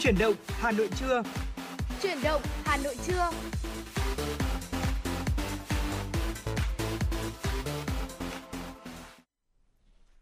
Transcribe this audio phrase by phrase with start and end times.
[0.00, 1.22] Chuyển động Hà Nội trưa.
[2.02, 3.30] Chuyển động Hà Nội trưa.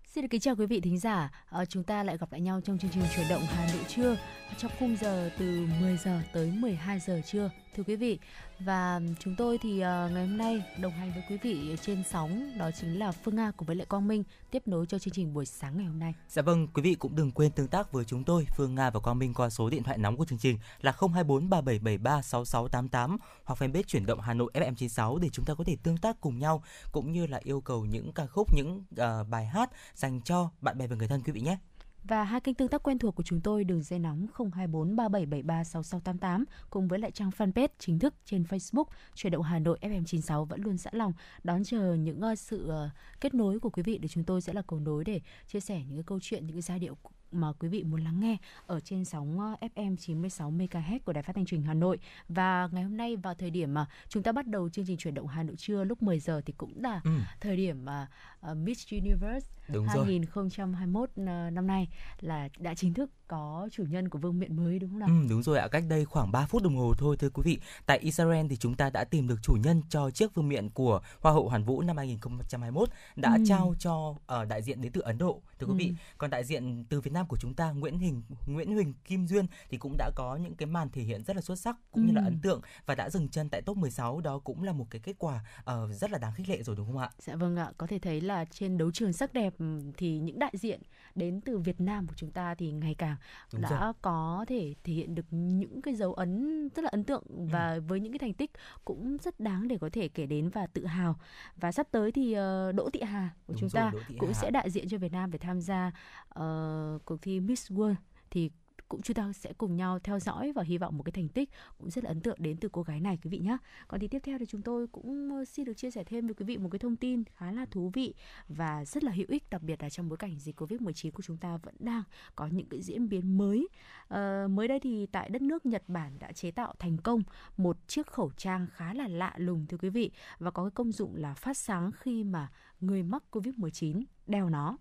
[0.04, 1.30] Xin được kính chào quý vị thính giả.
[1.50, 4.16] À, chúng ta lại gặp lại nhau trong chương trình chuyển động Hà Nội trưa
[4.58, 7.50] trong khung giờ từ 10 giờ tới 12 giờ trưa.
[7.78, 8.18] Thưa quý vị,
[8.58, 12.58] và chúng tôi thì uh, ngày hôm nay đồng hành với quý vị trên sóng
[12.58, 15.34] đó chính là Phương Nga cùng với Lệ Quang Minh tiếp nối cho chương trình
[15.34, 16.14] buổi sáng ngày hôm nay.
[16.28, 19.00] Dạ vâng, quý vị cũng đừng quên tương tác với chúng tôi Phương Nga và
[19.00, 23.62] Quang Minh qua số điện thoại nóng của chương trình là 024 3773 6688 hoặc
[23.62, 26.62] fanpage chuyển động Hà Nội FM96 để chúng ta có thể tương tác cùng nhau
[26.92, 30.78] cũng như là yêu cầu những ca khúc những uh, bài hát dành cho bạn
[30.78, 31.58] bè và người thân quý vị nhé.
[32.04, 35.64] Và hai kênh tương tác quen thuộc của chúng tôi đường dây nóng 024 3773
[35.64, 38.84] 6688 cùng với lại trang fanpage chính thức trên Facebook
[39.14, 41.12] Chuyển động Hà Nội FM96 vẫn luôn sẵn lòng
[41.44, 42.90] đón chờ những ờ, sự ờ,
[43.20, 45.82] kết nối của quý vị để chúng tôi sẽ là cầu nối để chia sẻ
[45.88, 46.96] những cái câu chuyện, những cái giai điệu
[47.32, 51.22] mà quý vị muốn lắng nghe ở trên sóng ờ, FM 96 MHz của Đài
[51.22, 51.98] Phát thanh truyền Hà Nội.
[52.28, 55.14] Và ngày hôm nay vào thời điểm mà chúng ta bắt đầu chương trình chuyển
[55.14, 57.10] động Hà Nội trưa lúc 10 giờ thì cũng là ừ.
[57.40, 58.08] thời điểm mà
[58.50, 61.26] uh, Miss Universe Đúng 2021 rồi.
[61.26, 61.88] Ờ, năm nay
[62.20, 65.08] là đã chính thức có chủ nhân của vương miện mới đúng không nào?
[65.08, 67.58] Ừ, đúng rồi ạ, cách đây khoảng 3 phút đồng hồ thôi thưa quý vị.
[67.86, 71.00] Tại Israel thì chúng ta đã tìm được chủ nhân cho chiếc vương miện của
[71.20, 73.44] Hoa hậu Hoàn Vũ năm 2021 đã ừ.
[73.48, 75.76] trao cho uh, đại diện đến từ Ấn Độ thưa quý ừ.
[75.76, 75.92] vị.
[76.18, 79.46] Còn đại diện từ Việt Nam của chúng ta Nguyễn Hình Nguyễn Huỳnh Kim Duyên
[79.70, 82.06] thì cũng đã có những cái màn thể hiện rất là xuất sắc cũng ừ.
[82.06, 84.86] như là ấn tượng và đã dừng chân tại top 16 đó cũng là một
[84.90, 87.10] cái kết quả uh, rất là đáng khích lệ rồi đúng không ạ?
[87.18, 89.54] Dạ vâng ạ, có thể thấy là trên đấu trường sắc đẹp
[89.96, 90.80] thì những đại diện
[91.14, 93.16] đến từ Việt Nam của chúng ta thì ngày càng
[93.52, 93.92] Đúng đã rồi.
[94.02, 97.42] có thể thể hiện được những cái dấu ấn rất là ấn tượng ừ.
[97.52, 97.80] và ừ.
[97.88, 98.50] với những cái thành tích
[98.84, 101.16] cũng rất đáng để có thể kể đến và tự hào
[101.56, 104.34] và sắp tới thì uh, Đỗ Thị Hà của Đúng chúng rồi, ta cũng Hà.
[104.34, 105.92] sẽ đại diện cho Việt Nam để tham gia
[106.28, 107.94] uh, cuộc thi Miss World
[108.30, 108.50] thì
[108.88, 111.50] cũng chúng ta sẽ cùng nhau theo dõi và hy vọng một cái thành tích
[111.78, 113.56] cũng rất là ấn tượng đến từ cô gái này quý vị nhé.
[113.88, 116.34] Còn thì tiếp theo thì chúng tôi cũng ờ, xin được chia sẻ thêm với
[116.34, 118.14] quý vị một cái thông tin khá là thú vị
[118.48, 121.36] và rất là hữu ích đặc biệt là trong bối cảnh dịch Covid-19 của chúng
[121.36, 122.02] ta vẫn đang
[122.36, 123.68] có những cái diễn biến mới.
[124.08, 127.22] À, mới đây thì tại đất nước Nhật Bản đã chế tạo thành công
[127.56, 130.92] một chiếc khẩu trang khá là lạ lùng thưa quý vị và có cái công
[130.92, 132.48] dụng là phát sáng khi mà
[132.80, 134.76] người mắc Covid-19 đeo nó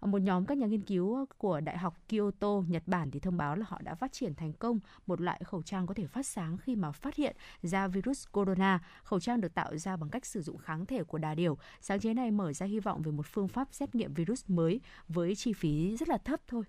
[0.00, 3.20] Ờ, một nhóm các nhà nghiên cứu ờ, của Đại học Kyoto, Nhật Bản thì
[3.20, 6.06] thông báo là họ đã phát triển thành công một loại khẩu trang có thể
[6.06, 8.78] phát sáng khi mà phát hiện ra virus corona.
[9.02, 11.58] Khẩu trang được tạo ra bằng cách sử dụng kháng thể của đà điểu.
[11.80, 14.80] Sáng chế này mở ra hy vọng về một phương pháp xét nghiệm virus mới
[15.08, 16.64] với chi phí rất là thấp thôi.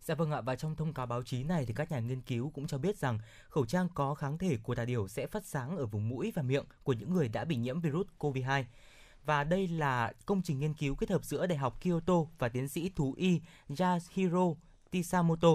[0.00, 2.50] Dạ vâng ạ, và trong thông cáo báo chí này thì các nhà nghiên cứu
[2.50, 3.18] cũng cho biết rằng
[3.48, 6.42] khẩu trang có kháng thể của đà điểu sẽ phát sáng ở vùng mũi và
[6.42, 8.64] miệng của những người đã bị nhiễm virus COVID-2
[9.26, 12.68] và đây là công trình nghiên cứu kết hợp giữa Đại học Kyoto và tiến
[12.68, 13.40] sĩ thú y
[13.78, 14.54] Yasuhiro
[14.90, 15.48] Tisamoto.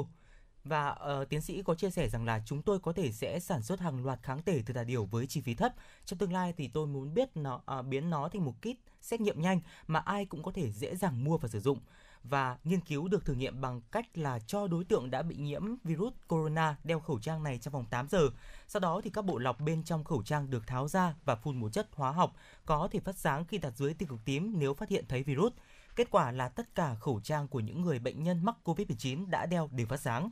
[0.64, 3.62] Và uh, tiến sĩ có chia sẻ rằng là chúng tôi có thể sẽ sản
[3.62, 5.74] xuất hàng loạt kháng thể từ đà điểu với chi phí thấp.
[6.06, 9.22] Trong tương lai thì tôi muốn biết nó uh, biến nó thành một kit xét
[9.22, 11.80] nghiệm nhanh mà ai cũng có thể dễ dàng mua và sử dụng
[12.24, 15.64] và nghiên cứu được thử nghiệm bằng cách là cho đối tượng đã bị nhiễm
[15.84, 18.30] virus corona đeo khẩu trang này trong vòng 8 giờ.
[18.68, 21.60] Sau đó thì các bộ lọc bên trong khẩu trang được tháo ra và phun
[21.60, 24.74] một chất hóa học, có thể phát sáng khi đặt dưới tia cực tím nếu
[24.74, 25.54] phát hiện thấy virus.
[25.96, 29.46] Kết quả là tất cả khẩu trang của những người bệnh nhân mắc COVID-19 đã
[29.46, 30.30] đeo đều phát sáng.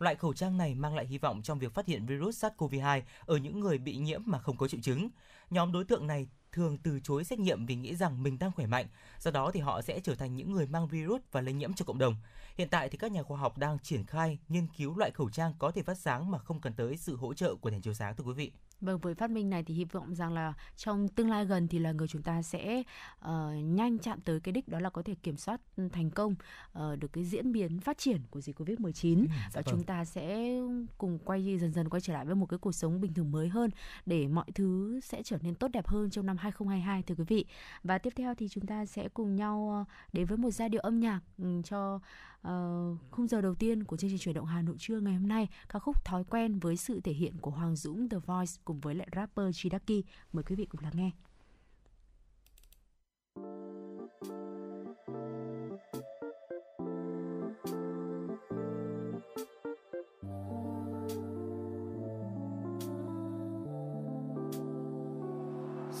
[0.00, 3.36] Loại khẩu trang này mang lại hy vọng trong việc phát hiện virus SARS-CoV-2 ở
[3.36, 5.08] những người bị nhiễm mà không có triệu chứng.
[5.50, 8.66] Nhóm đối tượng này thường từ chối xét nghiệm vì nghĩ rằng mình đang khỏe
[8.66, 8.86] mạnh,
[9.18, 11.84] do đó thì họ sẽ trở thành những người mang virus và lây nhiễm cho
[11.84, 12.16] cộng đồng.
[12.56, 15.54] Hiện tại thì các nhà khoa học đang triển khai nghiên cứu loại khẩu trang
[15.58, 18.16] có thể phát sáng mà không cần tới sự hỗ trợ của đèn chiếu sáng
[18.16, 18.52] thưa quý vị.
[18.80, 21.78] Vâng, với phát minh này thì hy vọng rằng là trong tương lai gần thì
[21.78, 22.82] là người chúng ta sẽ
[23.18, 23.30] uh,
[23.64, 25.60] nhanh chạm tới cái đích đó là có thể kiểm soát
[25.92, 26.34] thành công
[26.78, 29.64] uh, được cái diễn biến phát triển của dịch Covid-19 ừ, dạ và vâng.
[29.70, 30.54] chúng ta sẽ
[30.98, 33.48] cùng quay dần dần quay trở lại với một cái cuộc sống bình thường mới
[33.48, 33.70] hơn
[34.06, 37.44] để mọi thứ sẽ trở nên tốt đẹp hơn trong năm 2022 thưa quý vị.
[37.84, 41.00] Và tiếp theo thì chúng ta sẽ cùng nhau đến với một giai điệu âm
[41.00, 42.00] nhạc ừ, cho
[42.48, 45.28] uh, khung giờ đầu tiên của chương trình chuyển động Hà Nội trưa ngày hôm
[45.28, 48.80] nay ca khúc thói quen với sự thể hiện của Hoàng Dũng The Voice cùng
[48.80, 50.04] với lại rapper Chidaki.
[50.32, 51.10] Mời quý vị cùng lắng nghe.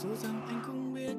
[0.02, 1.16] Dù rằng anh cũng biết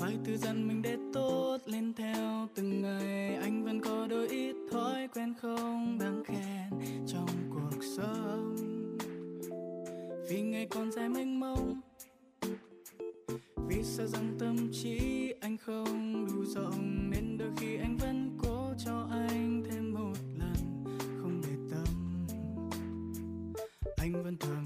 [0.00, 4.56] phải tự dặn mình để tốt lên theo từng ngày, anh vẫn có đôi ít
[4.70, 8.56] thói quen không đáng khen trong cuộc sống.
[10.28, 11.80] Vì ngày còn dài mênh mông,
[13.68, 14.98] vì sợ rằng tâm trí
[15.40, 20.84] anh không đủ rộng, nên đôi khi anh vẫn cố cho anh thêm một lần
[21.22, 21.86] không để tâm.
[23.96, 24.57] Anh vẫn thở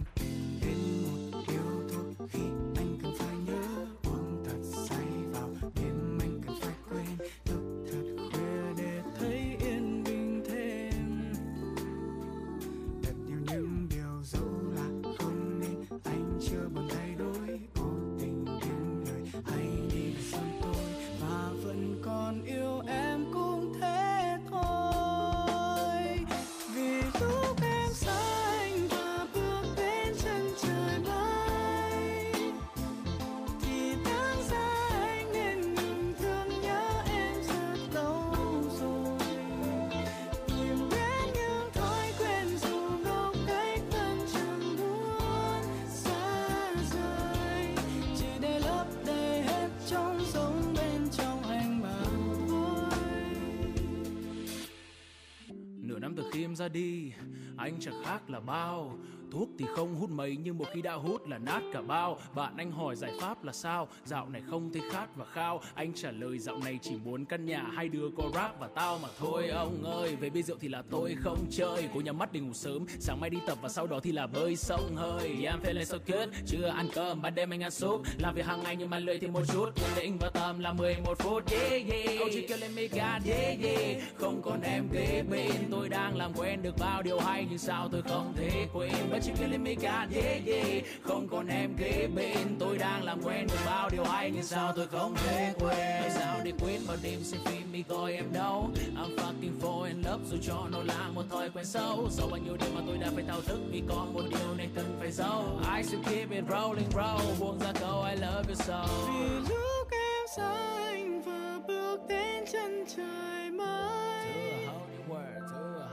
[56.63, 57.13] ra đi.
[57.57, 58.99] Anh chẳng khác là bao
[59.33, 62.19] thuốc thì không hút mấy nhưng một khi đã hút là nát cả bao.
[62.35, 63.89] Bạn anh hỏi giải pháp là sao?
[64.05, 65.61] Dạo này không thấy khát và khao.
[65.75, 68.99] Anh trả lời dạo này chỉ muốn căn nhà hai đứa có rap và tao
[68.99, 69.49] mà thôi.
[69.49, 71.89] Ông ơi về bia rượu thì là tôi không chơi.
[71.95, 74.27] Cố nhắm mắt đi ngủ sớm sáng mai đi tập và sau đó thì là
[74.27, 75.37] bơi sông hơi.
[75.43, 78.03] Yeah, I'm feeling so good chưa ăn cơm ban đêm anh ăn súp.
[78.19, 79.67] Làm việc hàng ngày nhưng mà lười thì một chút.
[79.75, 82.19] Quyết định vào tầm là 11 phút yeah yeah.
[82.19, 84.03] Câu chỉ kêu lên mega yeah yeah.
[84.15, 85.53] Không còn em kế bên.
[85.71, 88.93] Tôi đang làm quen được bao điều hay nhưng sao tôi không thể quên?
[89.25, 90.85] Chỉ feeling me God yeah yeah.
[91.03, 94.31] Không còn em kế bên tôi đang làm quen được bao điều hay.
[94.31, 96.11] Nhưng sao tôi không thể quên?
[96.11, 98.71] Sao để quên bao đêm xem phim mi coi em đâu?
[98.97, 102.09] I'm fucking fall in love dù cho nó là một thói quen xấu.
[102.11, 104.69] Sau bao nhiêu đêm mà tôi đã phải thao thức vì có một điều này
[104.75, 105.61] cần phải giấu.
[105.77, 108.87] I still keep it rolling roll buông ra câu I love you so.
[109.09, 110.55] Vì lúc em xa
[110.85, 114.03] anh vừa bước đến chân trời mới.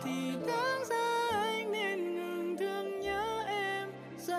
[0.04, 1.29] Thì đáng ra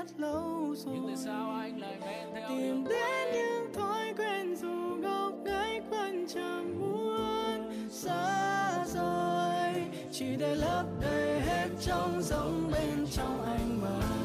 [0.01, 4.57] rất lâu rồi nhưng tại sao anh lại men theo tìm đến những thói quen
[4.57, 9.85] dù ngốc nghếch vẫn chẳng muốn xa rời.
[10.13, 14.20] Chỉ để lấp đầy hết trong giống bên trong anh mà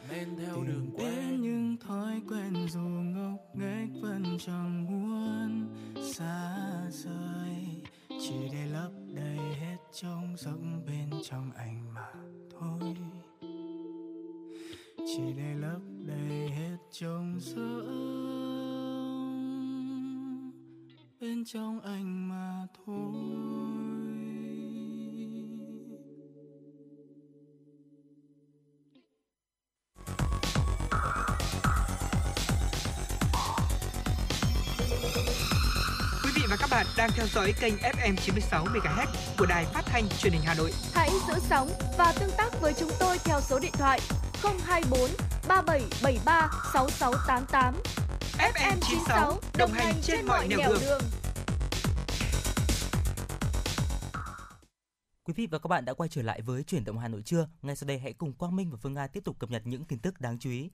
[0.00, 0.92] trong
[36.72, 39.06] bạn đang theo dõi kênh FM 96 MHz
[39.38, 40.72] của đài phát thanh truyền hình Hà Nội.
[40.94, 44.00] Hãy giữ sóng và tương tác với chúng tôi theo số điện thoại
[44.42, 45.10] 024
[45.48, 47.74] 3773 6688.
[48.38, 50.80] FM 96 đồng hành trên mọi nẻo đường.
[50.80, 51.02] đường.
[55.24, 57.48] Quý vị và các bạn đã quay trở lại với chuyển động Hà Nội trưa.
[57.62, 59.84] Ngay sau đây hãy cùng Quang Minh và Phương Nga tiếp tục cập nhật những
[59.84, 60.70] tin tức đáng chú ý.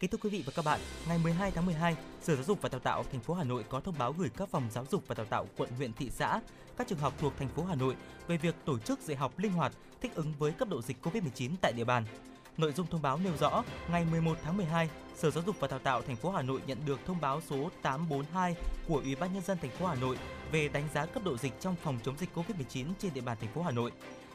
[0.00, 2.68] Kính thưa quý vị và các bạn, ngày 12 tháng 12, Sở Giáo dục và
[2.68, 5.14] Đào tạo thành phố Hà Nội có thông báo gửi các phòng giáo dục và
[5.14, 6.40] đào tạo quận, huyện, thị xã,
[6.76, 7.96] các trường học thuộc thành phố Hà Nội
[8.28, 11.50] về việc tổ chức dạy học linh hoạt thích ứng với cấp độ dịch COVID-19
[11.60, 12.04] tại địa bàn.
[12.56, 15.78] Nội dung thông báo nêu rõ, ngày 11 tháng 12, Sở Giáo dục và Đào
[15.78, 18.54] tạo thành phố Hà Nội nhận được thông báo số 842
[18.88, 20.18] của Ủy ban nhân dân thành phố Hà Nội
[20.52, 23.52] về đánh giá cấp độ dịch trong phòng chống dịch COVID-19 trên địa bàn thành
[23.54, 23.92] phố Hà Nội.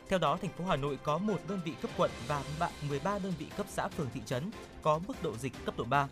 [0.10, 2.44] Theo đó, thành phố Hà Nội có một đơn vị cấp quận và
[2.90, 6.08] 13 đơn vị cấp xã phường thị trấn có mức độ dịch cấp độ 3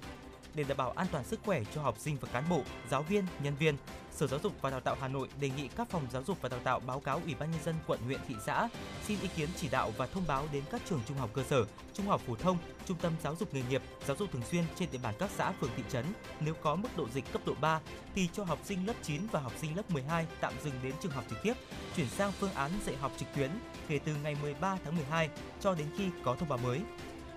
[0.54, 3.26] để đảm bảo an toàn sức khỏe cho học sinh và cán bộ, giáo viên,
[3.44, 3.76] nhân viên.
[4.24, 6.50] Sở Giáo dục và Đào tạo Hà Nội đề nghị các phòng giáo dục và
[6.50, 8.70] đào tạo báo cáo Ủy ban nhân dân quận, huyện, thị xã
[9.08, 11.66] xin ý kiến chỉ đạo và thông báo đến các trường trung học cơ sở,
[11.94, 14.90] trung học phổ thông, trung tâm giáo dục nghề nghiệp, giáo dục thường xuyên trên
[14.92, 16.06] địa bàn các xã, phường, thị trấn.
[16.40, 17.80] Nếu có mức độ dịch cấp độ 3
[18.16, 21.12] thì cho học sinh lớp 9 và học sinh lớp 12 tạm dừng đến trường
[21.12, 21.54] học trực tiếp,
[21.96, 23.50] chuyển sang phương án dạy học trực tuyến
[23.88, 25.30] kể từ ngày 13 tháng 12
[25.62, 26.82] cho đến khi có thông báo mới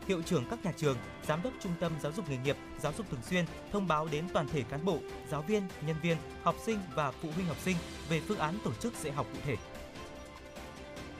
[0.08, 0.96] hiệu trưởng các nhà trường,
[1.26, 4.25] giám đốc trung tâm giáo dục nghề nghiệp, giáo dục thường xuyên thông báo đến
[4.32, 4.98] toàn thể cán bộ,
[5.30, 7.76] giáo viên, nhân viên, học sinh và phụ huynh học sinh
[8.08, 9.56] về phương án tổ chức dạy học cụ thể.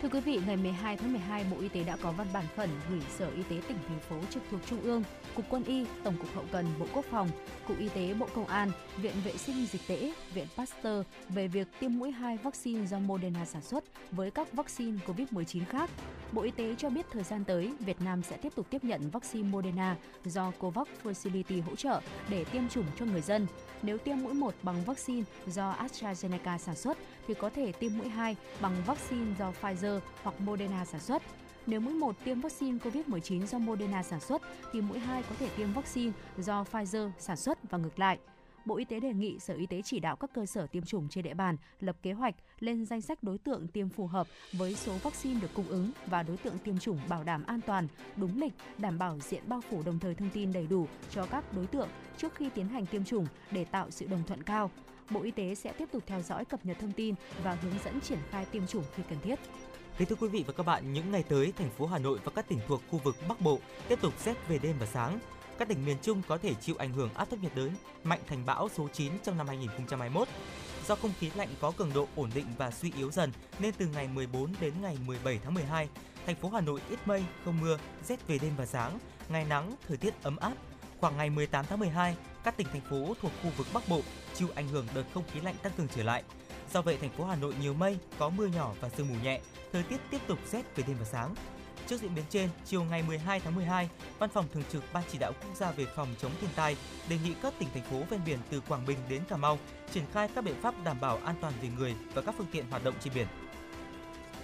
[0.03, 2.71] Thưa quý vị, ngày 12 tháng 12, Bộ Y tế đã có văn bản khẩn
[2.91, 5.03] gửi Sở Y tế tỉnh, thành phố trực thuộc Trung ương,
[5.35, 7.29] Cục Quân y, Tổng cục Hậu cần, Bộ Quốc phòng,
[7.69, 11.69] Cục Y tế, Bộ Công an, Viện Vệ sinh Dịch tễ, Viện Pasteur về việc
[11.81, 15.91] tiêm mũi 2 vaccine do Moderna sản xuất với các vaccine COVID-19 khác.
[16.33, 19.11] Bộ Y tế cho biết thời gian tới, Việt Nam sẽ tiếp tục tiếp nhận
[19.11, 23.47] vaccine Moderna do COVAX Facility hỗ trợ để tiêm chủng cho người dân.
[23.83, 28.09] Nếu tiêm mũi 1 bằng vaccine do AstraZeneca sản xuất thì có thể tiêm mũi
[28.09, 29.86] 2 bằng vaccine do Pfizer
[30.23, 31.23] hoặc Moderna sản xuất.
[31.67, 35.49] Nếu mũi 1 tiêm vaccine COVID-19 do Moderna sản xuất thì mũi 2 có thể
[35.57, 38.19] tiêm vaccine do Pfizer sản xuất và ngược lại.
[38.65, 41.09] Bộ Y tế đề nghị Sở Y tế chỉ đạo các cơ sở tiêm chủng
[41.09, 44.75] trên địa bàn lập kế hoạch lên danh sách đối tượng tiêm phù hợp với
[44.75, 48.41] số vaccine được cung ứng và đối tượng tiêm chủng bảo đảm an toàn, đúng
[48.41, 51.67] lịch, đảm bảo diện bao phủ đồng thời thông tin đầy đủ cho các đối
[51.67, 54.71] tượng trước khi tiến hành tiêm chủng để tạo sự đồng thuận cao.
[55.11, 58.01] Bộ Y tế sẽ tiếp tục theo dõi cập nhật thông tin và hướng dẫn
[58.01, 59.39] triển khai tiêm chủng khi cần thiết.
[59.99, 62.33] Kính thưa quý vị và các bạn, những ngày tới, thành phố Hà Nội và
[62.35, 65.19] các tỉnh thuộc khu vực Bắc Bộ tiếp tục rét về đêm và sáng.
[65.59, 67.71] Các tỉnh miền Trung có thể chịu ảnh hưởng áp thấp nhiệt đới
[68.05, 70.29] mạnh thành bão số 9 trong năm 2021.
[70.87, 73.87] Do không khí lạnh có cường độ ổn định và suy yếu dần nên từ
[73.87, 75.89] ngày 14 đến ngày 17 tháng 12,
[76.27, 78.99] thành phố Hà Nội ít mây, không mưa, rét về đêm và sáng,
[79.29, 80.53] ngày nắng, thời tiết ấm áp.
[81.01, 84.01] Khoảng ngày 18 tháng 12, các tỉnh thành phố thuộc khu vực Bắc Bộ
[84.35, 86.23] chịu ảnh hưởng đợt không khí lạnh tăng cường trở lại.
[86.73, 89.41] Do vậy, thành phố Hà Nội nhiều mây, có mưa nhỏ và sương mù nhẹ,
[89.73, 91.35] thời tiết tiếp tục rét về đêm và sáng.
[91.87, 95.19] Trước diễn biến trên, chiều ngày 12 tháng 12, Văn phòng Thường trực Ban Chỉ
[95.19, 96.77] đạo Quốc gia về phòng chống thiên tai
[97.09, 99.59] đề nghị các tỉnh thành phố ven biển từ Quảng Bình đến Cà Mau
[99.93, 102.71] triển khai các biện pháp đảm bảo an toàn về người và các phương tiện
[102.71, 103.27] hoạt động trên biển.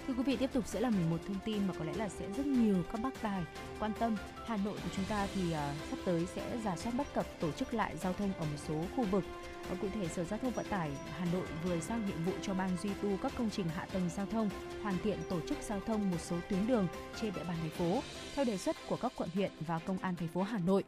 [0.07, 2.25] Thưa quý vị, tiếp tục sẽ là một thông tin mà có lẽ là sẽ
[2.37, 3.43] rất nhiều các bác tài
[3.79, 4.15] quan tâm.
[4.45, 5.57] Hà Nội của chúng ta thì uh,
[5.89, 8.83] sắp tới sẽ giả soát bất cập tổ chức lại giao thông ở một số
[8.95, 9.23] khu vực
[9.69, 12.53] và cụ thể, Sở Giao thông Vận tải Hà Nội vừa giao nhiệm vụ cho
[12.53, 14.49] Ban duy tu các công trình hạ tầng giao thông,
[14.83, 16.87] hoàn thiện tổ chức giao thông một số tuyến đường
[17.21, 18.01] trên địa bàn thành phố
[18.35, 20.83] theo đề xuất của các quận huyện và công an thành phố Hà Nội.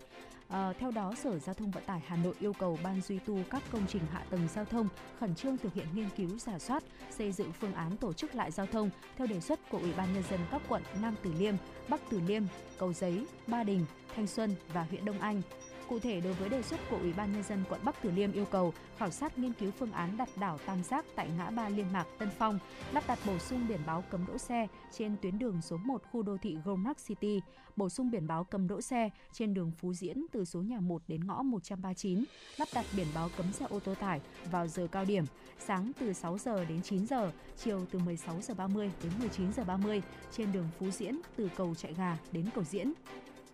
[0.49, 3.39] À, theo đó, Sở Giao thông Vận tải Hà Nội yêu cầu Ban duy tu
[3.49, 4.87] các công trình hạ tầng giao thông
[5.19, 6.83] khẩn trương thực hiện nghiên cứu giả soát,
[7.17, 10.13] xây dựng phương án tổ chức lại giao thông theo đề xuất của Ủy ban
[10.13, 11.55] nhân dân các quận Nam Từ Liêm,
[11.89, 12.43] Bắc Từ Liêm,
[12.79, 15.41] Cầu Giấy, Ba Đình, Thanh Xuân và huyện Đông Anh.
[15.89, 18.31] Cụ thể, đối với đề xuất của Ủy ban nhân dân quận Bắc Từ Liêm
[18.31, 21.69] yêu cầu khảo sát nghiên cứu phương án đặt đảo tam giác tại ngã ba
[21.69, 22.59] Liên Mạc Tân Phong,
[22.93, 26.23] lắp đặt bổ sung biển báo cấm đỗ xe trên tuyến đường số 1 khu
[26.23, 27.41] đô thị Gromark City,
[27.75, 31.01] bổ sung biển báo cấm đỗ xe trên đường Phú Diễn từ số nhà 1
[31.07, 32.23] đến ngõ 139,
[32.57, 35.25] lắp đặt biển báo cấm xe ô tô tải vào giờ cao điểm,
[35.59, 39.63] sáng từ 6 giờ đến 9 giờ, chiều từ 16 giờ 30 đến 19 giờ
[39.63, 40.01] 30
[40.31, 42.93] trên đường Phú Diễn từ cầu Chạy Gà đến cầu Diễn.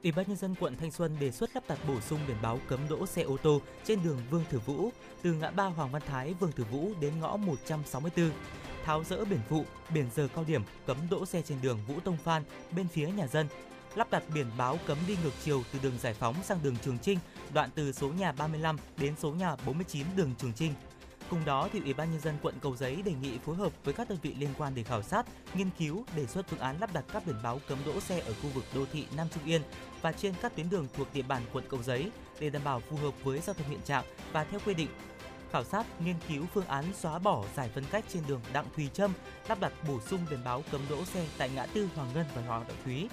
[0.04, 2.60] Ủy ban nhân dân quận Thanh Xuân đề xuất lắp đặt bổ sung biển báo
[2.68, 4.90] cấm đỗ xe ô tô trên đường Vương Thừa Vũ
[5.22, 8.32] từ ngã ba Hoàng Văn Thái Vương Thừa Vũ đến ngõ 164.
[8.86, 12.18] Tháo rỡ biển phụ, biển giờ cao điểm cấm đỗ xe trên đường Vũ Tông
[12.18, 12.44] Phan
[12.76, 13.48] bên phía nhà dân.
[13.96, 17.00] Lắp đặt biển báo cấm đi ngược chiều từ đường Giải Phóng sang đường Trường
[17.00, 17.20] Trinh,
[17.54, 20.74] đoạn từ số nhà 35 đến số nhà 49 đường Trường Trinh.
[21.30, 23.94] Cùng đó, thì Ủy ban nhân dân quận Cầu Giấy đề nghị phối hợp với
[23.94, 26.94] các đơn vị liên quan để khảo sát, nghiên cứu, đề xuất phương án lắp
[26.94, 29.62] đặt các biển báo cấm đỗ xe ở khu vực đô thị Nam Trung Yên
[30.02, 32.98] và trên các tuyến đường thuộc địa bàn quận Cầu Giấy để đảm bảo phù
[32.98, 34.04] hợp với giao thông hiện trạng
[34.34, 34.90] và theo quy định.
[35.52, 38.90] Khảo sát, nghiên cứu phương án xóa bỏ giải phân cách trên đường Đặng Thùy
[38.94, 39.14] Trâm,
[39.48, 42.42] lắp đặt bổ sung biển báo cấm đỗ xe tại ngã tư Hoàng Ngân và
[42.42, 43.10] Hoàng Đạo Thúy.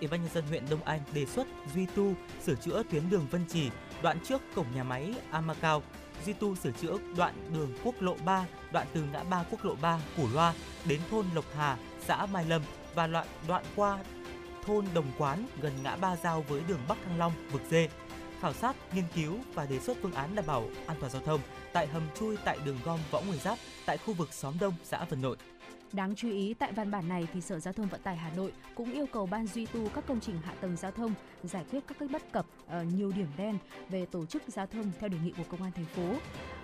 [0.00, 2.14] Ủy ban nhân dân huyện Đông Anh đề xuất duy tu,
[2.44, 3.70] sửa chữa tuyến đường Vân Trì,
[4.02, 5.82] đoạn trước cổng nhà máy Amacao
[6.26, 9.74] duy tu sửa chữa đoạn đường quốc lộ 3, đoạn từ ngã ba quốc lộ
[9.74, 11.76] 3 Củ Loa đến thôn Lộc Hà,
[12.06, 12.62] xã Mai Lâm
[12.94, 13.98] và đoạn đoạn qua
[14.66, 17.88] thôn Đồng Quán gần ngã ba giao với đường Bắc Thăng Long, vực dê.
[18.40, 21.40] Khảo sát, nghiên cứu và đề xuất phương án đảm bảo an toàn giao thông
[21.72, 25.04] tại hầm chui tại đường gom Võ Nguyên Giáp tại khu vực xóm Đông, xã
[25.04, 25.36] Vân Nội.
[25.96, 28.52] Đáng chú ý, tại văn bản này thì Sở Giao thông Vận tải Hà Nội
[28.74, 31.80] cũng yêu cầu ban duy tu các công trình hạ tầng giao thông giải quyết
[31.86, 35.18] các cái bất cập ở nhiều điểm đen về tổ chức giao thông theo đề
[35.24, 36.14] nghị của công an thành phố.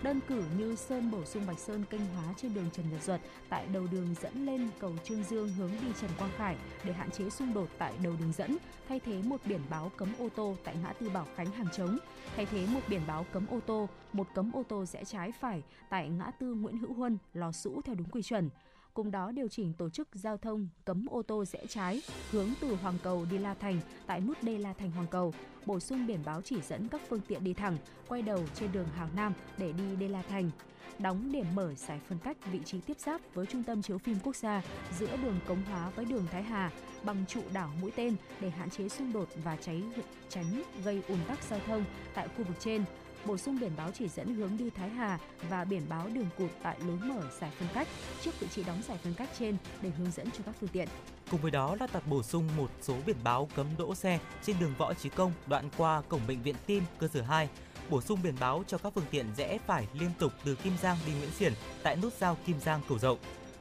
[0.02, 3.20] Đơn cử như sơn bổ sung Bạch Sơn kênh hóa trên đường Trần Nhật Duật
[3.48, 7.10] tại đầu đường dẫn lên cầu Trương Dương hướng đi Trần Quang Khải để hạn
[7.10, 8.56] chế xung đột tại đầu đường dẫn,
[8.88, 11.98] thay thế một biển báo cấm ô tô tại ngã tư Bảo Khánh Hàng Trống,
[12.36, 15.62] thay thế một biển báo cấm ô tô, một cấm ô tô rẽ trái phải
[15.90, 18.50] tại ngã tư Nguyễn Hữu Huân, Lò Sũ theo đúng quy chuẩn
[18.94, 22.74] cùng đó điều chỉnh tổ chức giao thông cấm ô tô rẽ trái hướng từ
[22.74, 25.34] Hoàng Cầu đi La Thành tại nút D La Thành Hoàng Cầu,
[25.66, 27.76] bổ sung biển báo chỉ dẫn các phương tiện đi thẳng,
[28.08, 30.50] quay đầu trên đường Hàng Nam để đi D La Thành.
[30.98, 34.16] Đóng điểm mở giải phân cách vị trí tiếp giáp với trung tâm chiếu phim
[34.24, 34.62] quốc gia
[34.98, 36.70] giữa đường Cống Hóa với đường Thái Hà
[37.04, 39.82] bằng trụ đảo mũi tên để hạn chế xung đột và cháy
[40.28, 41.84] tránh gây ùn tắc giao thông
[42.14, 42.84] tại khu vực trên
[43.26, 46.50] bổ sung biển báo chỉ dẫn hướng đi Thái Hà và biển báo đường cụt
[46.62, 47.88] tại lối mở giải phân cách
[48.22, 50.88] trước vị trí đóng giải phân cách trên để hướng dẫn cho các phương tiện.
[51.30, 54.56] Cùng với đó lắp đặt bổ sung một số biển báo cấm đỗ xe trên
[54.60, 57.48] đường Võ Chí Công đoạn qua cổng bệnh viện Tim cơ sở 2,
[57.90, 60.96] bổ sung biển báo cho các phương tiện rẽ phải liên tục từ Kim Giang
[61.06, 61.52] đi Nguyễn Xiển
[61.82, 63.18] tại nút giao Kim Giang Cầu Dậu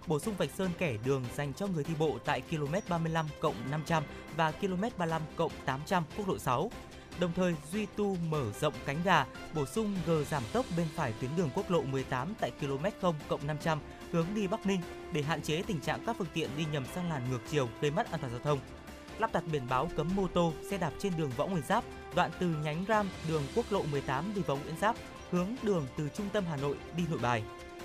[0.08, 3.56] bổ sung vạch sơn kẻ đường dành cho người đi bộ tại km 35 cộng
[3.72, 4.04] 500
[4.36, 6.72] và km 35 cộng 800 quốc lộ 6.
[7.20, 11.14] Đồng thời duy tu mở rộng cánh gà, bổ sung gờ giảm tốc bên phải
[11.22, 13.80] tuyến đường quốc lộ 18 tại km 0 cộng 500
[14.12, 14.82] hướng đi Bắc Ninh
[15.14, 17.92] để hạn chế tình trạng các phương tiện đi nhầm sang làn ngược chiều gây
[17.92, 18.60] mất an toàn giao thông.
[19.20, 21.84] Lắp đặt biển báo cấm mô tô, xe đạp trên đường Võ Nguyên Giáp,
[22.16, 24.96] đoạn từ nhánh Ram, đường quốc lộ 18 đi Võ Nguyễn Giáp,
[25.32, 27.44] hướng đường từ trung tâm Hà Nội đi Nội Bài.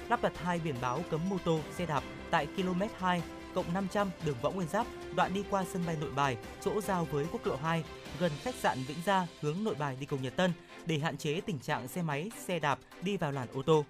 [0.09, 3.23] Lắp đặt hai biển báo cấm mô tô, xe đạp tại km 2
[3.56, 7.04] cộng 500 đường Võ Nguyên Giáp, đoạn đi qua sân bay Nội Bài, chỗ giao
[7.04, 7.84] với quốc lộ 2,
[8.20, 10.52] gần khách sạn Vĩnh Gia hướng Nội Bài đi cầu Nhật Tân
[10.86, 13.84] để hạn chế tình trạng xe máy, xe đạp đi vào làn ô tô.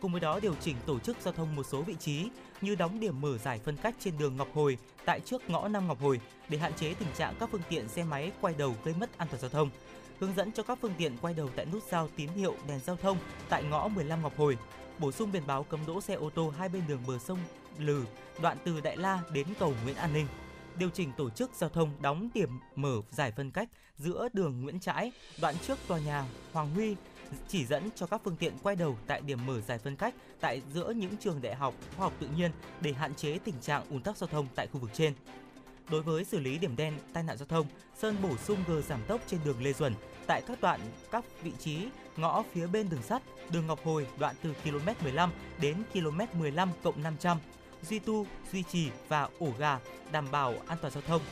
[0.00, 2.28] Cùng với đó điều chỉnh tổ chức giao thông một số vị trí
[2.60, 5.88] như đóng điểm mở giải phân cách trên đường Ngọc Hồi tại trước ngõ Nam
[5.88, 8.94] Ngọc Hồi để hạn chế tình trạng các phương tiện xe máy quay đầu gây
[9.00, 9.70] mất an toàn giao thông.
[10.20, 12.96] Hướng dẫn cho các phương tiện quay đầu tại nút giao tín hiệu đèn giao
[12.96, 13.18] thông
[13.48, 14.58] tại ngõ 15 Ngọc Hồi,
[14.98, 17.38] bổ sung biển báo cấm đỗ xe ô tô hai bên đường bờ sông
[17.78, 18.04] Lừ,
[18.42, 20.26] đoạn từ Đại La đến cầu Nguyễn An Ninh.
[20.78, 23.68] Điều chỉnh tổ chức giao thông đóng điểm mở giải phân cách
[23.98, 26.96] giữa đường Nguyễn Trãi, đoạn trước tòa nhà Hoàng Huy,
[27.48, 30.62] chỉ dẫn cho các phương tiện quay đầu tại điểm mở giải phân cách tại
[30.74, 34.02] giữa những trường đại học khoa học tự nhiên để hạn chế tình trạng ùn
[34.02, 35.14] tắc giao thông tại khu vực trên.
[35.90, 37.66] Đối với xử lý điểm đen tai nạn giao thông,
[37.98, 39.94] Sơn bổ sung gờ giảm tốc trên đường Lê Duẩn
[40.26, 44.36] tại các đoạn các vị trí ngõ phía bên đường sắt, đường Ngọc Hồi đoạn
[44.42, 47.38] từ km 15 đến km 15 cộng 500
[47.84, 49.78] duy tu, duy trì và ổ gà
[50.12, 51.22] đảm bảo an toàn giao thông.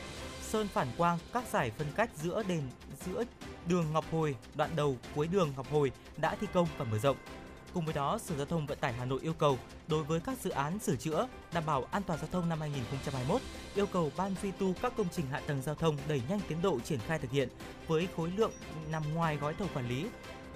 [0.41, 2.61] Sơn phản quang các giải phân cách giữa đền
[3.05, 3.23] giữa
[3.67, 7.17] đường Ngọc Hồi, đoạn đầu cuối đường Ngọc Hồi đã thi công và mở rộng.
[7.73, 10.37] Cùng với đó, Sở Giao thông Vận tải Hà Nội yêu cầu đối với các
[10.43, 13.41] dự án sửa chữa đảm bảo an toàn giao thông năm 2021,
[13.75, 16.61] yêu cầu ban duy tu các công trình hạ tầng giao thông đẩy nhanh tiến
[16.61, 17.49] độ triển khai thực hiện
[17.87, 18.51] với khối lượng
[18.91, 20.05] nằm ngoài gói thầu quản lý,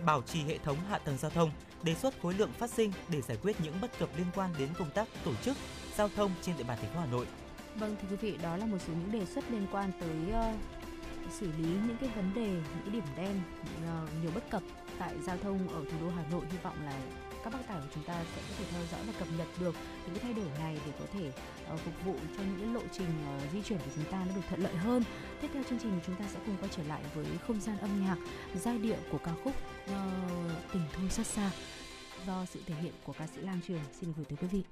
[0.06, 1.52] bảo trì hệ thống hạ tầng giao thông,
[1.84, 4.70] đề xuất khối lượng phát sinh để giải quyết những bất cập liên quan đến
[4.80, 5.58] công tác tổ chức,
[5.98, 7.26] giao thông trên địa bàn thành phố Hà Nội.
[7.76, 10.60] Vâng thưa quý vị, đó là một số những đề xuất liên quan tới uh,
[11.32, 14.64] xử lý những cái vấn đề, những cái điểm đen, uh, nhiều bất cập
[15.00, 16.46] tại giao thông ở thủ đô Hà Nội.
[16.52, 17.00] Hy vọng là
[17.44, 19.76] các bác tải của chúng ta sẽ có thể theo dõi và cập nhật được
[20.06, 21.32] những cái thay đổi này để có thể
[21.74, 24.42] uh, phục vụ cho những lộ trình uh, di chuyển của chúng ta nó được
[24.50, 25.04] thuận lợi hơn.
[25.42, 28.06] Tiếp theo chương trình chúng ta sẽ cùng quay trở lại với không gian âm
[28.06, 28.18] nhạc
[28.56, 29.94] giai điệu của ca khúc uh,
[30.74, 31.52] Tình thôi rất xa
[32.28, 34.64] do sự thể hiện của ca sĩ Lam Trường xin gửi tới quý vị.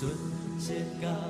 [0.00, 0.08] 瞬
[0.58, 1.29] 间感。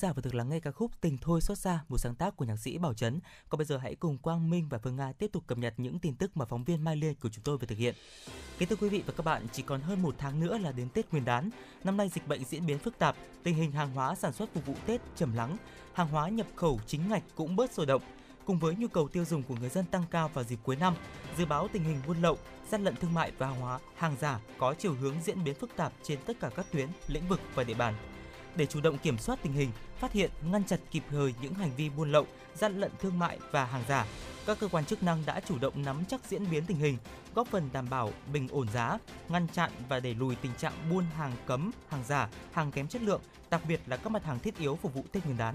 [0.00, 2.44] Giả vừa được lắng nghe ca khúc Tình thôi xót xa, một sáng tác của
[2.44, 3.20] nhạc sĩ Bảo Trấn.
[3.48, 5.98] Còn bây giờ hãy cùng Quang Minh và Phương Nga tiếp tục cập nhật những
[5.98, 7.94] tin tức mà phóng viên Mai Liên của chúng tôi vừa thực hiện.
[8.58, 10.88] Kính thưa quý vị và các bạn, chỉ còn hơn một tháng nữa là đến
[10.88, 11.50] Tết Nguyên đán.
[11.84, 14.66] Năm nay dịch bệnh diễn biến phức tạp, tình hình hàng hóa sản xuất phục
[14.66, 15.56] vụ Tết trầm lắng,
[15.92, 18.02] hàng hóa nhập khẩu chính ngạch cũng bớt sôi động.
[18.44, 20.94] Cùng với nhu cầu tiêu dùng của người dân tăng cao vào dịp cuối năm,
[21.38, 22.38] dự báo tình hình buôn lậu,
[22.70, 25.76] gian lận thương mại và hàng hóa, hàng giả có chiều hướng diễn biến phức
[25.76, 27.94] tạp trên tất cả các tuyến, lĩnh vực và địa bàn
[28.56, 31.70] để chủ động kiểm soát tình hình, phát hiện, ngăn chặn kịp thời những hành
[31.76, 34.06] vi buôn lậu, gian lận thương mại và hàng giả.
[34.46, 36.96] Các cơ quan chức năng đã chủ động nắm chắc diễn biến tình hình,
[37.34, 41.04] góp phần đảm bảo bình ổn giá, ngăn chặn và đẩy lùi tình trạng buôn
[41.16, 44.58] hàng cấm, hàng giả, hàng kém chất lượng, đặc biệt là các mặt hàng thiết
[44.58, 45.54] yếu phục vụ Tết Nguyên đán.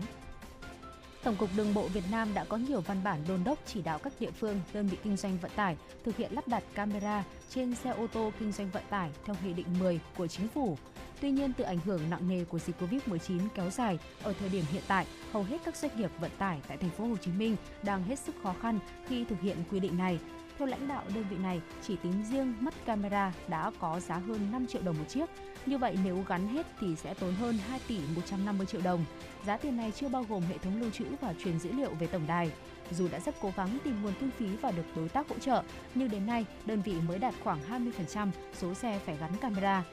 [1.26, 4.00] Tổng cục Đường bộ Việt Nam đã có nhiều văn bản đôn đốc chỉ đạo
[4.00, 7.76] các địa phương, đơn vị kinh doanh vận tải thực hiện lắp đặt camera trên
[7.76, 10.78] xe ô tô kinh doanh vận tải theo Nghị định 10 của Chính phủ.
[11.22, 14.64] Tuy nhiên, từ ảnh hưởng nặng nề của dịch Covid-19 kéo dài, ở thời điểm
[14.72, 17.56] hiện tại, hầu hết các doanh nghiệp vận tải tại thành phố Hồ Chí Minh
[17.84, 20.20] đang hết sức khó khăn khi thực hiện quy định này.
[20.58, 24.52] Theo lãnh đạo đơn vị này, chỉ tính riêng mắt camera đã có giá hơn
[24.52, 25.26] 5 triệu đồng một chiếc.
[25.66, 29.06] Như vậy nếu gắn hết thì sẽ tốn hơn 2 tỷ 150 triệu đồng.
[29.46, 32.08] Giá tiền này chưa bao gồm hệ thống lưu trữ và truyền dữ liệu về
[32.08, 32.52] tổng đài.
[32.92, 35.64] Dù đã rất cố gắng tìm nguồn kinh phí và được đối tác hỗ trợ,
[35.96, 37.60] nhưng đến nay đơn vị mới đạt khoảng
[38.08, 39.84] 20% số xe phải gắn camera.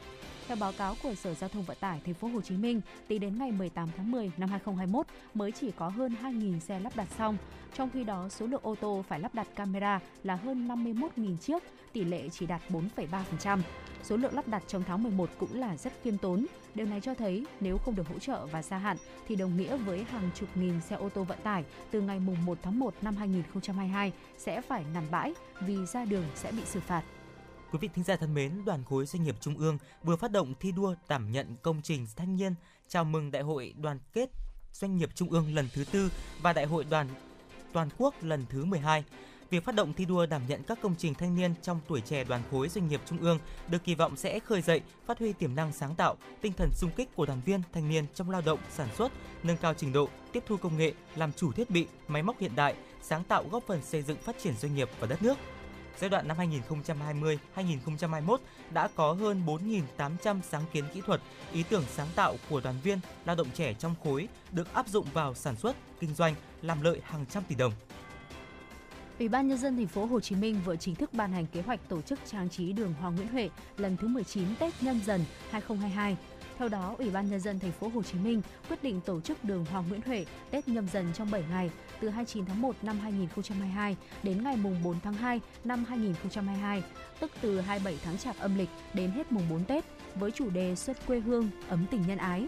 [0.48, 3.20] Theo báo cáo của Sở Giao thông Vận tải Thành phố Hồ Chí Minh, tính
[3.20, 7.09] đến ngày 18 tháng 10 năm 2021 mới chỉ có hơn 2.000 xe lắp đặt
[7.18, 7.37] xong.
[7.74, 11.62] Trong khi đó, số lượng ô tô phải lắp đặt camera là hơn 51.000 chiếc,
[11.92, 13.61] tỷ lệ chỉ đạt 4,3%.
[14.02, 16.46] Số lượng lắp đặt trong tháng 11 cũng là rất khiêm tốn.
[16.74, 18.96] Điều này cho thấy nếu không được hỗ trợ và gia hạn
[19.28, 22.59] thì đồng nghĩa với hàng chục nghìn xe ô tô vận tải từ ngày 1
[22.62, 27.02] tháng 1 năm 2022 sẽ phải nằm bãi vì ra đường sẽ bị xử phạt.
[27.72, 30.54] Quý vị thính giả thân mến, Đoàn khối doanh nghiệp Trung ương vừa phát động
[30.61, 32.54] thi đua đảm nhận công trình thanh niên
[32.88, 34.30] chào mừng Đại hội Đoàn kết
[34.72, 36.11] Doanh nghiệp Trung ương lần thứ tư
[36.42, 37.08] và Đại hội Đoàn
[37.72, 39.04] toàn quốc lần thứ 12.
[39.50, 42.24] Việc phát động thi đua đảm nhận các công trình thanh niên trong tuổi trẻ
[42.24, 45.54] đoàn khối doanh nghiệp trung ương được kỳ vọng sẽ khơi dậy, phát huy tiềm
[45.54, 48.58] năng sáng tạo, tinh thần sung kích của đoàn viên thanh niên trong lao động,
[48.70, 52.22] sản xuất, nâng cao trình độ, tiếp thu công nghệ, làm chủ thiết bị, máy
[52.22, 55.22] móc hiện đại, sáng tạo góp phần xây dựng phát triển doanh nghiệp và đất
[55.22, 55.38] nước.
[56.00, 56.37] Giai đoạn năm
[57.57, 58.37] 2020-2021
[58.70, 61.20] đã có hơn 4.800 sáng kiến kỹ thuật,
[61.52, 65.07] ý tưởng sáng tạo của đoàn viên, lao động trẻ trong khối được áp dụng
[65.12, 67.72] vào sản xuất, kinh doanh, làm lợi hàng trăm tỷ đồng.
[69.18, 71.62] Ủy ban nhân dân thành phố Hồ Chí Minh vừa chính thức ban hành kế
[71.62, 75.24] hoạch tổ chức trang trí đường Hoàng Nguyễn Huệ lần thứ 19 Tết Nhâm Dần
[75.50, 76.16] 2022.
[76.58, 79.44] Theo đó, Ủy ban nhân dân thành phố Hồ Chí Minh quyết định tổ chức
[79.44, 82.98] đường Hoàng Nguyễn Huệ Tết Nhâm Dần trong 7 ngày, từ 29 tháng 1 năm
[82.98, 86.82] 2022 đến ngày mùng 4 tháng 2 năm 2022,
[87.20, 89.84] tức từ 27 tháng Chạp âm lịch đến hết mùng 4 Tết,
[90.14, 92.46] với chủ đề Xuân quê hương, ấm tình nhân ái.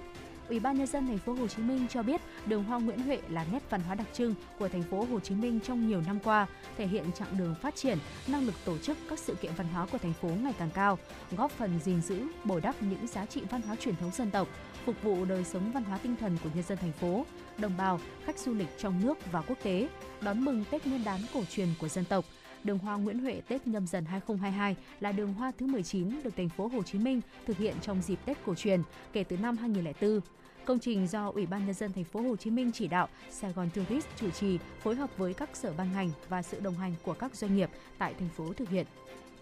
[0.48, 3.18] Ủy ban nhân dân thành phố Hồ Chí Minh cho biết đường Hoa Nguyễn Huệ
[3.28, 6.18] là nét văn hóa đặc trưng của thành phố Hồ Chí Minh trong nhiều năm
[6.24, 9.66] qua, thể hiện chặng đường phát triển, năng lực tổ chức các sự kiện văn
[9.68, 10.98] hóa của thành phố ngày càng cao,
[11.37, 14.48] góp phần gìn giữ, bồi đắp những giá trị văn hóa truyền thống dân tộc,
[14.85, 17.26] phục vụ đời sống văn hóa tinh thần của nhân dân thành phố,
[17.59, 19.88] đồng bào, khách du lịch trong nước và quốc tế,
[20.20, 22.24] đón mừng Tết Nguyên đán cổ truyền của dân tộc,
[22.64, 26.48] đường hoa Nguyễn Huệ Tết nhâm dần 2022 là đường hoa thứ 19 được thành
[26.48, 30.20] phố Hồ Chí Minh thực hiện trong dịp Tết cổ truyền kể từ năm 2004.
[30.64, 33.53] Công trình do Ủy ban nhân dân thành phố Hồ Chí Minh chỉ đạo, Sài
[33.53, 36.94] Gòn Tourist chủ trì, phối hợp với các sở ban ngành và sự đồng hành
[37.03, 38.87] của các doanh nghiệp tại thành phố thực hiện.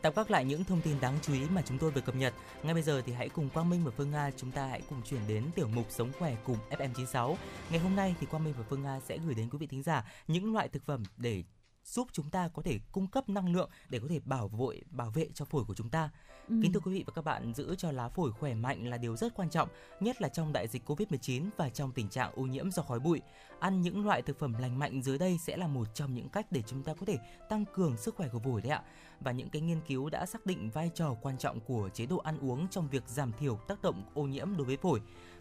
[0.03, 2.35] Tạm gác lại những thông tin đáng chú ý mà chúng tôi vừa cập nhật.
[2.63, 5.03] Ngay bây giờ thì hãy cùng Quang Minh và Phương Nga chúng ta hãy cùng
[5.03, 7.35] chuyển đến tiểu mục Sống khỏe cùng FM96.
[7.71, 9.83] Ngày hôm nay thì Quang Minh và Phương Nga sẽ gửi đến quý vị thính
[9.83, 11.43] giả những loại thực phẩm để
[11.85, 15.11] giúp chúng ta có thể cung cấp năng lượng để có thể bảo vệ bảo
[15.11, 16.11] vệ cho phổi của chúng ta.
[16.49, 16.55] Ừ.
[16.63, 19.17] Kính thưa quý vị và các bạn, giữ cho lá phổi khỏe mạnh là điều
[19.17, 19.69] rất quan trọng,
[20.01, 23.21] nhất là trong đại dịch Covid-19 và trong tình trạng ô nhiễm do khói bụi.
[23.61, 26.47] Ăn những loại thực phẩm lành mạnh dưới đây sẽ là một trong những cách
[26.51, 27.19] để chúng ta có thể
[27.49, 28.83] tăng cường sức khỏe của phổi đấy ạ.
[29.21, 32.19] Và những cái nghiên cứu đã xác định vai trò quan trọng của chế độ
[32.19, 35.01] ăn uống trong việc giảm thiểu tác động ô nhiễm đối với phổi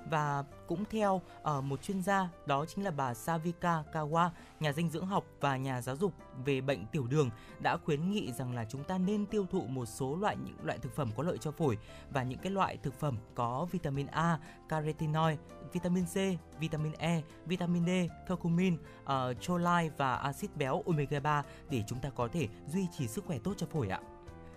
[0.10, 1.22] và cũng theo
[1.58, 5.58] uh, một chuyên gia đó chính là bà Savika Kawa, nhà dinh dưỡng học và
[5.58, 6.14] nhà giáo dục
[6.46, 9.86] về bệnh tiểu đường đã khuyến nghị rằng là chúng ta nên tiêu thụ một
[9.86, 11.78] số loại những loại thực phẩm có lợi cho phổi
[12.10, 15.38] và những cái loại thực phẩm có vitamin A, carotenoid,
[15.74, 16.16] vitamin C,
[16.60, 17.90] vitamin E, vitamin D,
[18.30, 22.88] curcumin, ờ, uh, choline và axit béo omega 3 để chúng ta có thể duy
[22.98, 24.00] trì sức khỏe tốt cho phổi ạ.
[24.04, 24.11] à,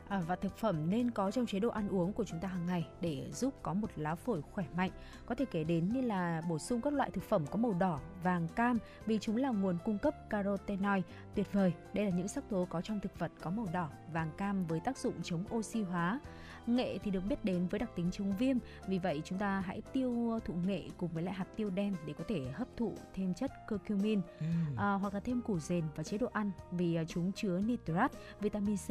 [0.08, 2.88] và thực phẩm nên có trong chế độ ăn uống của chúng ta hàng ngày
[3.00, 4.90] để giúp có một lá phổi khỏe mạnh.
[5.26, 8.00] Có thể kể đến như là bổ sung các loại thực phẩm có màu đỏ,
[8.22, 11.72] vàng, cam vì chúng là nguồn cung cấp carotenoid tuyệt vời.
[11.92, 14.80] Đây là những sắc tố có trong thực vật có màu đỏ, vàng, cam với
[14.80, 16.20] tác dụng chống oxy hóa
[16.66, 19.82] Nghệ thì được biết đến với đặc tính chống viêm, vì vậy chúng ta hãy
[19.92, 23.34] tiêu thụ nghệ cùng với lại hạt tiêu đen để có thể hấp thụ thêm
[23.34, 24.46] chất curcumin ừ.
[24.76, 28.12] à, hoặc là thêm củ dền vào chế độ ăn vì à, chúng chứa nitrat,
[28.40, 28.90] vitamin C,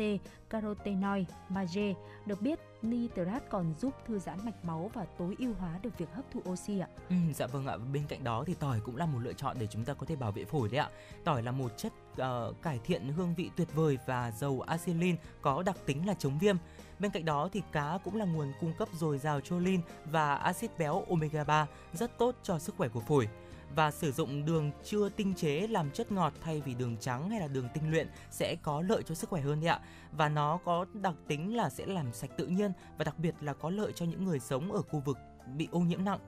[0.49, 1.02] carotenoid,
[1.49, 1.93] magie.
[2.25, 6.13] Được biết nitrat còn giúp thư giãn mạch máu và tối ưu hóa được việc
[6.13, 6.87] hấp thụ oxy ạ.
[7.09, 7.77] Ừ, dạ vâng ạ.
[7.93, 10.15] Bên cạnh đó thì tỏi cũng là một lựa chọn để chúng ta có thể
[10.15, 10.89] bảo vệ phổi đấy ạ.
[11.23, 15.63] Tỏi là một chất uh, cải thiện hương vị tuyệt vời và dầu acylin có
[15.63, 16.55] đặc tính là chống viêm.
[16.99, 20.77] Bên cạnh đó thì cá cũng là nguồn cung cấp dồi dào choline và axit
[20.77, 23.27] béo omega 3 rất tốt cho sức khỏe của phổi
[23.75, 27.39] và sử dụng đường chưa tinh chế làm chất ngọt thay vì đường trắng hay
[27.39, 29.79] là đường tinh luyện sẽ có lợi cho sức khỏe hơn đấy ạ.
[30.11, 33.53] Và nó có đặc tính là sẽ làm sạch tự nhiên và đặc biệt là
[33.53, 35.17] có lợi cho những người sống ở khu vực
[35.55, 36.19] bị ô nhiễm nặng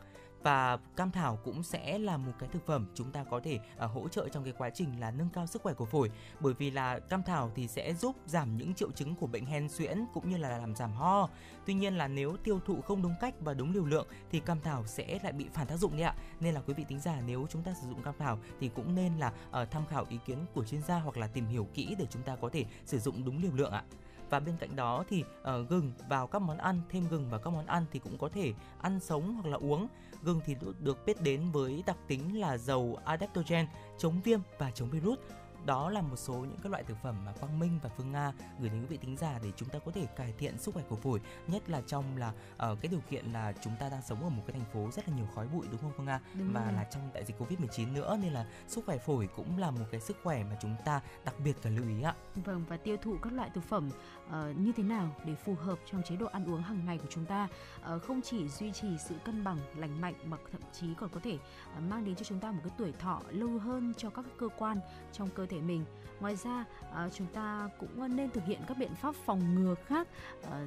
[0.46, 3.92] và cam thảo cũng sẽ là một cái thực phẩm chúng ta có thể uh,
[3.92, 6.12] hỗ trợ trong cái quá trình là nâng cao sức khỏe của phổi.
[6.40, 9.70] Bởi vì là cam thảo thì sẽ giúp giảm những triệu chứng của bệnh hen
[9.70, 11.30] suyễn cũng như là làm giảm ho.
[11.66, 14.62] Tuy nhiên là nếu tiêu thụ không đúng cách và đúng liều lượng thì cam
[14.62, 16.16] thảo sẽ lại bị phản tác dụng đấy ạ.
[16.40, 18.96] Nên là quý vị tính giả nếu chúng ta sử dụng cam thảo thì cũng
[18.96, 19.28] nên là
[19.62, 22.24] uh, tham khảo ý kiến của chuyên gia hoặc là tìm hiểu kỹ để chúng
[22.24, 23.84] ta có thể sử dụng đúng liều lượng ạ.
[24.30, 27.50] Và bên cạnh đó thì uh, gừng vào các món ăn thêm gừng vào các
[27.50, 29.88] món ăn thì cũng có thể ăn sống hoặc là uống.
[30.26, 34.90] Gừng thì được biết đến với đặc tính là dầu adaptogen, chống viêm và chống
[34.90, 35.20] virus
[35.66, 38.34] đó là một số những các loại thực phẩm mà Quang Minh và Phương Nga
[38.60, 40.84] gửi đến quý vị thính giả để chúng ta có thể cải thiện sức khỏe
[40.90, 44.02] của phổi nhất là trong là ở uh, cái điều kiện là chúng ta đang
[44.02, 46.20] sống ở một cái thành phố rất là nhiều khói bụi đúng không Phương Nga
[46.34, 46.74] đúng và rồi.
[46.74, 50.02] là trong đại dịch Covid-19 nữa nên là sức khỏe phổi cũng là một cái
[50.02, 52.16] sức khỏe mà chúng ta đặc biệt cần lưu ý ạ.
[52.36, 53.90] Vâng và tiêu thụ các loại thực phẩm
[54.28, 57.08] uh, như thế nào để phù hợp trong chế độ ăn uống hàng ngày của
[57.10, 57.48] chúng ta?
[57.96, 61.20] Uh, không chỉ duy trì sự cân bằng lành mạnh mà thậm chí còn có
[61.24, 64.26] thể uh, mang đến cho chúng ta một cái tuổi thọ lâu hơn cho các
[64.38, 64.80] cơ quan
[65.12, 65.86] trong cơ thể mình.
[66.20, 66.66] Ngoài ra
[67.14, 70.08] chúng ta cũng nên thực hiện các biện pháp phòng ngừa khác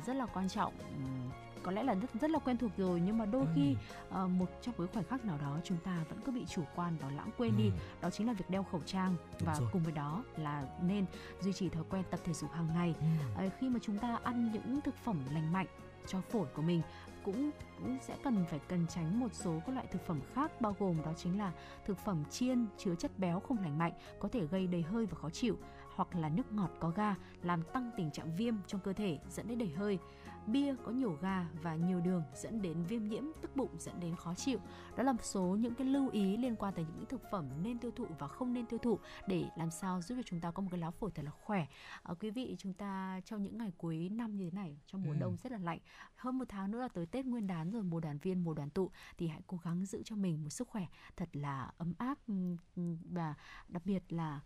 [0.07, 0.73] rất là quan trọng
[1.62, 3.49] có lẽ là rất rất là quen thuộc rồi nhưng mà đôi ừ.
[3.55, 3.77] khi
[4.09, 6.97] uh, một trong cái khoảnh khắc nào đó chúng ta vẫn cứ bị chủ quan
[7.01, 7.59] và lãng quên ừ.
[7.59, 9.68] đi đó chính là việc đeo khẩu trang Đúng và rồi.
[9.73, 11.05] cùng với đó là nên
[11.40, 13.47] duy trì thói quen tập thể dục hàng ngày ừ.
[13.47, 15.66] uh, khi mà chúng ta ăn những thực phẩm lành mạnh
[16.07, 16.83] cho phổi của mình
[17.25, 20.77] cũng cũng sẽ cần phải cần tránh một số các loại thực phẩm khác bao
[20.79, 21.53] gồm đó chính là
[21.87, 25.16] thực phẩm chiên chứa chất béo không lành mạnh có thể gây đầy hơi và
[25.16, 25.57] khó chịu
[25.94, 29.49] hoặc là nước ngọt có ga làm tăng tình trạng viêm trong cơ thể dẫn
[29.49, 29.99] đến đầy hơi
[30.52, 34.16] bia có nhiều ga và nhiều đường dẫn đến viêm nhiễm tức bụng dẫn đến
[34.16, 34.58] khó chịu
[34.96, 37.78] đó là một số những cái lưu ý liên quan tới những thực phẩm nên
[37.78, 40.62] tiêu thụ và không nên tiêu thụ để làm sao giúp cho chúng ta có
[40.62, 41.66] một cái lá phổi thật là khỏe
[42.02, 45.12] à, quý vị chúng ta trong những ngày cuối năm như thế này trong mùa
[45.12, 45.16] ừ.
[45.20, 45.78] đông rất là lạnh
[46.16, 48.70] hơn một tháng nữa là tới tết nguyên đán rồi mùa đoàn viên mùa đoàn
[48.70, 52.18] tụ thì hãy cố gắng giữ cho mình một sức khỏe thật là ấm áp
[53.11, 53.34] và
[53.68, 54.40] đặc biệt là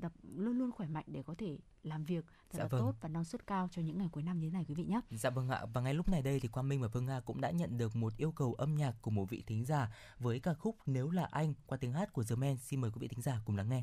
[0.00, 2.80] đập luôn luôn khỏe mạnh để có thể làm việc thật dạ là vâng.
[2.80, 4.84] tốt và năng suất cao cho những ngày cuối năm như thế này quý vị
[4.84, 5.00] nhé.
[5.10, 7.40] Dạ vâng ạ và ngay lúc này đây thì Quang Minh và Phương Nga cũng
[7.40, 10.54] đã nhận được một yêu cầu âm nhạc của một vị thính giả với ca
[10.54, 12.56] khúc Nếu là anh qua tiếng hát của The Man.
[12.56, 13.82] Xin mời quý vị thính giả cùng lắng nghe.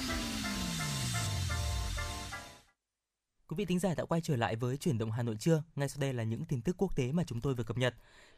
[3.51, 5.63] Quý vị thính giả đã quay trở lại với chuyển động Hà Nội trưa.
[5.75, 7.93] Ngay sau đây là những tin tức quốc tế mà chúng tôi vừa cập nhật.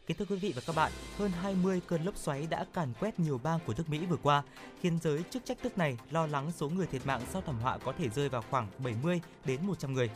[0.07, 3.19] Kính thưa quý vị và các bạn, hơn 20 cơn lốc xoáy đã càn quét
[3.19, 4.43] nhiều bang của nước Mỹ vừa qua,
[4.81, 7.77] khiến giới chức trách nước này lo lắng số người thiệt mạng sau thảm họa
[7.77, 10.09] có thể rơi vào khoảng 70 đến 100 người.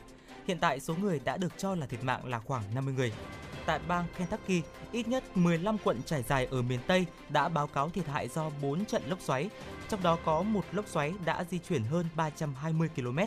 [0.48, 3.12] Hiện tại số người đã được cho là thiệt mạng là khoảng 50 người.
[3.66, 7.90] Tại bang Kentucky, ít nhất 15 quận trải dài ở miền Tây đã báo cáo
[7.90, 9.50] thiệt hại do 4 trận lốc xoáy,
[9.90, 13.20] trong đó có một lốc xoáy đã di chuyển hơn 320 km.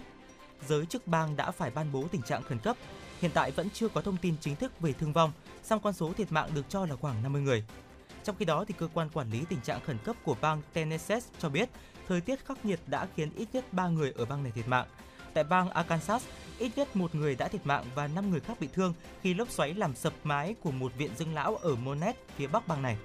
[0.68, 2.76] Giới chức bang đã phải ban bố tình trạng khẩn cấp.
[3.20, 5.32] Hiện tại vẫn chưa có thông tin chính thức về thương vong,
[5.62, 7.64] song con số thiệt mạng được cho là khoảng 50 người.
[8.24, 11.20] Trong khi đó, thì cơ quan quản lý tình trạng khẩn cấp của bang Tennessee
[11.38, 11.68] cho biết
[12.08, 14.86] thời tiết khắc nghiệt đã khiến ít nhất 3 người ở bang này thiệt mạng.
[15.34, 16.24] Tại bang Arkansas,
[16.58, 19.50] ít nhất một người đã thiệt mạng và 5 người khác bị thương khi lốc
[19.50, 22.96] xoáy làm sập mái của một viện dưỡng lão ở Monet, phía bắc bang này.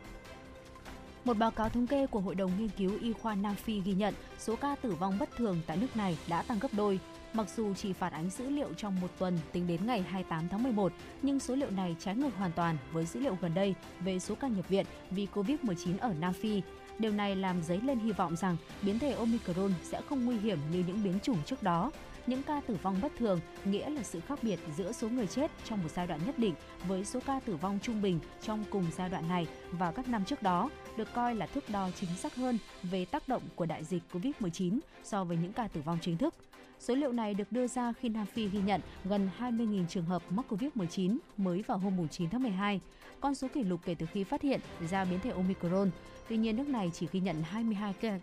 [1.26, 3.93] Một báo cáo thống kê của Hội đồng Nghiên cứu Y khoa Nam Phi ghi
[3.93, 6.99] nhận số ca tử vong bất thường tại nước này đã tăng gấp đôi.
[7.36, 10.64] Mặc dù chỉ phản ánh dữ liệu trong một tuần tính đến ngày 28 tháng
[10.64, 14.20] 11, nhưng số liệu này trái ngược hoàn toàn với dữ liệu gần đây về
[14.20, 16.62] số ca nhập viện vì COVID-19 ở Nam Phi.
[17.00, 20.60] Điều này làm dấy lên hy vọng rằng biến thể Omicron sẽ không nguy hiểm
[20.72, 21.92] như những biến chủng trước đó.
[22.28, 25.52] Những ca tử vong bất thường nghĩa là sự khác biệt giữa số người chết
[25.70, 26.54] trong một giai đoạn nhất định
[26.88, 30.26] với số ca tử vong trung bình trong cùng giai đoạn này và các năm
[30.26, 33.84] trước đó, được coi là thước đo chính xác hơn về tác động của đại
[33.84, 36.34] dịch COVID-19 so với những ca tử vong chính thức.
[36.80, 40.24] Số liệu này được đưa ra khi Nam Phi ghi nhận gần 20.000 trường hợp
[40.30, 42.82] mắc COVID-19 mới vào hôm 9 tháng 12,
[43.20, 44.60] con số kỷ lục kể từ khi phát hiện
[44.90, 45.92] ra biến thể Omicron.
[46.30, 48.20] Tuy nhiên, nước này chỉ ghi nhận 22 ca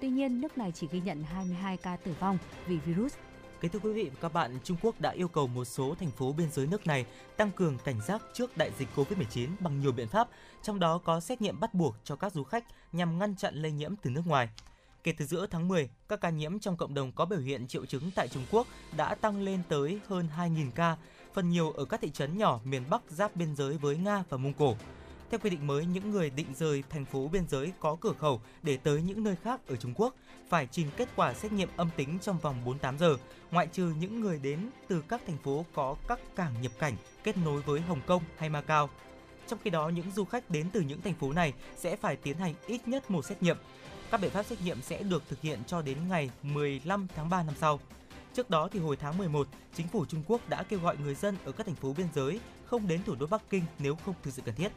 [0.00, 3.14] Tuy nhiên, nước này chỉ ghi nhận 22 ca tử vong vì virus.
[3.60, 6.10] Kính thưa quý vị và các bạn, Trung Quốc đã yêu cầu một số thành
[6.10, 7.06] phố biên giới nước này
[7.36, 10.28] tăng cường cảnh giác trước đại dịch COVID-19 bằng nhiều biện pháp,
[10.62, 13.72] trong đó có xét nghiệm bắt buộc cho các du khách nhằm ngăn chặn lây
[13.72, 14.48] nhiễm từ nước ngoài.
[15.04, 17.86] Kể từ giữa tháng 10, các ca nhiễm trong cộng đồng có biểu hiện triệu
[17.86, 20.96] chứng tại Trung Quốc đã tăng lên tới hơn 2.000 ca,
[21.34, 24.36] phần nhiều ở các thị trấn nhỏ miền Bắc giáp biên giới với Nga và
[24.36, 24.76] Mông Cổ.
[25.30, 28.40] Theo quy định mới, những người định rời thành phố biên giới có cửa khẩu
[28.62, 30.14] để tới những nơi khác ở Trung Quốc
[30.48, 33.16] phải trình kết quả xét nghiệm âm tính trong vòng 48 giờ,
[33.50, 37.36] ngoại trừ những người đến từ các thành phố có các cảng nhập cảnh kết
[37.36, 38.90] nối với Hồng Kông hay Macau.
[39.46, 42.36] Trong khi đó, những du khách đến từ những thành phố này sẽ phải tiến
[42.36, 43.56] hành ít nhất một xét nghiệm.
[44.14, 47.42] Các biện pháp xét nghiệm sẽ được thực hiện cho đến ngày 15 tháng 3
[47.42, 47.80] năm sau.
[48.34, 51.36] Trước đó thì hồi tháng 11, chính phủ Trung Quốc đã kêu gọi người dân
[51.44, 54.34] ở các thành phố biên giới không đến thủ đô Bắc Kinh nếu không thực
[54.34, 54.68] sự cần thiết.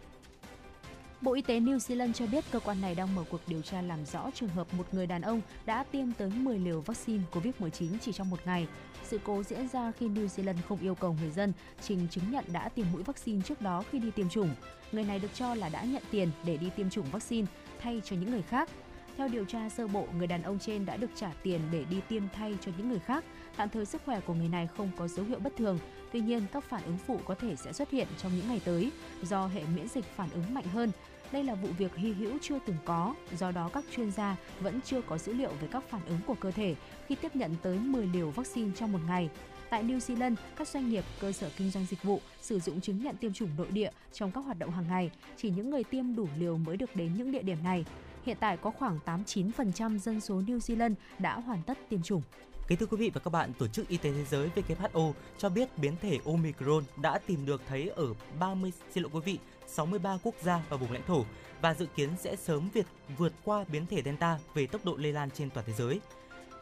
[1.21, 3.81] Bộ Y tế New Zealand cho biết cơ quan này đang mở cuộc điều tra
[3.81, 7.97] làm rõ trường hợp một người đàn ông đã tiêm tới 10 liều vaccine COVID-19
[8.01, 8.67] chỉ trong một ngày.
[9.03, 12.45] Sự cố diễn ra khi New Zealand không yêu cầu người dân trình chứng nhận
[12.47, 14.49] đã tiêm mũi vaccine trước đó khi đi tiêm chủng.
[14.91, 17.47] Người này được cho là đã nhận tiền để đi tiêm chủng vaccine
[17.79, 18.69] thay cho những người khác.
[19.17, 22.01] Theo điều tra sơ bộ, người đàn ông trên đã được trả tiền để đi
[22.07, 23.23] tiêm thay cho những người khác.
[23.55, 25.79] Tạm thời sức khỏe của người này không có dấu hiệu bất thường.
[26.11, 28.91] Tuy nhiên, các phản ứng phụ có thể sẽ xuất hiện trong những ngày tới
[29.23, 30.91] do hệ miễn dịch phản ứng mạnh hơn.
[31.31, 34.79] Đây là vụ việc hy hữu chưa từng có, do đó các chuyên gia vẫn
[34.85, 36.75] chưa có dữ liệu về các phản ứng của cơ thể
[37.07, 39.29] khi tiếp nhận tới 10 liều vaccine trong một ngày.
[39.69, 43.03] Tại New Zealand, các doanh nghiệp, cơ sở kinh doanh dịch vụ sử dụng chứng
[43.03, 45.11] nhận tiêm chủng nội địa trong các hoạt động hàng ngày.
[45.37, 47.85] Chỉ những người tiêm đủ liều mới được đến những địa điểm này.
[48.27, 52.21] Hiện tại có khoảng 89% dân số New Zealand đã hoàn tất tiêm chủng.
[52.67, 55.49] Kính thưa quý vị và các bạn, Tổ chức Y tế Thế giới WHO cho
[55.49, 60.17] biết biến thể Omicron đã tìm được thấy ở 30 xin lỗi quý vị, 63
[60.23, 61.25] quốc gia và vùng lãnh thổ
[61.61, 62.85] và dự kiến sẽ sớm việt
[63.17, 65.99] vượt qua biến thể Delta về tốc độ lây lan trên toàn thế giới.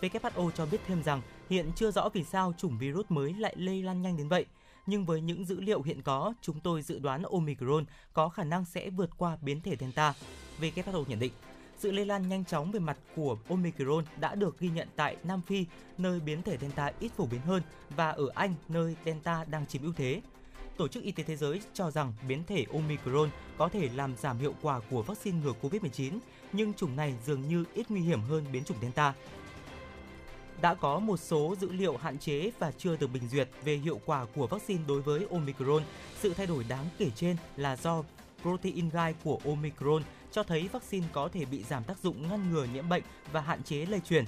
[0.02, 3.84] WHO cho biết thêm rằng hiện chưa rõ vì sao chủng virus mới lại lây
[3.84, 4.46] lan nhanh đến vậy.
[4.86, 8.66] Nhưng với những dữ liệu hiện có, chúng tôi dự đoán Omicron có khả năng
[8.66, 10.14] sẽ vượt qua biến thể Delta.
[10.62, 11.32] WHO nhận định,
[11.78, 15.42] sự lây lan nhanh chóng về mặt của Omicron đã được ghi nhận tại Nam
[15.42, 15.66] Phi,
[15.98, 19.82] nơi biến thể Delta ít phổ biến hơn, và ở Anh, nơi Delta đang chiếm
[19.82, 20.22] ưu thế.
[20.78, 24.38] Tổ chức Y tế Thế giới cho rằng biến thể Omicron có thể làm giảm
[24.38, 26.20] hiệu quả của vaccine ngừa COVID-19,
[26.52, 29.14] nhưng chủng này dường như ít nguy hiểm hơn biến chủng Delta.
[30.62, 34.00] đã có một số dữ liệu hạn chế và chưa được bình duyệt về hiệu
[34.06, 35.84] quả của vaccine đối với Omicron.
[36.20, 38.04] Sự thay đổi đáng kể trên là do
[38.42, 40.04] protein gai của Omicron
[40.36, 43.64] cho thấy vaccine có thể bị giảm tác dụng ngăn ngừa nhiễm bệnh và hạn
[43.64, 44.26] chế lây truyền.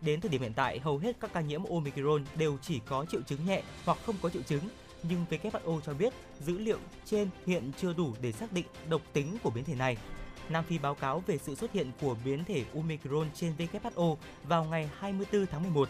[0.00, 3.22] Đến thời điểm hiện tại, hầu hết các ca nhiễm Omicron đều chỉ có triệu
[3.22, 4.62] chứng nhẹ hoặc không có triệu chứng,
[5.02, 9.36] nhưng WHO cho biết dữ liệu trên hiện chưa đủ để xác định độc tính
[9.42, 9.96] của biến thể này.
[10.48, 14.64] Nam Phi báo cáo về sự xuất hiện của biến thể Omicron trên WHO vào
[14.64, 15.88] ngày 24 tháng 11.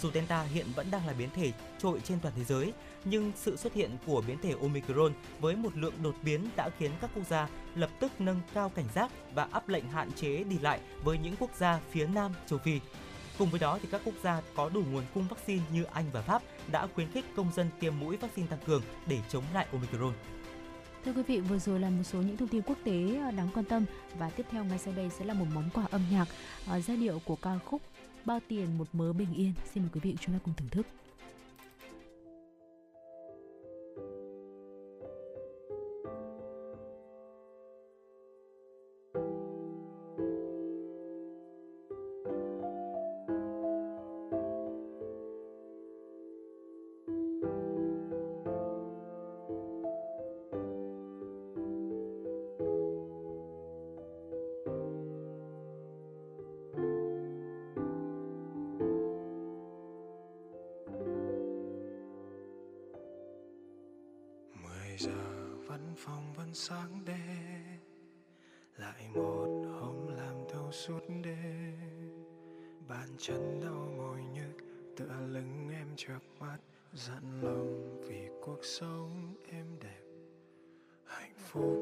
[0.00, 2.72] Dù Delta hiện vẫn đang là biến thể trội trên toàn thế giới,
[3.04, 6.90] nhưng sự xuất hiện của biến thể Omicron với một lượng đột biến đã khiến
[7.00, 10.58] các quốc gia lập tức nâng cao cảnh giác và áp lệnh hạn chế đi
[10.58, 12.80] lại với những quốc gia phía Nam châu Phi.
[13.38, 16.22] Cùng với đó thì các quốc gia có đủ nguồn cung vaccine như Anh và
[16.22, 16.42] Pháp
[16.72, 20.12] đã khuyến khích công dân tiêm mũi vaccine tăng cường để chống lại Omicron.
[21.04, 23.48] Thưa quý vị, vừa rồi là một số những thông tin quốc tế ờ, đáng
[23.54, 23.84] quan tâm
[24.18, 26.28] và tiếp theo ngay sau đây sẽ là một món quà âm nhạc
[26.66, 27.82] ờ, giai điệu của ca khúc
[28.24, 29.52] Bao tiền một mớ bình yên.
[29.74, 30.86] Xin mời quý vị chúng ta cùng thưởng thức.
[78.62, 80.02] Cuộc sống em đẹp
[81.04, 81.81] hạnh phúc.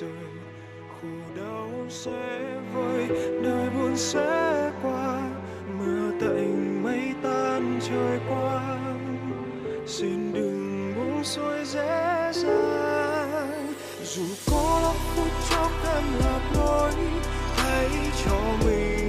[0.00, 3.08] Sẽ rơi đau sẽ vơi
[3.42, 5.30] đời buồn sẽ qua,
[5.78, 8.78] mưa tạnh mây tan trời qua
[9.86, 13.72] xin đừng buông xuôi dễ dàng,
[14.04, 16.92] dù có lắm phút chốc em lạc lối,
[17.56, 17.88] hãy
[18.24, 19.07] cho mình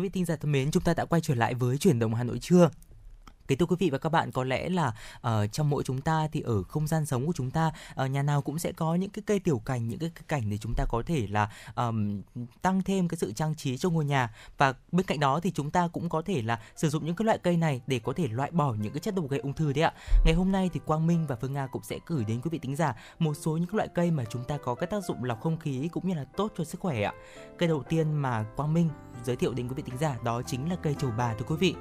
[0.00, 2.14] Quý vị thính giả thân mến, chúng ta đã quay trở lại với chuyển động
[2.14, 2.70] Hà Nội trưa.
[3.50, 6.28] Kính thưa quý vị và các bạn, có lẽ là ở trong mỗi chúng ta
[6.32, 7.72] thì ở không gian sống của chúng ta,
[8.04, 10.50] uh, nhà nào cũng sẽ có những cái cây tiểu cảnh, những cái, cái cảnh
[10.50, 12.22] để chúng ta có thể là um,
[12.62, 15.70] tăng thêm cái sự trang trí cho ngôi nhà và bên cạnh đó thì chúng
[15.70, 18.28] ta cũng có thể là sử dụng những cái loại cây này để có thể
[18.28, 19.92] loại bỏ những cái chất độc gây ung thư đấy ạ.
[20.24, 22.58] Ngày hôm nay thì Quang Minh và Phương Nga cũng sẽ gửi đến quý vị
[22.58, 25.40] tính giả một số những loại cây mà chúng ta có cái tác dụng lọc
[25.40, 27.12] không khí cũng như là tốt cho sức khỏe ạ.
[27.58, 28.90] Cây đầu tiên mà Quang Minh
[29.24, 31.56] giới thiệu đến quý vị tính giả đó chính là cây trầu bà thưa quý
[31.56, 31.74] vị.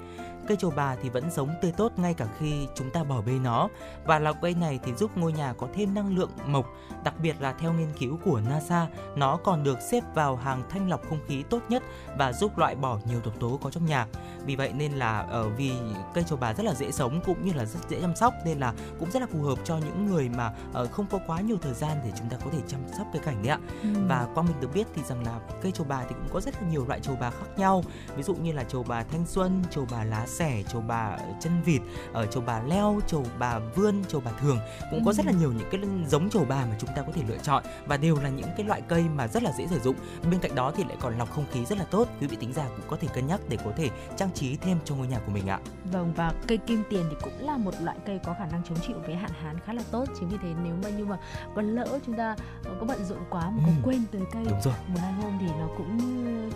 [0.47, 3.31] Cây trầu bà thì vẫn sống tươi tốt ngay cả khi chúng ta bỏ bê
[3.43, 3.67] nó
[4.05, 6.65] và loại cây này thì giúp ngôi nhà có thêm năng lượng mộc,
[7.03, 10.89] đặc biệt là theo nghiên cứu của NASA, nó còn được xếp vào hàng thanh
[10.89, 11.83] lọc không khí tốt nhất
[12.17, 14.07] và giúp loại bỏ nhiều độc tố có trong nhà.
[14.45, 15.71] Vì vậy nên là ở vì
[16.13, 18.59] cây trầu bà rất là dễ sống cũng như là rất dễ chăm sóc nên
[18.59, 21.57] là cũng rất là phù hợp cho những người mà ờ, không có quá nhiều
[21.61, 23.59] thời gian để chúng ta có thể chăm sóc cây cảnh đấy ạ.
[23.83, 23.89] Ừ.
[24.07, 26.61] Và qua mình được biết thì rằng là cây trầu bà thì cũng có rất
[26.61, 27.83] là nhiều loại trầu bà khác nhau.
[28.15, 31.48] Ví dụ như là trầu bà thanh xuân, trầu bà lá xẻ, trầu bà chân
[31.65, 31.81] vịt,
[32.13, 34.59] ở trầu bà leo, trầu bà vươn, trầu bà thường
[34.91, 37.21] cũng có rất là nhiều những cái giống trầu bà mà chúng ta có thể
[37.27, 39.95] lựa chọn và đều là những cái loại cây mà rất là dễ sử dụng.
[40.31, 42.07] Bên cạnh đó thì lại còn lọc không khí rất là tốt.
[42.21, 44.77] Quý vị tính giả cũng có thể cân nhắc để có thể trang trí thêm
[44.85, 45.59] cho ngôi nhà của mình ạ.
[45.91, 48.77] Vâng và cây kim tiền thì cũng là một loại cây có khả năng chống
[48.87, 50.05] chịu với hạn hán khá là tốt.
[50.19, 51.17] Chính vì thế nếu mà như mà
[51.55, 52.35] có lỡ chúng ta
[52.65, 53.81] ờ, có bận rộn quá mà có Ừ.
[53.83, 54.73] quên tới cây Đúng rồi.
[54.87, 55.99] một hai hôm thì nó cũng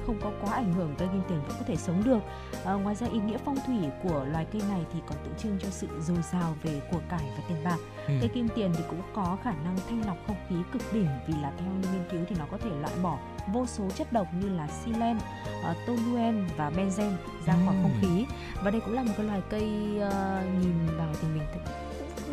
[0.06, 2.20] không có quá ảnh hưởng cây kim tiền vẫn có thể sống được.
[2.66, 5.58] À, ngoài ra ý nghĩa phong thủy của loài cây này thì còn tượng trưng
[5.62, 7.78] cho sự dồi dào về của cải và tiền bạc.
[8.08, 8.14] Ừ.
[8.20, 11.34] Cây kim tiền thì cũng có khả năng thanh lọc không khí cực đỉnh vì
[11.42, 13.18] là theo như nghiên cứu thì nó có thể loại bỏ
[13.54, 17.12] vô số chất độc như là xylen, uh, toluen và benzen
[17.46, 17.84] ra khỏi Ừm.
[17.84, 18.26] không khí.
[18.64, 21.44] Và đây cũng là một cái loài cây ờ, nhìn vào thì mình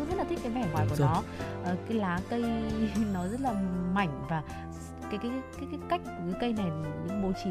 [0.09, 1.07] rất là thích cái vẻ ngoài Đúng của rồi.
[1.07, 1.23] nó.
[1.63, 2.41] Ờ, cái lá cây
[3.13, 3.53] nó rất là
[3.93, 4.43] mảnh và
[5.11, 6.71] cái cái cái cái cách của cái cây này
[7.07, 7.49] những bố trí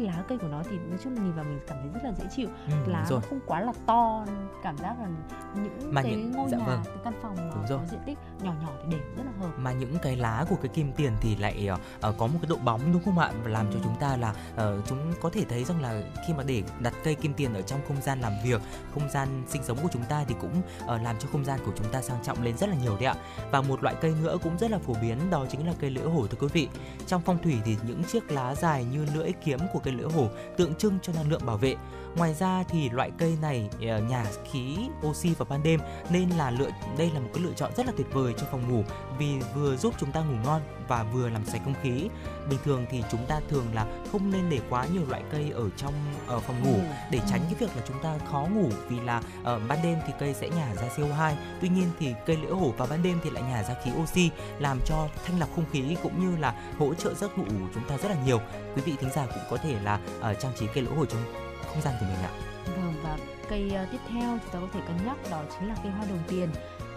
[0.00, 2.24] lá cây của nó thì nói chung nhìn vào mình cảm thấy rất là dễ
[2.36, 3.20] chịu Ừ, lá rồi.
[3.22, 4.24] nó không quá là to
[4.62, 5.08] cảm giác là
[5.54, 6.80] những Mà cái những- ngôi dạ nhà vâng.
[6.84, 7.78] cái căn phòng mà Đúng rồi.
[7.78, 10.56] có diện tích nhỏ nhỏ thì để rất là hợp mà những cái lá của
[10.62, 11.68] cái kim tiền thì lại
[12.00, 13.80] ờ, có một cái độ bóng đúng không ạ và làm cho Ừ.
[13.84, 17.14] chúng ta là ờ, chúng có thể thấy rằng là khi mà để đặt cây
[17.14, 18.60] kim tiền ở trong không gian làm việc
[18.94, 21.72] không gian sinh sống của chúng ta thì cũng ờ, làm cho không gian của
[21.76, 23.14] chúng ta sang trọng lên rất là nhiều đấy ạ
[23.50, 26.04] và một loại cây nữa cũng rất là phổ biến đó chính là cây lưỡi
[26.04, 26.68] hổ thưa quý vị
[27.06, 30.28] trong phong thủy thì những chiếc lá dài như lưỡi kiếm của cây lưỡi hổ
[30.56, 31.76] tượng trưng cho năng lượng bảo vệ
[32.16, 36.50] ngoài ra thì loại cây này ờ, nhả khí oxy vào ban đêm nên là
[36.50, 38.84] lựa đây là một cái lựa chọn rất là tuyệt vời cho phòng ngủ
[39.18, 42.08] vì vừa giúp chúng ta ngủ ngon và vừa làm sạch không khí.
[42.50, 45.68] Bình thường thì chúng ta thường là không nên để quá nhiều loại cây ở
[45.76, 45.94] trong
[46.26, 46.78] ở phòng ngủ
[47.10, 50.12] để tránh cái việc là chúng ta khó ngủ vì là ở ban đêm thì
[50.18, 51.32] cây sẽ nhả ra CO2.
[51.60, 54.30] Tuy nhiên thì cây lưỡi hổ vào ban đêm thì lại nhả ra khí oxy
[54.58, 57.88] làm cho thanh lọc không khí cũng như là hỗ trợ giấc ngủ của chúng
[57.88, 58.40] ta rất là nhiều.
[58.76, 61.41] Quý vị thính giả cũng có thể là ờ, trang trí cây lưỡi hổ trong
[61.72, 62.30] không gian của mình ạ.
[62.66, 63.18] Vâng và
[63.48, 66.06] cây ờ, tiếp theo chúng ta có thể cân nhắc đó chính là cây hoa
[66.08, 66.48] đồng tiền.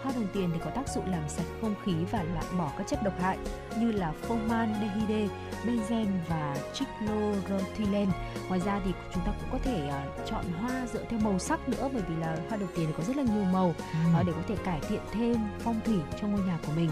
[0.02, 2.86] Hoa đồng tiền thì có tác dụng làm sạch không khí và loại bỏ các
[2.86, 3.38] chất độc hại
[3.78, 5.28] như là formaldehyde,
[5.66, 8.12] benzen và trichloroethylene.
[8.48, 11.68] Ngoài ra thì chúng ta cũng có thể ờ, chọn hoa dựa theo màu sắc
[11.68, 13.74] nữa bởi vì là hoa đồng tiền thì có rất là nhiều màu
[14.14, 16.90] ờ, để có thể cải thiện thêm phong thủy cho ngôi nhà của mình.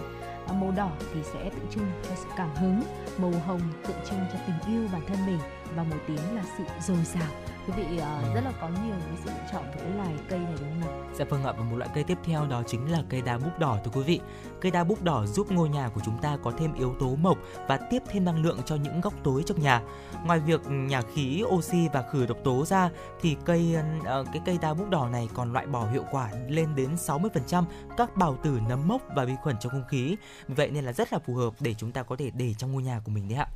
[0.61, 2.82] Màu đỏ thì sẽ tượng trưng cho sự cảm hứng,
[3.18, 5.39] màu hồng tượng trưng cho tình yêu bản thân mình
[5.76, 7.30] và màu tím là sự dồi dào
[7.67, 8.35] quý vị Ừ.
[8.35, 11.09] rất là có nhiều cái sự lựa chọn cái loài cây này đúng không ạ?
[11.15, 13.59] Dạ vâng ạ và một loại cây tiếp theo đó chính là cây đa búp
[13.59, 14.21] đỏ thưa quý vị.
[14.61, 17.39] Cây đa búp đỏ giúp ngôi nhà của chúng ta có thêm yếu tố mộc
[17.69, 19.83] và tiếp thêm năng lượng cho những góc tối trong nhà.
[20.25, 22.91] Ngoài việc nhả khí, oxy và khử độc tố ra
[23.21, 26.75] thì cây ờ, cái cây đa búp đỏ này còn loại bỏ hiệu quả lên
[26.75, 27.65] đến 60%
[27.97, 30.17] các bào tử nấm mốc và vi khuẩn trong không khí.
[30.49, 32.83] Vậy nên là rất là phù hợp để chúng ta có thể để trong ngôi
[32.83, 33.47] nhà của mình đấy ạ.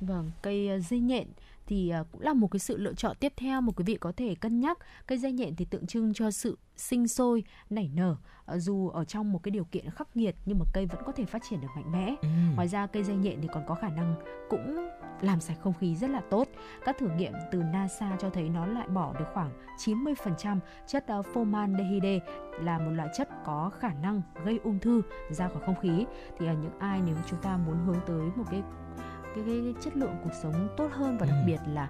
[0.00, 1.26] Vâng, cây ờ, dây nhện
[1.66, 4.12] thì uh, cũng là một cái sự lựa chọn tiếp theo mà quý vị có
[4.16, 4.78] thể cân nhắc.
[5.06, 8.16] Cây dây nhện thì tượng trưng cho sự sinh sôi, nảy nở.
[8.54, 11.12] Uh, dù ở trong một cái điều kiện khắc nghiệt nhưng mà cây vẫn có
[11.12, 12.14] thể phát triển được mạnh mẽ.
[12.22, 12.28] Ừ.
[12.54, 14.14] Ngoài ra cây dây nhện thì còn có khả năng
[14.48, 14.88] cũng
[15.20, 16.48] làm sạch không khí rất là tốt.
[16.84, 22.20] Các thử nghiệm từ NASA cho thấy nó loại bỏ được khoảng 90% chất formaldehyde
[22.60, 26.06] là một loại chất có khả năng gây ung thư ra khỏi không khí.
[26.38, 28.62] Thì uh, những ai nếu chúng ta muốn hướng tới một cái
[29.34, 31.46] cái, cái, cái chất lượng cuộc sống tốt hơn và đặc ừ.
[31.46, 31.88] biệt là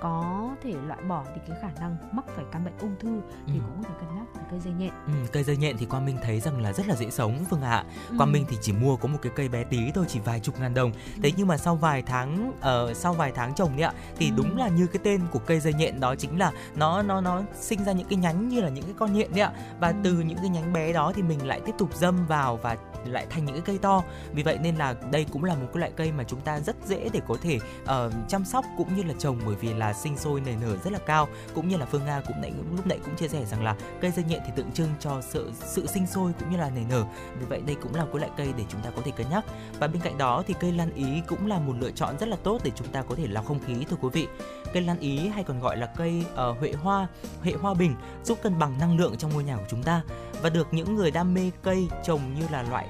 [0.00, 3.54] có thể loại bỏ thì cái khả năng mắc phải căn bệnh ung thư thì
[3.54, 3.60] ừ.
[3.66, 4.90] cũng có thể cân nhắc cây dây nhện.
[5.06, 7.62] Ừ, cây dây nhện thì Quang Minh thấy rằng là rất là dễ sống Phương
[7.62, 7.84] ạ.
[8.10, 8.14] Ừ.
[8.18, 10.60] Quang Minh thì chỉ mua có một cái cây bé tí thôi chỉ vài chục
[10.60, 10.92] ngàn đồng.
[10.92, 11.20] Ừ.
[11.22, 14.30] Thế nhưng mà sau vài tháng ở uh, sau vài tháng trồng đấy ạ thì
[14.30, 14.34] ừ.
[14.36, 17.42] đúng là như cái tên của cây dây nhện đó chính là nó nó nó
[17.60, 19.52] sinh ra những cái nhánh như là những cái con nhện đấy ạ.
[19.80, 19.94] Và ừ.
[20.04, 23.26] từ những cái nhánh bé đó thì mình lại tiếp tục dâm vào và lại
[23.30, 24.02] thành những cái cây to.
[24.32, 26.76] Vì vậy nên là đây cũng là một cái loại cây mà chúng ta rất
[26.86, 30.18] dễ để có thể uh, chăm sóc cũng như là trồng bởi vì là sinh
[30.18, 32.98] sôi nảy nở rất là cao cũng như là Phương Nga cũng nãy lúc nãy
[33.04, 36.06] cũng chia sẻ rằng là cây dây nhện thì tượng trưng cho sự sự sinh
[36.06, 37.04] sôi cũng như là nảy nở.
[37.38, 39.44] Vì vậy đây cũng là một loại cây để chúng ta có thể cân nhắc.
[39.78, 42.36] Và bên cạnh đó thì cây lan ý cũng là một lựa chọn rất là
[42.42, 44.28] tốt để chúng ta có thể lọc không khí thưa quý vị.
[44.72, 47.06] Cây lan ý hay còn gọi là cây uh, huệ hoa,
[47.42, 50.02] huệ hoa bình giúp cân bằng năng lượng trong ngôi nhà của chúng ta
[50.42, 52.88] và được những người đam mê cây trồng như là loại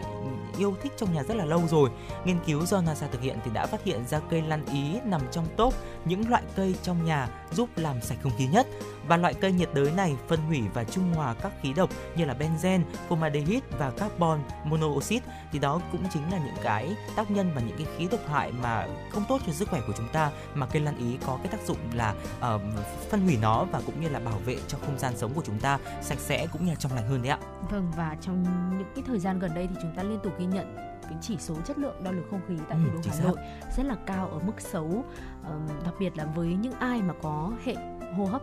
[0.59, 1.91] yêu thích trong nhà rất là lâu rồi.
[2.25, 5.21] Nghiên cứu do NASA thực hiện thì đã phát hiện ra cây lan ý nằm
[5.31, 5.75] trong top
[6.05, 8.67] những loại cây trong nhà giúp làm sạch không khí nhất.
[9.09, 12.25] Và loại cây nhiệt đới này phân hủy và trung hòa các khí độc như
[12.25, 15.27] là benzen, formaldehyde và carbon monoxide.
[15.53, 18.53] Thì đó cũng chính là những cái tác nhân và những cái khí độc hại
[18.53, 21.53] mà không tốt cho sức khỏe của chúng ta mà cây lan ý có cái
[21.53, 22.61] tác dụng là uh,
[23.11, 25.61] phân hủy nó và cũng như là bảo vệ cho không gian sống của chúng
[25.61, 27.39] ta sạch sẽ cũng như là trong lành hơn đấy ạ.
[27.71, 28.43] Vâng và trong
[28.79, 31.37] những cái thời gian gần đây thì chúng ta liên tục ghi nhận cái chỉ
[31.39, 33.37] số chất lượng đo lường không khí tại thủ đô Hà Nội
[33.77, 35.05] rất là cao ở mức xấu
[35.85, 37.75] đặc biệt là với những ai mà có hệ
[38.17, 38.43] hô hấp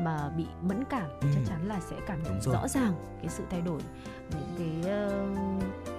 [0.00, 1.28] mà bị mẫn cảm ừ.
[1.34, 3.80] chắc chắn là sẽ cảm nhận rõ ràng cái sự thay đổi
[4.30, 5.93] những cái uh,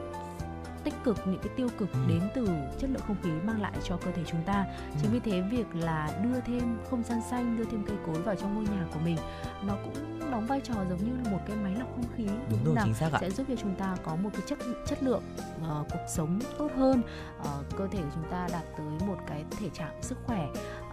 [0.86, 2.00] tích cực những cái tiêu cực ừ.
[2.08, 2.48] đến từ
[2.80, 4.98] chất lượng không khí mang lại cho cơ thể chúng ta ừ.
[5.02, 8.36] chính vì thế việc là đưa thêm không gian xanh đưa thêm cây cối vào
[8.36, 9.18] trong ngôi nhà của mình
[9.64, 12.76] nó cũng đóng vai trò giống như là một cái máy lọc không khí đúng
[12.76, 13.18] rồi chính xác ạ.
[13.22, 15.24] sẽ giúp cho chúng ta có một cái chất chất lượng
[15.58, 17.02] uh, cuộc sống tốt hơn
[17.40, 20.48] uh, cơ thể của chúng ta đạt tới một cái thể trạng sức khỏe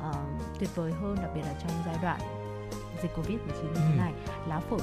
[0.09, 0.17] uh,
[0.59, 2.42] tuyệt vời hơn đặc biệt là trong giai đoạn
[3.03, 3.99] dịch Covid-19 như thế ừ.
[3.99, 4.13] này,
[4.49, 4.81] lá phổi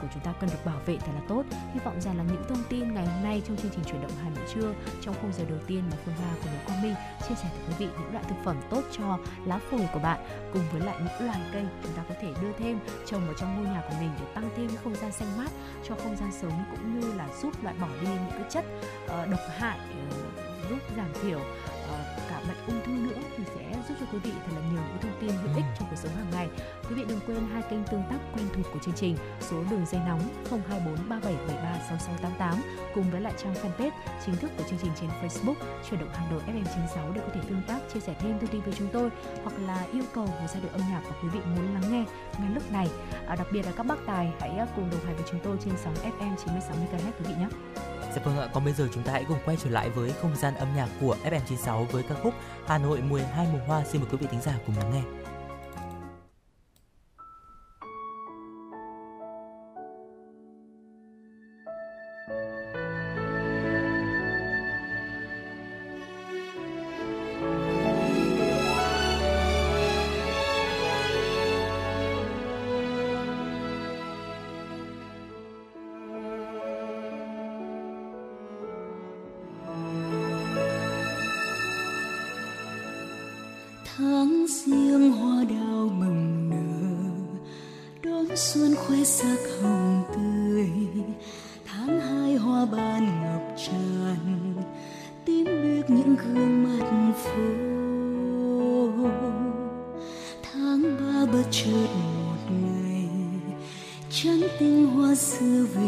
[0.00, 1.42] của, chúng ta cần được bảo vệ thật là tốt.
[1.74, 4.10] Hy vọng rằng là những thông tin ngày hôm nay trong chương trình chuyển động
[4.22, 6.94] Hà Nội trưa trong khung giờ đầu tiên mà Phương Hoa cùng với Quang Minh
[7.28, 10.50] chia sẻ với quý vị những loại thực phẩm tốt cho lá phổi của bạn
[10.52, 13.56] cùng với lại những loài cây chúng ta có thể đưa thêm trồng ở trong
[13.56, 15.50] ngôi nhà của mình để tăng thêm không gian xanh mát
[15.88, 18.64] cho không gian sống cũng như là giúp loại bỏ đi những cái chất
[19.04, 23.72] uh, độc hại uh, giúp giảm thiểu uh, cả bệnh ung thư nữa thì sẽ
[23.88, 26.12] giúp cho quý vị thật là nhiều những thông tin hữu ích trong cuộc sống
[26.16, 26.48] hàng ngày.
[26.88, 29.86] Quý vị đừng quên hai kênh tương tác quen thuộc của chương trình, số đường
[29.86, 30.20] dây nóng
[30.50, 32.62] 024 3773 6688
[32.94, 33.90] cùng với lại trang fanpage
[34.26, 35.54] chính thức của chương trình trên Facebook
[35.90, 38.60] chuyển động Hà Nội FM96 để có thể tương tác chia sẻ thêm thông tin
[38.60, 39.10] với chúng tôi
[39.42, 42.04] hoặc là yêu cầu một giai điệu âm nhạc mà quý vị muốn lắng nghe
[42.38, 42.88] ngay lúc này.
[43.26, 45.56] À, đặc biệt là các bác tài hãy à, cùng đồng hành với chúng tôi
[45.64, 47.48] trên sóng FM 96 MHz quý vị nhé.
[48.14, 50.36] Dạ vâng ạ, còn bây giờ chúng ta hãy cùng quay trở lại với không
[50.36, 52.34] gian âm nhạc của FM96 với ca khúc
[52.66, 53.84] Hà Nội 12 mùa hoa.
[53.84, 55.17] Xin mời quý vị thính giả cùng lắng nghe.
[83.98, 87.04] tháng riêng hoa đào mừng nở,
[88.02, 90.70] đón xuân khoe sắc hồng tươi.
[91.66, 94.54] Tháng hai hoa ban ngập tràn,
[95.24, 97.68] tím biếc những gương mặt phố
[100.42, 101.88] tháng ba bất chợt
[102.24, 103.08] một ngày
[104.10, 105.87] trắng tinh hoa xưa về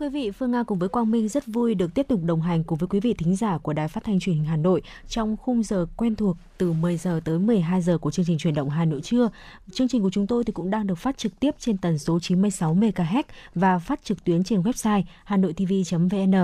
[0.00, 2.64] Quý vị, Phương Nga cùng với Quang Minh rất vui được tiếp tục đồng hành
[2.64, 5.36] cùng với quý vị thính giả của Đài Phát thanh Truyền hình Hà Nội trong
[5.36, 8.70] khung giờ quen thuộc từ 10 giờ tới 12 giờ của chương trình truyền động
[8.70, 9.30] Hà Nội trưa.
[9.72, 12.20] Chương trình của chúng tôi thì cũng đang được phát trực tiếp trên tần số
[12.20, 13.22] 96 MHz
[13.54, 16.34] và phát trực tuyến trên website hanoitv.vn.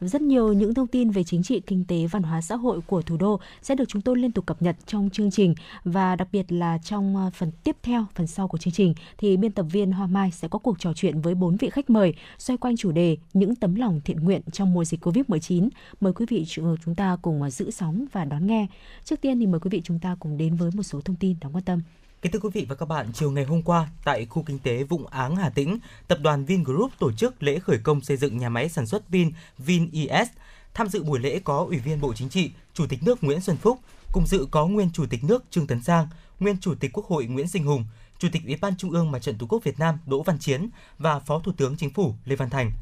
[0.00, 3.02] Rất nhiều những thông tin về chính trị, kinh tế, văn hóa xã hội của
[3.02, 5.54] thủ đô sẽ được chúng tôi liên tục cập nhật trong chương trình
[5.84, 9.36] và đặc biệt là trong à, phần tiếp theo, phần sau của chương trình thì
[9.36, 12.14] biên tập viên Hoa Mai sẽ có cuộc trò chuyện với bốn vị khách mời
[12.38, 15.68] xoay quanh chủ đề những tấm lòng thiện nguyện trong mùa dịch Covid-19.
[16.00, 16.44] Mời quý vị
[16.84, 18.66] chúng ta cùng à, giữ sóng và đón nghe.
[19.04, 21.36] Trước tiên thì mời quý vị chúng ta cùng đến với một số thông tin
[21.40, 21.80] đáng quan tâm.
[22.22, 24.84] Kính thưa quý vị và các bạn, chiều ngày hôm qua tại khu kinh tế
[24.84, 25.78] Vụng Áng Hà Tĩnh,
[26.08, 29.30] tập đoàn Vingroup tổ chức lễ khởi công xây dựng nhà máy sản xuất Vin
[29.58, 30.28] VinES.
[30.74, 33.56] Tham dự buổi lễ có Ủy viên Bộ Chính trị, Chủ tịch nước Nguyễn Xuân
[33.56, 33.78] Phúc,
[34.12, 36.06] cùng dự có nguyên Chủ tịch nước Trương Tấn Sang,
[36.40, 37.84] nguyên Chủ tịch Quốc hội Nguyễn Sinh Hùng,
[38.18, 40.68] Chủ tịch Ủy ban Trung ương Mặt trận Tổ quốc Việt Nam Đỗ Văn Chiến
[40.98, 42.72] và Phó Thủ tướng Chính phủ Lê Văn Thành.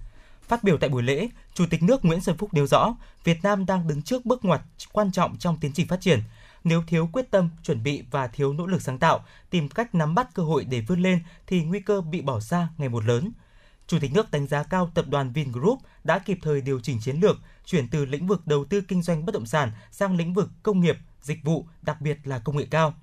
[0.48, 3.66] Phát biểu tại buổi lễ, Chủ tịch nước Nguyễn Xuân Phúc nêu rõ, Việt Nam
[3.66, 4.60] đang đứng trước bước ngoặt
[4.92, 6.20] quan trọng trong tiến trình phát triển.
[6.64, 10.14] Nếu thiếu quyết tâm, chuẩn bị và thiếu nỗ lực sáng tạo, tìm cách nắm
[10.14, 13.32] bắt cơ hội để vươn lên thì nguy cơ bị bỏ xa ngày một lớn.
[13.86, 17.20] Chủ tịch nước đánh giá cao tập đoàn Vingroup đã kịp thời điều chỉnh chiến
[17.20, 20.50] lược, chuyển từ lĩnh vực đầu tư kinh doanh bất động sản sang lĩnh vực
[20.62, 22.94] công nghiệp, dịch vụ, đặc biệt là công nghệ cao.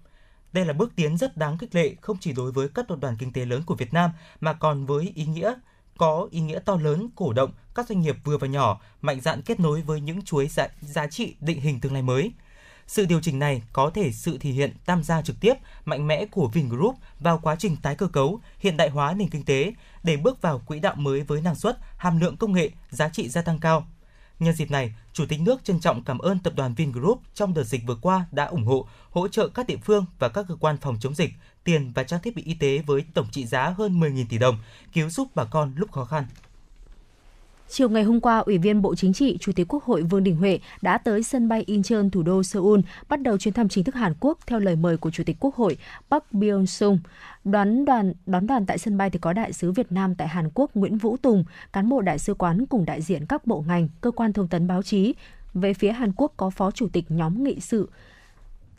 [0.53, 3.15] Đây là bước tiến rất đáng khích lệ không chỉ đối với các tập đoàn
[3.19, 4.11] kinh tế lớn của Việt Nam
[4.41, 5.53] mà còn với ý nghĩa
[5.97, 9.41] có ý nghĩa to lớn cổ động các doanh nghiệp vừa và nhỏ mạnh dạn
[9.41, 12.31] kết nối với những chuỗi giá, giá trị định hình tương lai mới.
[12.87, 15.53] Sự điều chỉnh này có thể sự thể hiện tham gia trực tiếp
[15.85, 19.45] mạnh mẽ của Vingroup vào quá trình tái cơ cấu, hiện đại hóa nền kinh
[19.45, 19.73] tế
[20.03, 23.29] để bước vào quỹ đạo mới với năng suất, hàm lượng công nghệ, giá trị
[23.29, 23.87] gia tăng cao.
[24.39, 27.63] Nhân dịp này, Chủ tịch nước trân trọng cảm ơn tập đoàn Vingroup trong đợt
[27.63, 30.77] dịch vừa qua đã ủng hộ, hỗ trợ các địa phương và các cơ quan
[30.77, 31.33] phòng chống dịch
[31.63, 34.57] tiền và trang thiết bị y tế với tổng trị giá hơn 10.000 tỷ đồng,
[34.93, 36.25] cứu giúp bà con lúc khó khăn.
[37.73, 40.35] Chiều ngày hôm qua, Ủy viên Bộ Chính trị, Chủ tịch Quốc hội Vương Đình
[40.35, 43.95] Huệ đã tới sân bay Incheon, thủ đô Seoul, bắt đầu chuyến thăm chính thức
[43.95, 45.77] Hàn Quốc theo lời mời của Chủ tịch Quốc hội
[46.11, 46.97] Park Byung-sung.
[47.43, 50.49] Đoán đoàn đón đoàn tại sân bay thì có đại sứ Việt Nam tại Hàn
[50.53, 51.43] Quốc Nguyễn Vũ Tùng,
[51.73, 54.67] cán bộ đại sứ quán cùng đại diện các bộ ngành, cơ quan thông tấn
[54.67, 55.13] báo chí.
[55.53, 57.89] Về phía Hàn Quốc có Phó Chủ tịch nhóm nghị sự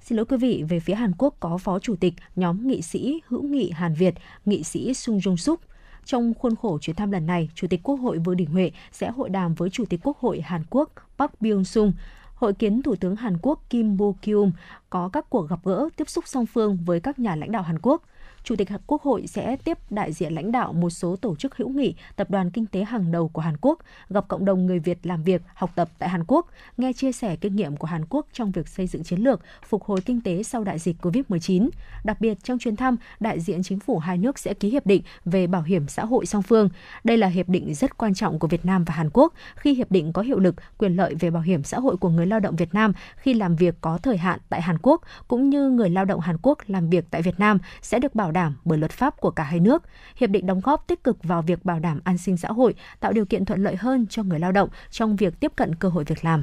[0.05, 3.21] Xin lỗi quý vị, về phía Hàn Quốc có Phó Chủ tịch nhóm nghị sĩ
[3.27, 5.61] hữu nghị Hàn Việt, nghị sĩ Sung Jong Suk.
[6.05, 9.11] Trong khuôn khổ chuyến thăm lần này, Chủ tịch Quốc hội Vương Đình Huệ sẽ
[9.11, 11.93] hội đàm với Chủ tịch Quốc hội Hàn Quốc Park Byung-sung,
[12.35, 14.53] hội kiến Thủ tướng Hàn Quốc Kim Bo Kyum
[14.91, 17.79] có các cuộc gặp gỡ tiếp xúc song phương với các nhà lãnh đạo Hàn
[17.83, 18.03] Quốc.
[18.45, 21.69] Chủ tịch Quốc hội sẽ tiếp đại diện lãnh đạo một số tổ chức hữu
[21.69, 23.79] nghị, tập đoàn kinh tế hàng đầu của Hàn Quốc,
[24.11, 27.37] gặp cộng đồng người Việt làm việc, học tập tại Hàn Quốc, nghe chia sẻ
[27.37, 30.43] kinh nghiệm của Hàn Quốc trong việc xây dựng chiến lược phục hồi kinh tế
[30.43, 31.69] sau đại dịch COVID-19.
[32.05, 35.03] Đặc biệt trong chuyến thăm, đại diện chính phủ hai nước sẽ ký hiệp định
[35.25, 36.69] về bảo hiểm xã hội song phương.
[37.05, 39.33] Đây là hiệp định rất quan trọng của Việt Nam và Hàn Quốc.
[39.57, 42.27] Khi hiệp định có hiệu lực, quyền lợi về bảo hiểm xã hội của người
[42.27, 45.71] lao động Việt Nam khi làm việc có thời hạn tại Hàn Quốc cũng như
[45.71, 48.79] người lao động Hàn Quốc làm việc tại Việt Nam sẽ được bảo đảm bởi
[48.79, 49.83] luật pháp của cả hai nước.
[50.17, 53.13] Hiệp định đóng góp tích cực vào việc bảo đảm an sinh xã hội, tạo
[53.13, 56.05] điều kiện thuận lợi hơn cho người lao động trong việc tiếp cận cơ hội
[56.05, 56.43] việc làm.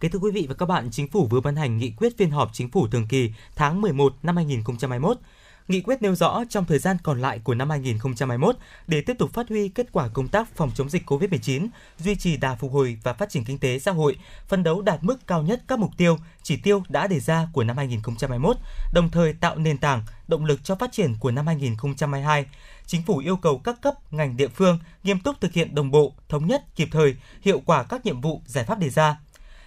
[0.00, 2.30] Kính thưa quý vị và các bạn, Chính phủ vừa ban hành nghị quyết phiên
[2.30, 5.16] họp Chính phủ thường kỳ tháng 11 năm 2021
[5.68, 8.56] Nghị quyết nêu rõ trong thời gian còn lại của năm 2021
[8.86, 12.36] để tiếp tục phát huy kết quả công tác phòng chống dịch COVID-19, duy trì
[12.36, 14.16] đà phục hồi và phát triển kinh tế xã hội,
[14.48, 17.64] phân đấu đạt mức cao nhất các mục tiêu, chỉ tiêu đã đề ra của
[17.64, 18.56] năm 2021,
[18.92, 22.46] đồng thời tạo nền tảng, động lực cho phát triển của năm 2022.
[22.86, 26.12] Chính phủ yêu cầu các cấp, ngành địa phương nghiêm túc thực hiện đồng bộ,
[26.28, 29.16] thống nhất, kịp thời, hiệu quả các nhiệm vụ, giải pháp đề ra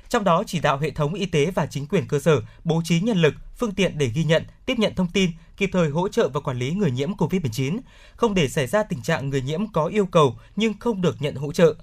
[0.09, 2.99] trong đó chỉ đạo hệ thống y tế và chính quyền cơ sở bố trí
[2.99, 6.29] nhân lực, phương tiện để ghi nhận, tiếp nhận thông tin, kịp thời hỗ trợ
[6.29, 7.79] và quản lý người nhiễm COVID-19,
[8.15, 11.35] không để xảy ra tình trạng người nhiễm có yêu cầu nhưng không được nhận
[11.35, 11.73] hỗ trợ.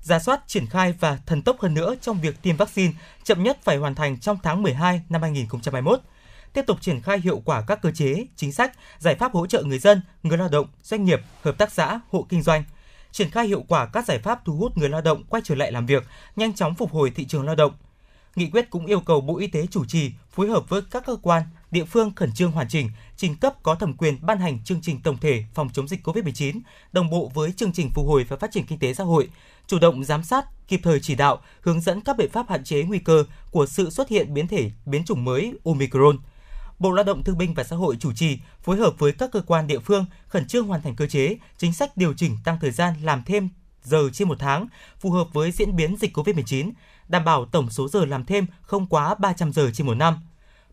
[0.00, 2.92] Giả soát, triển khai và thần tốc hơn nữa trong việc tiêm vaccine,
[3.24, 6.00] chậm nhất phải hoàn thành trong tháng 12 năm 2021
[6.56, 9.62] tiếp tục triển khai hiệu quả các cơ chế, chính sách, giải pháp hỗ trợ
[9.62, 12.64] người dân, người lao động, doanh nghiệp, hợp tác xã, hộ kinh doanh,
[13.16, 15.72] triển khai hiệu quả các giải pháp thu hút người lao động quay trở lại
[15.72, 16.06] làm việc,
[16.36, 17.72] nhanh chóng phục hồi thị trường lao động.
[18.34, 21.16] Nghị quyết cũng yêu cầu Bộ Y tế chủ trì phối hợp với các cơ
[21.22, 24.80] quan, địa phương khẩn trương hoàn chỉnh, trình cấp có thẩm quyền ban hành chương
[24.82, 26.60] trình tổng thể phòng chống dịch COVID-19
[26.92, 29.28] đồng bộ với chương trình phục hồi và phát triển kinh tế xã hội,
[29.66, 32.82] chủ động giám sát, kịp thời chỉ đạo, hướng dẫn các biện pháp hạn chế
[32.82, 36.18] nguy cơ của sự xuất hiện biến thể biến chủng mới Omicron–
[36.78, 39.40] Bộ Lao động Thương binh và Xã hội chủ trì phối hợp với các cơ
[39.46, 42.70] quan địa phương khẩn trương hoàn thành cơ chế, chính sách điều chỉnh tăng thời
[42.70, 43.48] gian làm thêm
[43.82, 44.66] giờ trên một tháng
[45.00, 46.70] phù hợp với diễn biến dịch COVID-19,
[47.08, 50.18] đảm bảo tổng số giờ làm thêm không quá 300 giờ trên một năm.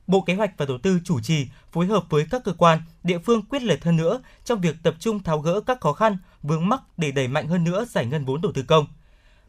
[0.07, 3.19] Bộ Kế hoạch và Đầu tư chủ trì phối hợp với các cơ quan, địa
[3.19, 6.69] phương quyết liệt hơn nữa trong việc tập trung tháo gỡ các khó khăn, vướng
[6.69, 8.85] mắc để đẩy mạnh hơn nữa giải ngân vốn đầu tư công–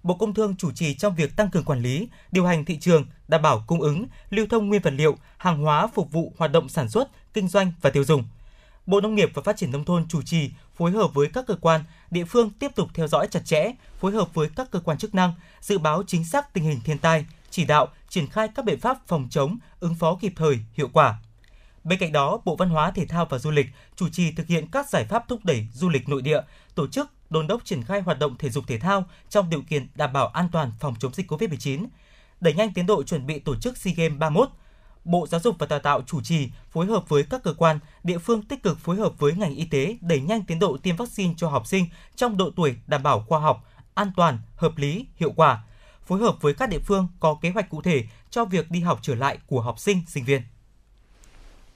[0.05, 3.07] Bộ Công Thương chủ trì trong việc tăng cường quản lý, điều hành thị trường,
[3.29, 6.69] đảm bảo cung ứng, lưu thông nguyên vật liệu, hàng hóa phục vụ hoạt động
[6.69, 8.25] sản xuất, kinh doanh và tiêu dùng.
[8.87, 11.57] Bộ Nông nghiệp và Phát triển nông thôn chủ trì phối hợp với các cơ
[11.61, 14.99] quan, địa phương tiếp tục theo dõi chặt chẽ, phối hợp với các cơ quan
[14.99, 18.65] chức năng, dự báo chính xác tình hình thiên tai, chỉ đạo triển khai các
[18.65, 21.19] biện pháp phòng chống, ứng phó kịp thời, hiệu quả.
[21.85, 24.67] Bên cạnh đó, Bộ Văn hóa, Thể thao và Du lịch chủ trì thực hiện
[24.73, 26.41] các giải pháp thúc đẩy du lịch nội địa,
[26.75, 29.87] tổ chức đôn đốc triển khai hoạt động thể dục thể thao trong điều kiện
[29.95, 31.87] đảm bảo an toàn phòng chống dịch COVID-19,
[32.41, 34.49] đẩy nhanh tiến độ chuẩn bị tổ chức SEA Games 31.
[35.05, 38.19] Bộ Giáo dục và Đào tạo chủ trì phối hợp với các cơ quan, địa
[38.19, 41.35] phương tích cực phối hợp với ngành y tế đẩy nhanh tiến độ tiêm vaccine
[41.37, 43.65] cho học sinh trong độ tuổi đảm bảo khoa học,
[43.95, 45.65] an toàn, hợp lý, hiệu quả.
[46.07, 48.99] Phối hợp với các địa phương có kế hoạch cụ thể cho việc đi học
[49.03, 50.43] trở lại của học sinh, sinh viên.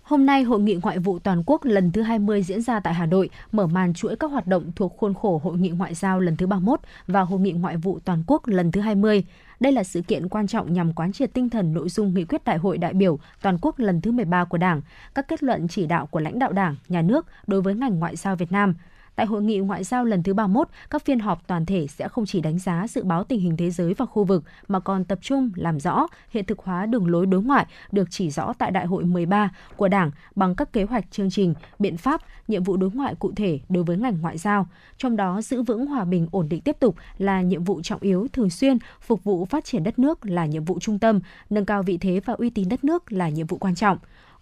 [0.09, 3.07] Hôm nay, Hội nghị Ngoại vụ Toàn quốc lần thứ 20 diễn ra tại Hà
[3.07, 6.37] Nội, mở màn chuỗi các hoạt động thuộc khuôn khổ Hội nghị Ngoại giao lần
[6.37, 9.25] thứ 31 và Hội nghị Ngoại vụ Toàn quốc lần thứ 20.
[9.61, 12.45] Đây là sự kiện quan trọng nhằm quán triệt tinh thần nội dung nghị quyết
[12.45, 14.81] Đại hội đại biểu toàn quốc lần thứ 13 của Đảng,
[15.15, 18.17] các kết luận chỉ đạo của lãnh đạo Đảng, nhà nước đối với ngành ngoại
[18.17, 18.75] giao Việt Nam–
[19.19, 22.27] Tại hội nghị ngoại giao lần thứ 31, các phiên họp toàn thể sẽ không
[22.27, 25.19] chỉ đánh giá dự báo tình hình thế giới và khu vực mà còn tập
[25.23, 28.87] trung làm rõ hiện thực hóa đường lối đối ngoại được chỉ rõ tại Đại
[28.87, 32.91] hội 13 của Đảng bằng các kế hoạch chương trình, biện pháp, nhiệm vụ đối
[32.91, 34.67] ngoại cụ thể đối với ngành ngoại giao.
[34.99, 38.27] Trong đó, giữ vững hòa bình ổn định tiếp tục là nhiệm vụ trọng yếu
[38.33, 41.83] thường xuyên, phục vụ phát triển đất nước là nhiệm vụ trung tâm, nâng cao
[41.83, 43.99] vị thế và uy tín đất nước là nhiệm vụ quan trọng.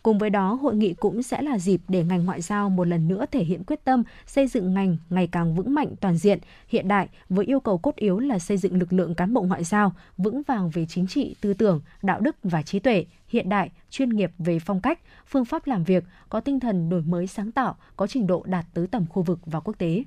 [0.06, 3.08] Cùng với đó, hội nghị cũng sẽ là dịp để ngành ngoại giao một lần
[3.08, 6.38] nữa thể hiện quyết tâm xây dựng ngành ngày càng vững mạnh toàn diện,
[6.68, 9.64] hiện đại với yêu cầu cốt yếu là xây dựng lực lượng cán bộ ngoại
[9.64, 13.70] giao vững vàng về chính trị, tư tưởng, đạo đức và trí tuệ, hiện đại,
[13.90, 17.52] chuyên nghiệp về phong cách, phương pháp làm việc, có tinh thần đổi mới sáng
[17.52, 20.04] tạo, có trình độ đạt tới tầm khu vực và quốc tế.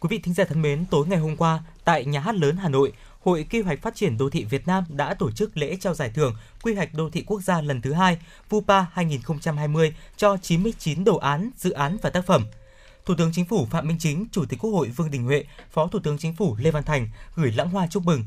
[0.00, 2.68] Quý vị thính giả thân mến, tối ngày hôm qua tại Nhà hát lớn Hà
[2.68, 2.92] Nội,
[3.24, 6.10] Hội Quy hoạch Phát triển Đô thị Việt Nam đã tổ chức lễ trao giải
[6.14, 8.18] thưởng Quy hoạch Đô thị Quốc gia lần thứ hai
[8.48, 12.44] VUPA 2020 cho 99 đồ án, dự án và tác phẩm.
[13.04, 15.86] Thủ tướng Chính phủ Phạm Minh Chính, Chủ tịch Quốc hội Vương Đình Huệ, Phó
[15.86, 18.24] Thủ tướng Chính phủ Lê Văn Thành gửi lãng hoa chúc mừng.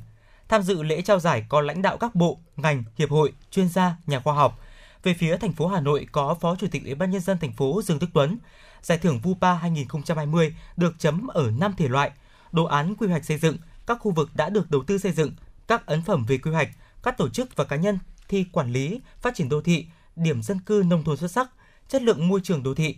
[0.50, 3.95] Tham dự lễ trao giải có lãnh đạo các bộ, ngành, hiệp hội, chuyên gia,
[4.08, 4.60] nhà khoa học.
[5.04, 7.54] Về phía thành phố Hà Nội có Phó Chủ tịch Ủy ban nhân dân thành
[7.54, 8.38] phố Dương Đức Tuấn.
[8.82, 12.12] Giải thưởng VUPA 2020 được chấm ở 5 thể loại:
[12.52, 13.58] đồ án quy hoạch xây dựng,
[13.88, 15.32] các khu vực đã được đầu tư xây dựng,
[15.68, 16.70] các ấn phẩm về quy hoạch,
[17.04, 19.86] các tổ chức và cá nhân thi quản lý, phát triển đô thị,
[20.16, 21.50] điểm dân cư nông thôn xuất sắc,
[21.88, 22.98] chất lượng môi trường đô thị.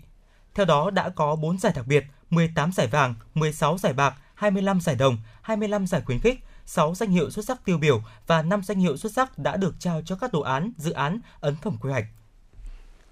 [0.55, 4.81] Theo đó đã có 4 giải đặc biệt, 18 giải vàng, 16 giải bạc, 25
[4.81, 8.63] giải đồng, 25 giải khuyến khích, 6 danh hiệu xuất sắc tiêu biểu và 5
[8.63, 11.77] danh hiệu xuất sắc đã được trao cho các đồ án, dự án, ấn phẩm
[11.81, 12.05] quy hoạch.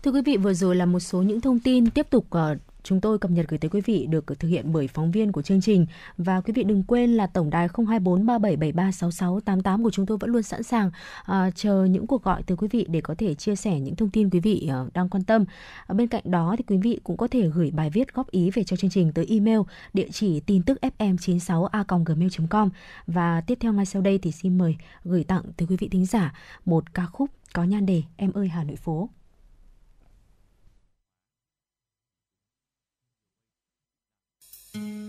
[0.03, 2.55] Thưa quý vị, vừa rồi là một số những thông tin tiếp tục ờ,
[2.87, 5.41] chúng tôi cập nhật gửi tới quý vị được thực hiện bởi phóng viên của
[5.41, 5.85] chương trình
[6.17, 10.29] và quý vị đừng quên là tổng đài 024 3773 6688 của chúng tôi vẫn
[10.29, 13.55] luôn sẵn sàng uh, chờ những cuộc gọi từ quý vị để có thể chia
[13.55, 15.45] sẻ những thông tin quý vị uh, đang quan tâm.
[15.91, 18.51] Uh, bên cạnh đó thì quý vị cũng có thể gửi bài viết góp ý
[18.51, 19.59] về cho chương trình tới email
[19.93, 22.69] địa chỉ tin tức fm96a@gmail.com
[23.07, 26.05] và tiếp theo ngay sau đây thì xin mời gửi tặng tới quý vị thính
[26.05, 26.33] giả
[26.65, 29.09] một ca khúc có nhan đề Em ơi Hà Nội phố.
[34.77, 35.06] Ta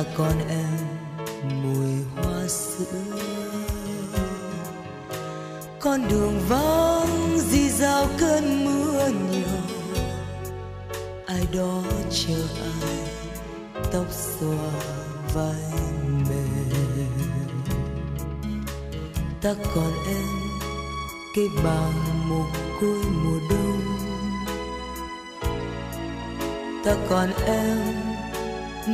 [0.00, 0.59] ta còn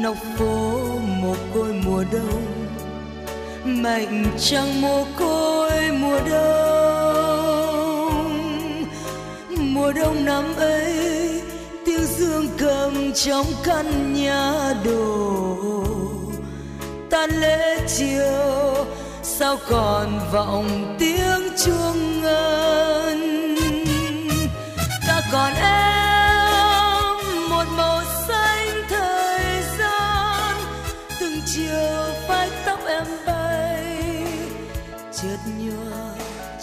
[0.02, 0.88] nóc phố
[1.22, 2.66] một côi mùa đông
[3.64, 6.46] mạnh trăng mồ côi mùa đông.
[9.48, 11.40] Mùa đông năm ấy,
[11.86, 15.56] tiếng dương cầm trong căn nhà đổ
[17.10, 18.84] tan lễ chiều,
[19.22, 22.85] sao còn vọng tiếng chuông ngân?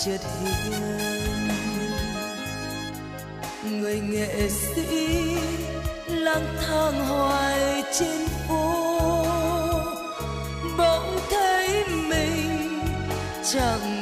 [0.05, 1.49] Chợt hiền
[3.71, 5.35] người nghệ sĩ
[6.07, 8.85] lang thang hoài trên phố
[10.77, 12.80] bỗng thấy mình
[13.53, 13.93] chẳng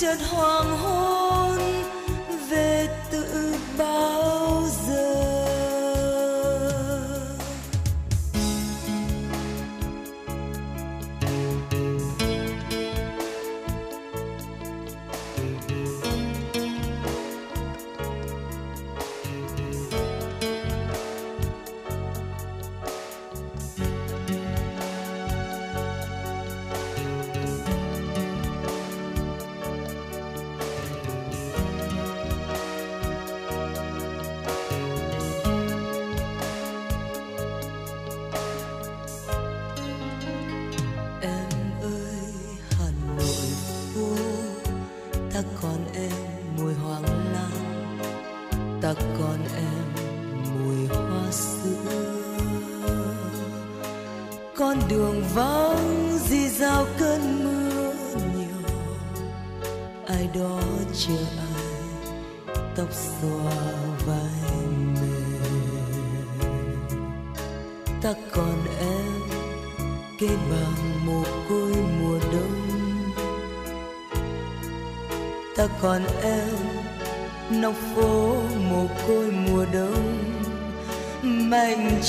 [0.00, 1.25] chợt hoàng hôn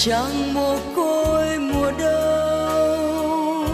[0.05, 3.67] trăng mồ côi mùa đông.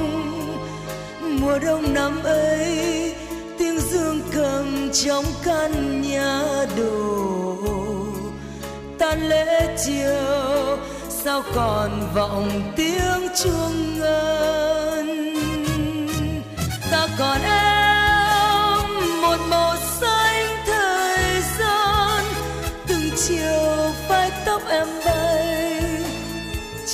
[1.21, 3.15] Mùa đông năm ấy,
[3.57, 7.57] tiếng dương cầm trong căn nhà đổ
[8.99, 10.77] tan lễ chiều,
[11.09, 14.52] sao còn vọng tiếng chuông ngân?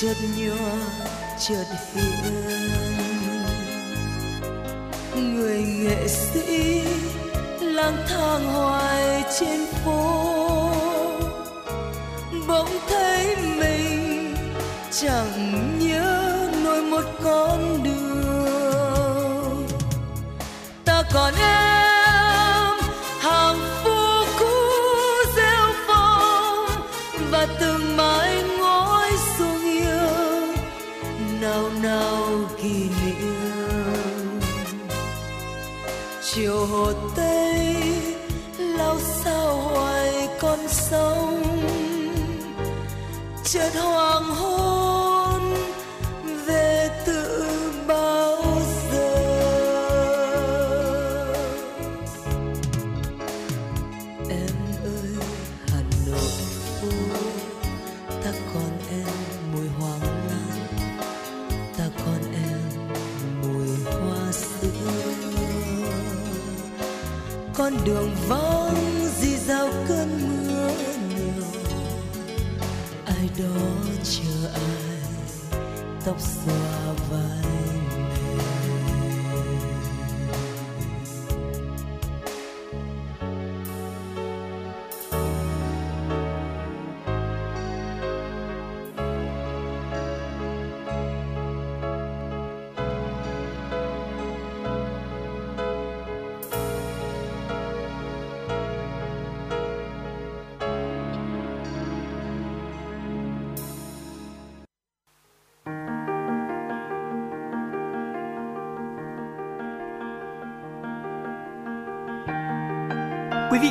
[0.00, 0.78] Chợt nhòa
[1.38, 1.64] chợt
[1.94, 2.34] hiền
[5.14, 6.82] người nghệ sĩ
[7.60, 10.72] lang thang hoài trên phố,
[12.48, 14.34] bỗng thấy mình
[14.90, 19.66] chẳng nhớ nổi một con đường.
[20.84, 21.79] Ta còn em
[36.34, 37.76] chiều hồ tây
[38.58, 41.42] lao sao hoài con sông.
[43.44, 44.79] Chợt hoàng hôn
[67.84, 68.74] đường vắng
[69.20, 70.70] dì dào cơn mưa
[71.08, 71.44] nhiều.
[73.04, 73.60] Ai đó
[74.04, 74.98] chờ ai
[76.04, 76.69] tóc xòa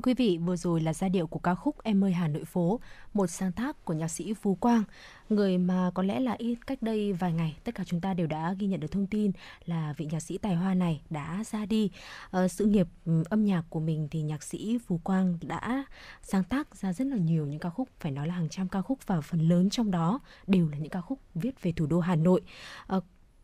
[0.00, 2.44] Thưa quý vị, vừa rồi là giai điệu của ca khúc Em ơi Hà Nội
[2.44, 2.80] phố,
[3.14, 4.82] một sáng tác của nhạc sĩ Phú Quang,
[5.28, 8.26] người mà có lẽ là ít cách đây vài ngày tất cả chúng ta đều
[8.26, 9.32] đã ghi nhận được thông tin
[9.64, 11.90] là vị nhạc sĩ tài hoa này đã ra đi.
[12.30, 15.84] Ờ, sự nghiệp ừ, âm nhạc của mình thì nhạc sĩ Phú Quang đã
[16.22, 18.82] sáng tác ra rất là nhiều những ca khúc, phải nói là hàng trăm ca
[18.82, 22.00] khúc và phần lớn trong đó đều là những ca khúc viết về thủ đô
[22.00, 22.40] Hà Nội.
[22.86, 23.00] Ờ,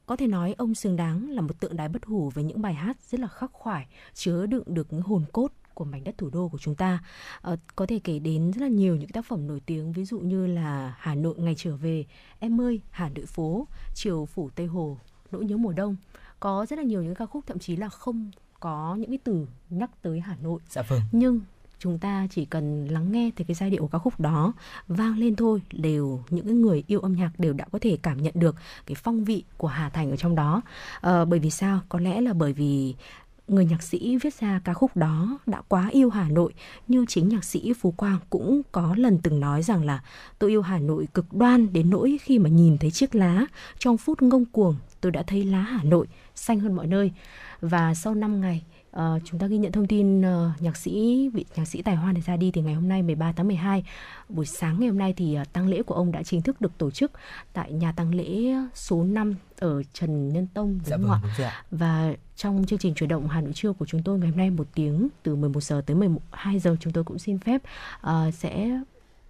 [0.06, 2.74] có thể nói ông xứng đáng là một tượng đài bất hủ với những bài
[2.74, 6.30] hát rất là khắc khoải, chứa đựng được những hồn cốt của mảnh đất thủ
[6.32, 6.98] đô của chúng ta.
[7.40, 10.18] Ờ, có thể kể đến rất là nhiều những tác phẩm nổi tiếng, ví dụ
[10.18, 12.04] như là Hà Nội ngày trở về,
[12.38, 14.98] Em ơi Hà Nội phố, Chiều phủ Tây Hồ,
[15.32, 15.96] Nỗi nhớ mùa đông.
[16.40, 18.30] Có rất là nhiều những ca khúc thậm chí là không
[18.60, 20.60] có những cái từ nhắc tới Hà Nội.
[20.68, 21.00] Dạ vâng.
[21.12, 21.40] Nhưng
[21.78, 24.52] chúng ta chỉ cần lắng nghe thì cái giai điệu của ca khúc đó
[24.88, 28.22] vang lên thôi đều những cái người yêu âm nhạc đều đã có thể cảm
[28.22, 30.62] nhận được cái phong vị của Hà Thành ở trong đó
[31.00, 32.94] Ờ, bởi vì sao có lẽ là bởi vì
[33.48, 36.52] người nhạc sĩ viết ra ca khúc đó đã quá yêu Hà Nội,
[36.88, 40.02] như chính nhạc sĩ Phú Quang cũng có lần từng nói rằng là
[40.38, 43.46] tôi yêu Hà Nội cực đoan đến nỗi khi mà nhìn thấy chiếc lá,
[43.78, 47.12] trong phút ngông cuồng tôi đã thấy lá Hà Nội xanh hơn mọi nơi.
[47.60, 48.62] Và sau 5 ngày
[48.96, 52.12] Ờ, chúng ta ghi nhận thông tin ờ, nhạc sĩ vị nhạc sĩ tài hoa
[52.12, 53.84] này ra đi thì ngày hôm nay 13 tháng 12
[54.28, 56.78] buổi sáng ngày hôm nay thì uh, tang lễ của ông đã chính thức được
[56.78, 57.12] tổ chức
[57.52, 61.34] tại nhà tang lễ số 5 ở Trần Nhân Tông đúng Dạ không vâng, ạ?
[61.38, 61.78] đúng.
[61.78, 64.50] Và trong chương trình chuyển động Hà Nội trưa của chúng tôi ngày hôm nay
[64.50, 67.62] một tiếng từ 11 giờ tới 12 giờ chúng tôi cũng xin phép
[68.00, 68.80] ờ, sẽ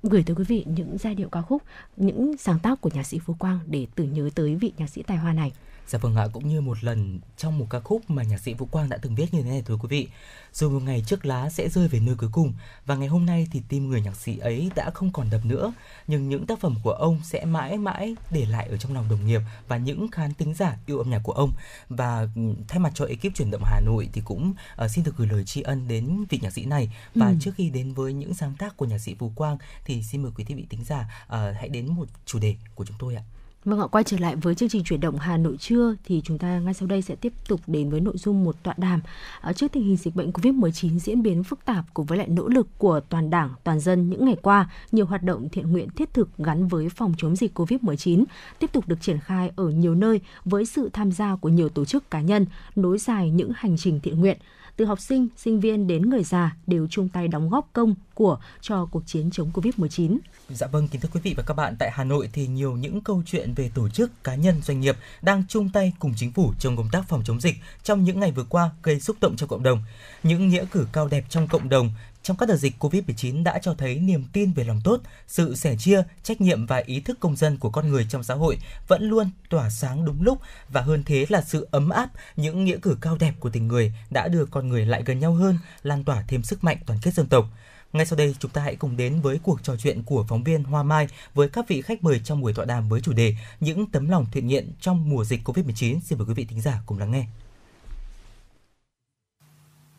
[0.03, 1.63] gửi tới quý vị những giai điệu ca khúc,
[1.97, 5.03] những sáng tác của nhạc sĩ Phú Quang để tưởng nhớ tới vị nhạc sĩ
[5.03, 5.53] tài hoa này.
[5.89, 8.67] Dạ vâng ạ, cũng như một lần trong một ca khúc mà nhạc sĩ Vũ
[8.67, 10.09] Quang đã từng viết như thế này thưa quý vị.
[10.53, 12.53] Rồi một ngày chiếc lá sẽ rơi về nơi cuối cùng
[12.87, 15.73] và ngày hôm nay thì tim người nhạc sĩ ấy đã không còn đập nữa,
[16.07, 19.27] nhưng những tác phẩm của ông sẽ mãi mãi để lại ở trong lòng đồng
[19.27, 21.53] nghiệp và những khán thính giả yêu âm nhạc của ông.
[21.89, 22.29] Và
[22.69, 25.45] thay mặt cho ekip chuyển động Hà Nội thì cũng ờ, xin được gửi lời
[25.45, 26.95] tri ân đến vị nhạc sĩ này.
[27.15, 27.35] Và Ừ.
[27.41, 30.33] trước khi đến với những sáng tác của nhạc sĩ Vũ Quang thì xin mời
[30.37, 33.23] quý vị thính giả ờ, hãy đến một chủ đề của chúng tôi ạ.
[33.67, 36.39] Vâng ạ, quay trở lại với chương trình chuyển động Hà Nội trưa thì chúng
[36.39, 39.01] ta ngay sau đây sẽ tiếp tục đến với nội dung một tọa đàm.
[39.41, 42.49] Ở trước tình hình dịch bệnh Covid-19 diễn biến phức tạp cùng với lại nỗ
[42.49, 46.15] lực của toàn Đảng, toàn dân những ngày qua, nhiều hoạt động thiện nguyện thiết
[46.15, 48.25] thực gắn với phòng chống dịch Covid-19
[48.59, 51.85] tiếp tục được triển khai ở nhiều nơi với sự tham gia của nhiều tổ
[51.85, 54.39] chức cá nhân, nối dài những hành trình thiện nguyện
[54.77, 58.39] từ học sinh, sinh viên đến người già đều chung tay đóng góp công của
[58.61, 60.19] cho cuộc chiến chống Covid-19.
[60.49, 63.01] Dạ vâng, kính thưa quý vị và các bạn, tại Hà Nội thì nhiều những
[63.01, 66.53] câu chuyện về tổ chức, cá nhân, doanh nghiệp đang chung tay cùng chính phủ
[66.59, 69.47] trong công tác phòng chống dịch trong những ngày vừa qua gây xúc động cho
[69.47, 69.83] cộng đồng.
[70.23, 71.91] Những nghĩa cử cao đẹp trong cộng đồng
[72.27, 75.77] trong các đợt dịch Covid-19 đã cho thấy niềm tin về lòng tốt, sự sẻ
[75.79, 78.59] chia, trách nhiệm và ý thức công dân của con người trong xã hội
[78.89, 82.79] vẫn luôn tỏa sáng đúng lúc và hơn thế là sự ấm áp, những nghĩa
[82.83, 86.05] cử cao đẹp của tình người đã đưa con người lại gần nhau hơn, lan
[86.05, 87.47] tỏa thêm sức mạnh toàn kết dân tộc.
[87.93, 90.65] Ngay sau đây, chúng ta hãy cùng đến với cuộc trò chuyện của phóng viên
[90.65, 93.91] Hoa Mai với các vị khách mời trong buổi tọa đàm với chủ đề Những
[93.91, 96.01] tấm lòng thiện nguyện trong mùa dịch Covid-19.
[96.01, 97.27] Xin mời quý vị thính giả cùng lắng nghe.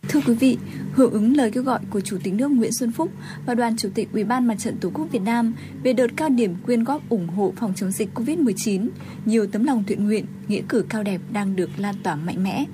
[0.01, 0.57] Thưa quý vị,
[0.93, 3.11] hưởng ứng lời kêu gọi của Chủ tịch nước Nguyễn Xuân Phúc
[3.45, 5.53] và Đoàn Chủ tịch Ủy ban Mặt trận Tổ quốc Việt Nam
[5.83, 8.87] về đợt cao điểm quyên góp ủng hộ phòng chống dịch COVID-19,
[9.25, 12.65] nhiều tấm lòng thiện nguyện, nghĩa cử cao đẹp đang được lan tỏa mạnh mẽ.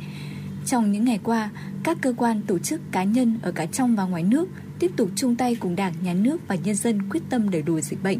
[0.65, 1.49] Trong những ngày qua,
[1.83, 5.09] các cơ quan, tổ chức, cá nhân ở cả trong và ngoài nước tiếp tục
[5.15, 8.19] chung tay cùng Đảng, Nhà nước và nhân dân quyết tâm đẩy lùi dịch bệnh.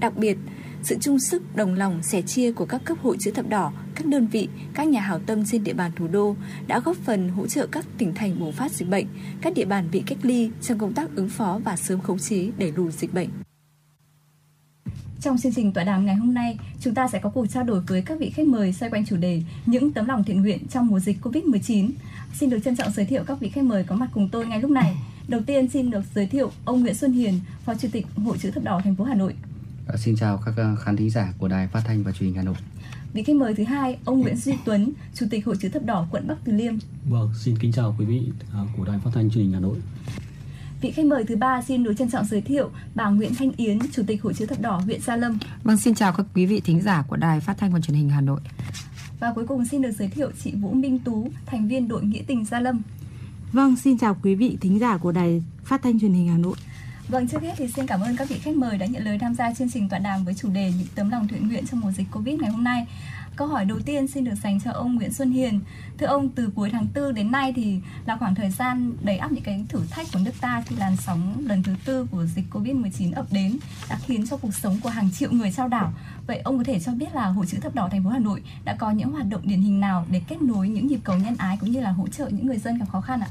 [0.00, 0.36] Đặc biệt,
[0.84, 4.06] sự chung sức, đồng lòng, sẻ chia của các cấp hội chữ thập đỏ, các
[4.06, 6.36] đơn vị, các nhà hảo tâm trên địa bàn thủ đô
[6.66, 9.06] đã góp phần hỗ trợ các tỉnh thành bùng phát dịch bệnh,
[9.40, 12.50] các địa bàn bị cách ly trong công tác ứng phó và sớm khống chế
[12.58, 13.28] đẩy lùi dịch bệnh.
[15.20, 17.80] Trong chương trình tọa đàm ngày hôm nay, chúng ta sẽ có cuộc trao đổi
[17.80, 20.86] với các vị khách mời xoay quanh chủ đề những tấm lòng thiện nguyện trong
[20.86, 21.90] mùa dịch Covid-19.
[22.34, 24.60] Xin được trân trọng giới thiệu các vị khách mời có mặt cùng tôi ngay
[24.60, 24.96] lúc này.
[25.28, 28.50] Đầu tiên xin được giới thiệu ông Nguyễn Xuân Hiền, Phó Chủ tịch Hội chữ
[28.50, 29.34] thập đỏ thành phố Hà Nội.
[29.86, 32.36] À, xin chào các ờ, khán thính giả của Đài Phát thanh và Truyền hình
[32.36, 32.54] Hà Nội.
[33.12, 36.06] Vị khách mời thứ hai, ông Nguyễn Duy Tuấn, Chủ tịch Hội chữ thập đỏ
[36.10, 36.74] quận Bắc Từ Liêm.
[37.08, 39.76] Vâng, xin kính chào quý vị à, của Đài Phát thanh Truyền hình Hà Nội.
[40.80, 43.78] Vị khách mời thứ ba xin được trân trọng giới thiệu bà Nguyễn Thanh Yến,
[43.92, 45.38] Chủ tịch Hội chữ thập đỏ huyện Gia Lâm.
[45.64, 48.10] Vâng, xin chào các quý vị thính giả của Đài Phát thanh và Truyền hình
[48.10, 48.40] Hà Nội.
[49.20, 52.22] Và cuối cùng xin được giới thiệu chị Vũ Minh Tú, thành viên đội nghĩa
[52.26, 52.80] tình Gia Lâm.
[53.52, 56.56] Vâng, xin chào quý vị thính giả của Đài Phát thanh Truyền hình Hà Nội.
[57.08, 59.34] Vâng, trước hết thì xin cảm ơn các vị khách mời đã nhận lời tham
[59.34, 61.92] gia chương trình tọa đàm với chủ đề những tấm lòng thiện nguyện trong mùa
[61.92, 62.86] dịch Covid ngày hôm nay.
[63.36, 65.60] Câu hỏi đầu tiên xin được dành cho ông Nguyễn Xuân Hiền.
[65.98, 69.32] Thưa ông, từ cuối tháng 4 đến nay thì là khoảng thời gian đầy ắp
[69.32, 72.44] những cái thử thách của nước ta khi làn sóng lần thứ tư của dịch
[72.50, 73.58] Covid-19 ập đến
[73.90, 75.92] đã khiến cho cuộc sống của hàng triệu người trao đảo.
[76.26, 78.42] Vậy ông có thể cho biết là Hội chữ thập đỏ thành phố Hà Nội
[78.64, 81.34] đã có những hoạt động điển hình nào để kết nối những nhịp cầu nhân
[81.38, 83.28] ái cũng như là hỗ trợ những người dân gặp khó khăn ạ?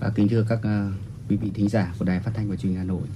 [0.00, 0.88] À, kính thưa các à,
[1.30, 3.08] quý vị thính giả của Đài Phát thanh và Truyền hình Hà Nội.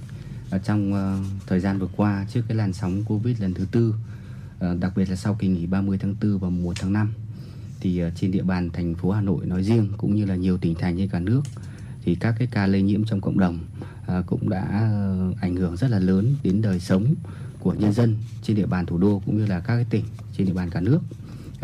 [0.51, 3.95] À, trong uh, thời gian vừa qua trước cái làn sóng Covid lần thứ tư,
[4.57, 7.13] uh, đặc biệt là sau kỳ nghỉ 30 tháng 4 và 1 tháng 5
[7.79, 10.57] thì uh, trên địa bàn thành phố Hà Nội nói riêng cũng như là nhiều
[10.57, 11.41] tỉnh thành trên cả nước
[12.03, 13.59] thì các cái ca lây nhiễm trong cộng đồng
[14.19, 14.89] uh, cũng đã
[15.31, 17.15] uh, ảnh hưởng rất là lớn đến đời sống
[17.59, 20.05] của nhân dân trên địa bàn thủ đô cũng như là các cái tỉnh
[20.37, 20.99] trên địa bàn cả nước.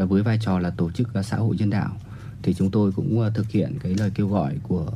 [0.04, 1.98] Uh, với vai trò là tổ chức uh, xã hội nhân đạo
[2.44, 4.92] thì chúng tôi cũng uh, thực hiện cái lời kêu gọi của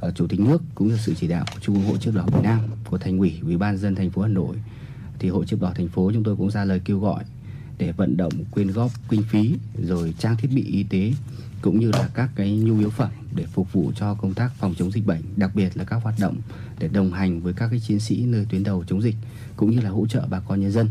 [0.00, 2.24] Ờ, chủ tịch nước cũng như sự chỉ đạo của Trung ương Hội chữ đỏ
[2.26, 4.56] Việt Nam của Thành ủy, Ủy ban dân thành phố Hà Nội
[5.18, 7.24] thì Hội chữ đỏ thành phố chúng tôi cũng ra lời kêu gọi
[7.78, 11.12] để vận động quyên góp kinh phí rồi trang thiết bị y tế
[11.62, 14.74] cũng như là các cái nhu yếu phẩm để phục vụ cho công tác phòng
[14.78, 16.36] chống dịch bệnh, đặc biệt là các hoạt động
[16.78, 19.16] để đồng hành với các cái chiến sĩ nơi tuyến đầu chống dịch
[19.56, 20.88] cũng như là hỗ trợ bà con nhân dân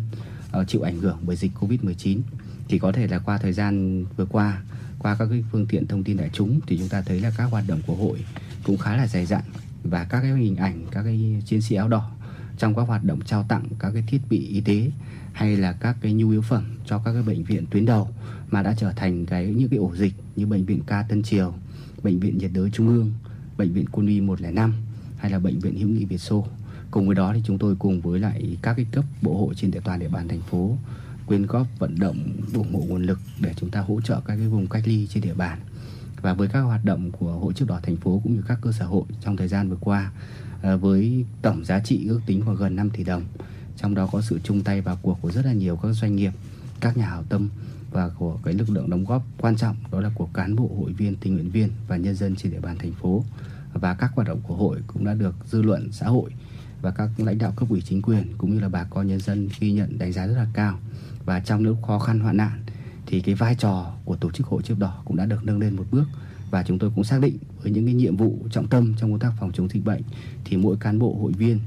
[0.60, 2.20] uh, chịu ảnh hưởng bởi dịch Covid-19.
[2.68, 4.62] Thì có thể là qua thời gian vừa qua,
[5.00, 7.46] qua các cái phương tiện thông tin đại chúng thì chúng ta thấy là các
[7.46, 8.26] hoạt động của hội
[8.70, 9.42] cũng khá là dày dặn
[9.84, 12.12] và các cái hình ảnh các cái chiến sĩ áo đỏ
[12.58, 14.92] trong các hoạt động trao tặng các cái thiết bị y tế
[15.34, 18.10] hay là các cái nhu yếu phẩm cho các cái bệnh viện tuyến đầu
[18.50, 21.54] mà đã trở thành cái những cái ổ dịch như bệnh viện Ca Tân Triều,
[22.04, 23.14] bệnh viện nhiệt đới Trung ương,
[23.58, 24.74] bệnh viện Quân y 105
[25.18, 26.48] hay là bệnh viện Hữu nghị Việt Xô.
[26.92, 29.72] Cùng với đó thì chúng tôi cùng với lại các cái cấp bộ hội trên
[29.72, 30.78] địa toàn địa bàn thành phố
[31.26, 32.18] quyên góp vận động
[32.54, 35.24] ủng hộ nguồn lực để chúng ta hỗ trợ các cái vùng cách ly trên
[35.24, 35.60] địa bàn
[36.22, 38.72] và với các hoạt động của hội chữ đỏ thành phố cũng như các cơ
[38.72, 40.12] sở hội trong thời gian vừa qua
[40.62, 43.24] ờ, với tổng giá trị ước tính khoảng gần 5 tỷ đồng.
[43.78, 46.32] Trong đó có sự chung tay vào cuộc của rất là nhiều các doanh nghiệp,
[46.80, 47.50] các nhà hảo tâm
[47.92, 50.94] và của cái lực lượng đóng góp quan trọng, đó là của cán bộ, hội
[50.94, 53.24] viên, tình nguyện viên và nhân dân trên địa bàn thành phố.
[53.74, 56.32] Và các hoạt động của hội cũng đã được dư luận xã hội
[56.82, 59.50] và các lãnh đạo cấp ủy chính quyền cũng như là bà con nhân dân
[59.60, 60.80] ghi nhận đánh giá rất là cao.
[61.26, 62.64] Và trong lúc khó khăn hoạn nạn
[63.10, 65.76] thì cái vai trò của tổ chức hội chữ đỏ cũng đã được nâng lên
[65.76, 66.06] một bước
[66.52, 69.20] và chúng tôi cũng xác định với những cái nhiệm vụ trọng tâm trong công
[69.20, 70.02] tác phòng chống dịch bệnh
[70.46, 71.60] thì mỗi cán bộ, hội viên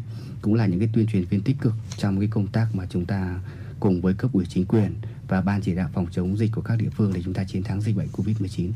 [0.43, 3.05] cũng là những cái tuyên truyền viên tích cực trong cái công tác mà chúng
[3.05, 3.41] ta
[3.81, 4.95] cùng với cấp ủy chính quyền
[5.29, 7.63] và ban chỉ đạo phòng chống dịch của các địa phương để chúng ta chiến
[7.63, 8.71] thắng dịch bệnh Covid-19.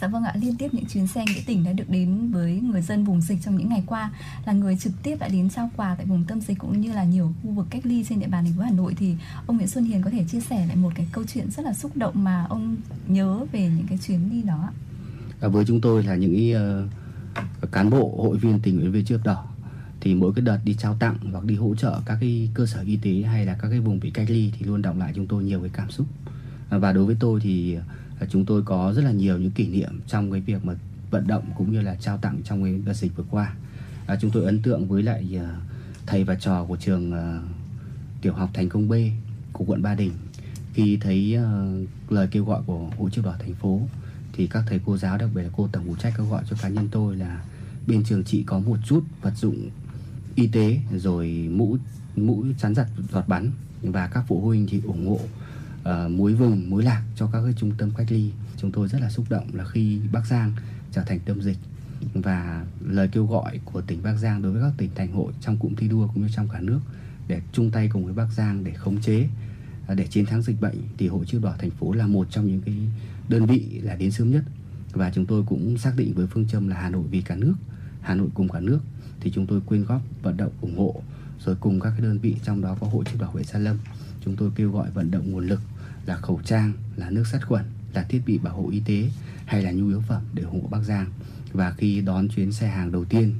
[0.00, 2.82] Dạ vâng ạ, liên tiếp những chuyến xe nghĩa tình đã được đến với người
[2.82, 4.10] dân vùng dịch trong những ngày qua
[4.46, 7.04] là người trực tiếp đã đến trao quà tại vùng tâm dịch cũng như là
[7.04, 8.94] nhiều khu vực cách ly trên địa bàn thành phố Hà Nội.
[8.98, 9.14] Thì
[9.46, 11.72] ông Nguyễn Xuân Hiền có thể chia sẻ lại một cái câu chuyện rất là
[11.72, 12.76] xúc động mà ông
[13.08, 14.70] nhớ về những cái chuyến đi đó.
[15.40, 16.52] À, với chúng tôi là những
[17.62, 19.46] uh, cán bộ hội viên tình nguyện viên chữ đỏ
[20.00, 22.80] thì mỗi cái đợt đi trao tặng hoặc đi hỗ trợ các cái cơ sở
[22.80, 25.26] y tế hay là các cái vùng bị cách ly thì luôn động lại chúng
[25.26, 26.06] tôi nhiều cái cảm xúc.
[26.70, 27.76] Và đối với tôi thì
[28.30, 30.74] chúng tôi có rất là nhiều những kỷ niệm trong cái việc mà
[31.10, 33.54] vận động cũng như là trao tặng trong cái đợt dịch vừa qua.
[34.06, 35.60] À, chúng tôi ấn tượng với lại à,
[36.06, 37.44] thầy và trò của trường uh,
[38.22, 38.92] tiểu học thành công B
[39.52, 40.12] của quận Ba Đình.
[40.74, 43.80] Khi thấy uh, lời kêu gọi của hội chữ đỏ thành phố
[44.32, 46.56] thì các thầy cô giáo đặc biệt là cô tổng phụ trách kêu gọi cho
[46.62, 47.44] cá nhân tôi là
[47.86, 49.70] bên trường chị có một chút vật dụng
[50.34, 51.76] y tế rồi mũ
[52.16, 53.50] mũ chắn giặt giọt bắn.
[53.82, 55.20] Và các phụ huynh thì ủng hộ
[55.88, 58.30] uh, muối vùng muối lạc cho các cái trung tâm cách ly.
[58.56, 60.52] Chúng tôi rất là xúc động là khi Bắc Giang
[60.92, 61.58] trở thành tâm dịch.
[62.14, 65.56] Và lời kêu gọi của tỉnh Bắc Giang đối với các tỉnh thành hội trong
[65.56, 66.80] cụm thi đua cũng như trong cả nước
[67.28, 69.28] để chung tay cùng với Bắc Giang để khống chế
[69.86, 72.46] ờ, để chiến thắng dịch bệnh thì hội chữ đỏ thành phố là một trong
[72.46, 72.74] những cái
[73.28, 74.44] đơn vị là đến sớm nhất.
[74.92, 77.54] Và chúng tôi cũng xác định với phương châm là Hà Nội vì cả nước
[78.00, 78.80] Hà Nội cùng cả nước
[79.20, 81.02] thì chúng tôi quyên góp vận động ủng hộ.
[81.44, 83.76] Rồi cùng các cái đơn vị trong đó có hội chữ đỏ huyện Gia Lâm
[84.24, 85.60] chúng tôi kêu gọi vận động nguồn lực
[86.06, 87.64] là khẩu trang là nước sát khuẩn
[87.94, 89.10] là thiết bị bảo hộ y tế
[89.46, 91.06] hay là nhu yếu phẩm để ủng hộ Bắc Giang.
[91.52, 93.34] Và khi đón chuyến xe hàng đầu tiên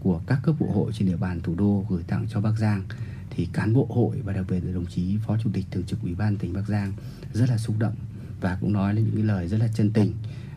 [0.00, 2.82] của các cấp bộ hội trên địa bàn thủ đô gửi tặng cho Bắc Giang
[3.30, 6.02] thì cán bộ hội và đặc biệt là đồng chí phó chủ tịch thường trực
[6.02, 6.92] ủy ban tỉnh Bắc Giang
[7.32, 7.94] rất là xúc động
[8.40, 10.12] và cũng nói lên những cái lời rất là chân tình.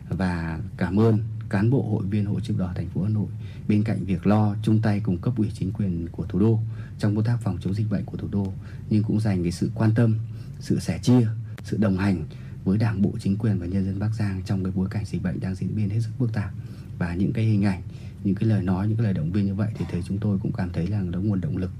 [0.08, 1.18] Và cảm ơn
[1.48, 3.28] cán bộ hội viên hội chữ đỏ thành phố Hà Nội
[3.68, 6.60] bên cạnh việc lo chung tay cùng cấp ủy chính quyền của thủ đô
[6.98, 8.52] trong công tác phòng chống dịch bệnh của thủ đô
[8.90, 10.18] nhưng cũng dành cái sự quan tâm,
[10.60, 11.28] sự sẻ chia,
[11.68, 12.24] sự đồng hành
[12.64, 15.22] với Đảng bộ chính quyền và nhân dân Bắc Giang trong cái bối cảnh dịch
[15.22, 16.52] bệnh đang diễn biến hết sức phức tạp.
[16.98, 17.82] Và những cái hình ảnh,
[18.24, 20.38] những cái lời nói, những cái lời động viên như vậy thì thấy chúng tôi
[20.42, 21.70] cũng cảm thấy là nó nguồn động lực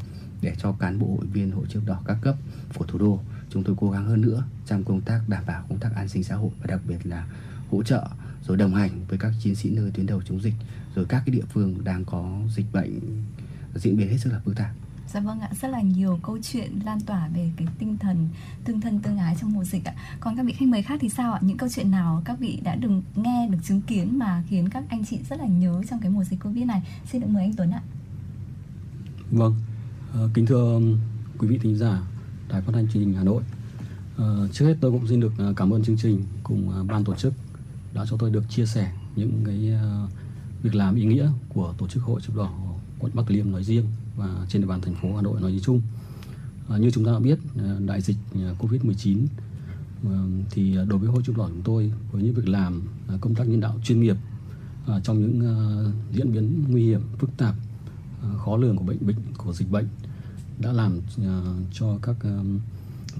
[0.42, 2.36] để cho cán bộ hội viên hội chữ đỏ các cấp
[2.74, 3.20] của thủ đô
[3.50, 6.24] chúng tôi cố gắng hơn nữa trong công tác đảm bảo công tác an sinh
[6.24, 7.26] xã hội và đặc biệt là
[7.70, 8.08] hỗ trợ
[8.46, 10.54] rồi đồng hành với các chiến sĩ nơi tuyến đầu chống dịch
[10.94, 13.00] rồi các cái địa phương đang có dịch bệnh
[13.74, 14.70] diễn biến hết sức là phức tạp.
[15.14, 18.28] Dạ vâng ạ, rất là nhiều câu chuyện lan tỏa về cái tinh thần
[18.64, 19.94] tương thân tương ái trong mùa dịch ạ.
[20.20, 21.38] Còn các vị khách mời khác thì sao ạ?
[21.42, 24.84] Những câu chuyện nào các vị đã được nghe, được chứng kiến mà khiến các
[24.88, 26.82] anh chị rất là nhớ trong cái mùa dịch Covid này?
[27.12, 27.82] Xin được mời anh Tuấn ạ.
[29.30, 29.54] Vâng,
[30.14, 30.80] à, kính thưa
[31.38, 32.02] quý vị thính giả
[32.48, 33.42] Đài Phát thanh Truyền hình Hà Nội.
[34.18, 37.14] À, trước hết tôi cũng xin được ờ, cảm ơn chương trình cùng ban tổ
[37.14, 37.32] chức
[37.94, 39.72] đã cho tôi được chia sẻ những cái
[40.62, 42.52] việc làm ý nghĩa của tổ chức hội chữ đỏ
[42.98, 43.86] quận Bắc Liêm nói riêng
[44.18, 45.80] và trên địa bàn thành phố Hà Nội nói chung.
[46.68, 49.26] À, như chúng ta đã biết, à, đại dịch à, Covid-19
[50.04, 50.10] à,
[50.50, 52.82] thì đối với hội chữ đỏ chúng tôi với những việc làm
[53.20, 54.16] công tác nhân đạo chuyên nghiệp
[55.02, 55.42] trong những
[56.12, 57.54] diễn biến nguy hiểm, phức tạp,
[58.44, 59.88] khó lường của bệnh bệnh của dịch bệnh
[60.58, 61.00] đã làm
[61.72, 62.16] cho các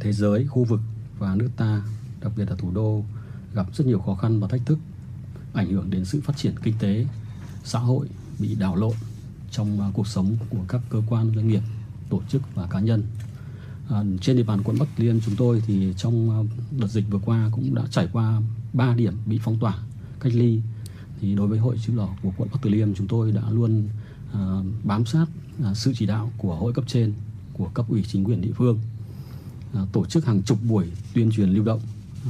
[0.01, 0.81] thế giới, khu vực
[1.19, 1.83] và nước ta,
[2.21, 3.05] đặc biệt là thủ đô
[3.55, 4.79] gặp rất nhiều khó khăn và thách thức
[5.53, 7.07] ảnh hưởng đến sự phát triển kinh tế,
[7.65, 8.09] xã hội
[8.39, 8.95] bị đảo lộn
[9.51, 11.63] trong à, cuộc sống của các cơ quan doanh nghiệp,
[12.09, 13.03] tổ chức và cá nhân.
[13.89, 16.39] À, trên địa bàn quận Bắc Liên chúng tôi thì trong à,
[16.81, 18.41] đợt dịch vừa qua cũng đã trải qua
[18.73, 19.79] 3 điểm bị phong tỏa,
[20.21, 20.61] cách ly.
[21.21, 23.89] Thì đối với hội chữ đỏ của quận Bắc Từ Liêm chúng tôi đã luôn
[24.33, 25.27] à, bám sát
[25.65, 27.13] à, sự chỉ đạo của hội cấp trên,
[27.53, 28.79] của cấp ủy chính quyền địa phương,
[29.75, 31.81] à, tổ chức hàng chục buổi tuyên truyền lưu động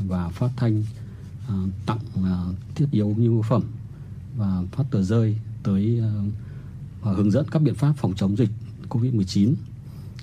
[0.07, 0.85] và phát thanh
[1.49, 1.55] À,
[1.87, 3.63] tặng à, thiết yếu nhu yếu phẩm
[4.37, 6.11] và phát tờ rơi tới à,
[7.01, 8.51] và hướng dẫn các biện pháp phòng chống dịch
[8.89, 9.55] Covid-19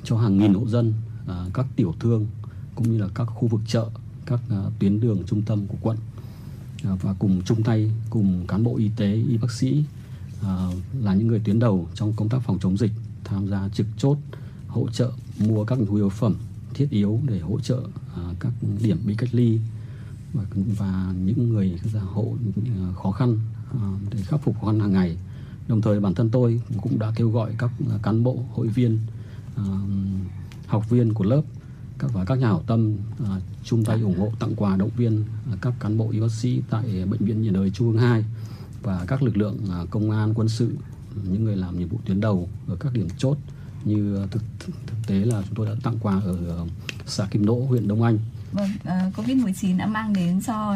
[0.04, 0.94] cho hàng nghìn hộ dân,
[1.28, 2.28] à, các tiểu thương
[2.76, 3.90] cũng như là các khu vực chợ,
[4.26, 5.98] các à, tuyến đường trung tâm của quận.
[6.84, 9.84] À, và cùng chung tay cùng cán bộ y tế, y bác sĩ
[11.02, 12.92] là những người tuyến đầu trong công tác phòng chống dịch
[13.24, 14.18] tham gia trực chốt
[14.68, 16.36] hỗ trợ mua các nhu yếu phẩm
[16.74, 17.82] thiết yếu để hỗ trợ
[18.40, 19.60] các điểm bị cách ly
[20.78, 21.80] và, những người
[22.14, 22.36] hộ
[23.04, 23.40] khó khăn
[24.12, 25.18] để khắc phục khó khăn hàng ngày
[25.68, 27.72] đồng thời bản thân tôi cũng đã kêu gọi các
[28.04, 29.00] cán bộ hội viên
[29.56, 29.64] ờ,
[30.68, 31.42] học viên của lớp
[32.00, 35.24] các và các nhà hảo tâm ờ, chung tay ủng hộ tặng quà động viên
[35.52, 38.26] ờ, các cán bộ y bác sĩ tại bệnh viện nhiệt đới trung ương 2
[38.84, 39.58] và các lực lượng
[39.90, 40.72] công an quân sự
[41.24, 43.38] những người làm nhiệm vụ tuyến đầu ở các điểm chốt
[43.86, 44.76] như thực, thực,
[45.08, 46.66] tế là chúng tôi đã tặng quà ở
[47.06, 48.20] xã Kim Nỗ huyện Đông Anh.
[48.56, 50.76] Vâng, ờ, uh, Covid-19 đã mang đến cho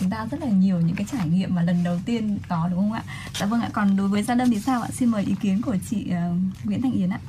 [0.00, 2.80] chúng ta rất là nhiều những cái trải nghiệm mà lần đầu tiên có đúng
[2.80, 3.02] không ạ?
[3.40, 4.88] Dạ vâng ạ, còn đối với Gia Lâm thì sao ạ?
[4.92, 7.20] Xin mời ý kiến của chị uh, Nguyễn Thanh Yến ạ.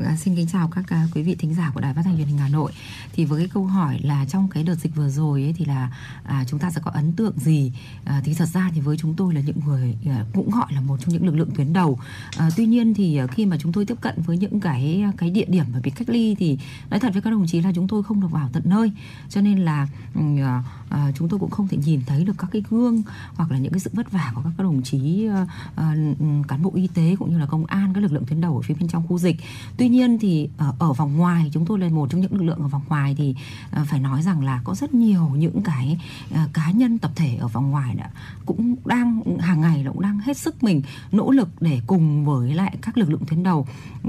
[0.00, 2.26] À, xin kính chào các à, quý vị thính giả của Đài Phát thanh Truyền
[2.26, 2.72] hình Hà Nội.
[3.12, 5.90] Thì với cái câu hỏi là trong cái đợt dịch vừa rồi ấy thì là
[6.24, 7.72] à, chúng ta sẽ có ấn tượng gì?
[8.04, 10.80] À, thì thật ra thì với chúng tôi là những người à, cũng gọi là
[10.80, 11.98] một trong những lực lượng tuyến đầu.
[12.36, 15.12] À, tuy nhiên thì à, khi mà chúng tôi tiếp cận với những cái à,
[15.16, 16.58] cái địa điểm mà bị cách ly thì
[16.90, 18.92] nói thật với các đồng chí là chúng tôi không được vào tận nơi.
[19.28, 19.88] Cho nên là
[20.38, 20.62] à,
[20.92, 23.02] à, chúng tôi cũng không thể nhìn thấy được các cái gương
[23.34, 25.46] hoặc là những cái sự vất vả của các đồng chí à,
[25.76, 25.94] à,
[26.48, 28.62] cán bộ y tế cũng như là công an các lực lượng tuyến đầu ở
[28.62, 29.36] phía bên trong khu dịch
[29.76, 32.58] tuy nhiên thì ở, ở vòng ngoài chúng tôi là một trong những lực lượng
[32.58, 33.34] ở vòng ngoài thì
[33.70, 36.00] à, phải nói rằng là có rất nhiều những cái
[36.34, 38.10] à, cá nhân tập thể ở vòng ngoài đã
[38.46, 40.82] cũng đang hàng ngày là cũng đang hết sức mình
[41.12, 43.66] nỗ lực để cùng với lại các lực lượng tuyến đầu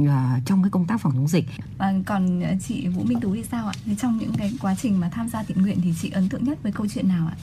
[0.07, 1.45] à, trong cái công tác phòng chống dịch.
[1.77, 3.73] À, còn chị Vũ Minh Tú thì sao ạ?
[3.85, 6.43] Thì trong những cái quá trình mà tham gia thiện nguyện thì chị ấn tượng
[6.43, 7.37] nhất với câu chuyện nào ạ?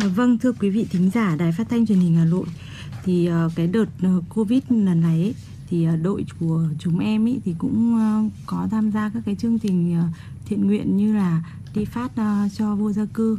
[0.00, 2.46] À, vâng thưa quý vị thính giả đài phát thanh truyền hình Hà Nội
[3.04, 5.34] thì uh, cái đợt uh, Covid lần này ấy,
[5.68, 9.36] thì uh, đội của chúng em ý thì cũng uh, có tham gia các cái
[9.36, 11.42] chương trình uh, thiện nguyện như là
[11.74, 13.38] đi phát uh, cho vô gia cư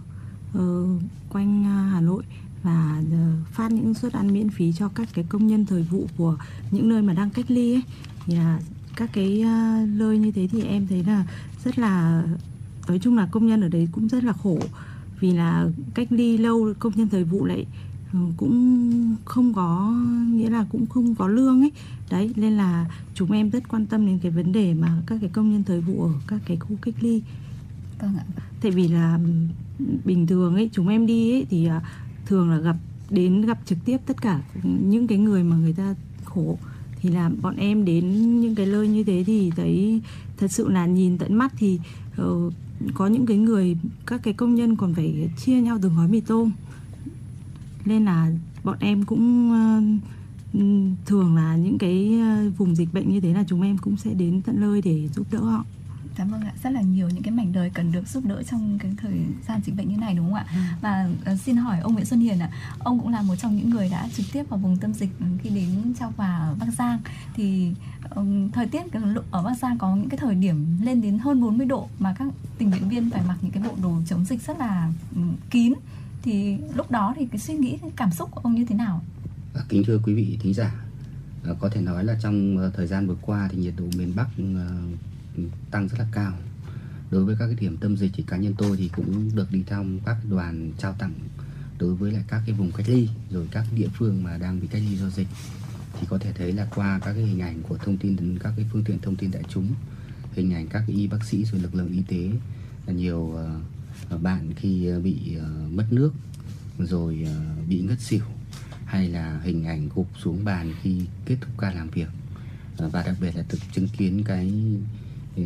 [0.57, 2.23] uh, quanh uh, Hà Nội
[2.63, 6.07] và uh, phát những suất ăn miễn phí cho các cái công nhân thời vụ
[6.17, 6.37] của
[6.71, 7.81] những nơi mà đang cách ly ấy
[8.25, 8.59] thì là
[8.95, 11.25] các cái uh, nơi như thế thì em thấy là
[11.65, 12.23] rất là
[12.87, 14.59] nói chung là công nhân ở đấy cũng rất là khổ
[15.21, 17.65] vì là cách ly lâu công nhân thời vụ lại
[18.13, 19.93] Ừ, cũng không có
[20.31, 21.71] nghĩa là cũng không có lương ấy.
[22.09, 25.29] Đấy nên là chúng em rất quan tâm đến cái vấn đề mà các cái
[25.33, 27.21] công nhân thời vụ ở các cái khu cách ly.
[27.99, 28.25] Vâng ạ.
[28.61, 29.19] Tại vì là
[30.05, 31.81] bình thường ấy chúng em đi ấy thì à,
[32.25, 32.75] thường là gặp
[33.09, 35.95] đến gặp trực tiếp tất cả những cái người mà người ta
[36.25, 36.57] khổ.
[37.01, 40.01] Thì là bọn em đến những cái nơi như thế thì thấy
[40.37, 41.79] thật sự là nhìn tận mắt thì
[42.21, 42.53] uh,
[42.93, 46.21] có những cái người các cái công nhân còn phải chia nhau từng gói mì
[46.21, 46.51] tôm
[47.85, 48.31] nên là
[48.63, 50.01] bọn em cũng uh,
[51.05, 54.13] thường là những cái ờ, vùng dịch bệnh như thế là chúng em cũng sẽ
[54.13, 55.65] đến tận nơi để giúp đỡ họ
[56.15, 58.77] Cảm ơn ạ, rất là nhiều những cái mảnh đời cần được giúp đỡ trong
[58.79, 60.45] cái thời gian dịch bệnh như này đúng không ạ?
[60.53, 60.59] Ừ.
[60.81, 62.49] Và uh, xin hỏi ông Nguyễn Xuân Hiền ạ,
[62.79, 65.09] ông cũng là một trong những người đã trực tiếp vào vùng tâm dịch
[65.43, 66.99] khi đến trao quà Bắc Giang
[67.35, 67.71] thì
[68.53, 68.81] thời tiết
[69.31, 72.27] ở Bắc Giang có những cái thời điểm lên đến hơn 40 độ mà các
[72.57, 74.91] tình nguyện viên phải mặc những cái bộ đồ chống dịch rất là
[75.49, 75.73] kín.
[76.23, 79.01] Thì lúc đó thì cái suy nghĩ, cái cảm xúc của ông như thế nào?
[79.55, 80.71] À, kính thưa quý vị thính giả
[81.43, 84.13] à, có thể nói là trong ờ, thời gian vừa qua thì nhiệt độ miền
[84.15, 84.67] Bắc ờ,
[85.71, 86.33] tăng rất là cao.
[87.11, 89.63] Đối với các cái điểm tâm dịch thì cá nhân tôi thì cũng được đi
[89.67, 91.13] thăm các đoàn trao tặng
[91.81, 94.67] đối với lại các cái vùng cách ly, rồi các địa phương mà đang bị
[94.67, 95.27] cách ly do dịch
[96.01, 98.65] thì có thể thấy là qua các cái hình ảnh của thông tin các cái
[98.71, 99.67] phương tiện thông tin đại chúng
[100.33, 102.31] hình ảnh các cái y bác sĩ rồi lực lượng y tế
[102.85, 103.33] là nhiều
[104.09, 106.13] ờ, bạn khi ờ, bị ờ, mất nước
[106.79, 107.27] rồi
[107.69, 108.23] bị ngất xỉu
[108.85, 112.07] hay là hình ảnh gục xuống bàn khi kết thúc ca làm việc.
[112.77, 114.53] Và đặc biệt là thực chứng kiến cái
[115.35, 115.43] ừ,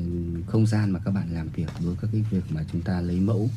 [0.48, 3.02] không gian mà các bạn làm việc đối với các cái việc mà chúng ta
[3.02, 3.49] lấy mẫu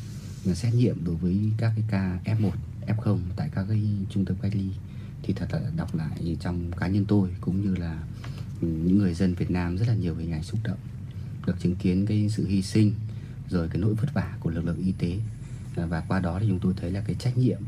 [0.55, 2.51] xét nghiệm đối với các cái ca F1,
[2.87, 4.69] F0 tại các cái trung tâm cách ly
[5.29, 8.03] thì thật là đọc lại trong cá nhân tôi cũng như là
[8.61, 10.79] ừ, những người dân Việt Nam rất là nhiều hình ảnh xúc động,
[11.47, 12.95] được chứng kiến cái sự hy sinh,
[13.49, 15.19] rồi cái nỗi vất vả của lực lượng y tế.
[15.77, 17.59] À, và qua đó thì chúng tôi thấy là cái trách nhiệm,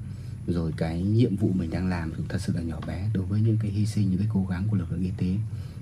[0.47, 3.41] rồi cái nhiệm vụ mình đang làm cũng thật sự là nhỏ bé đối với
[3.41, 5.37] những cái hy sinh, những cái cố gắng của lực lượng y tế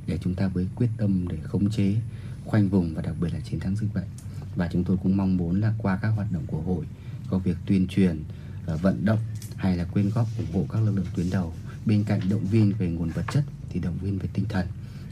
[0.06, 1.96] để chúng ta với quyết tâm để khống chế,
[2.44, 4.08] khoanh vùng và đặc biệt là chiến thắng dịch bệnh.
[4.56, 6.84] Và chúng tôi cũng mong muốn là qua các hoạt động của hội,
[7.30, 8.22] có việc tuyên truyền
[8.66, 9.20] à, vận động
[9.56, 11.54] hay là quyên góp ủng hộ các lực lượng tuyến đầu
[11.86, 14.66] bên cạnh động viên về nguồn vật chất thì động viên về tinh thần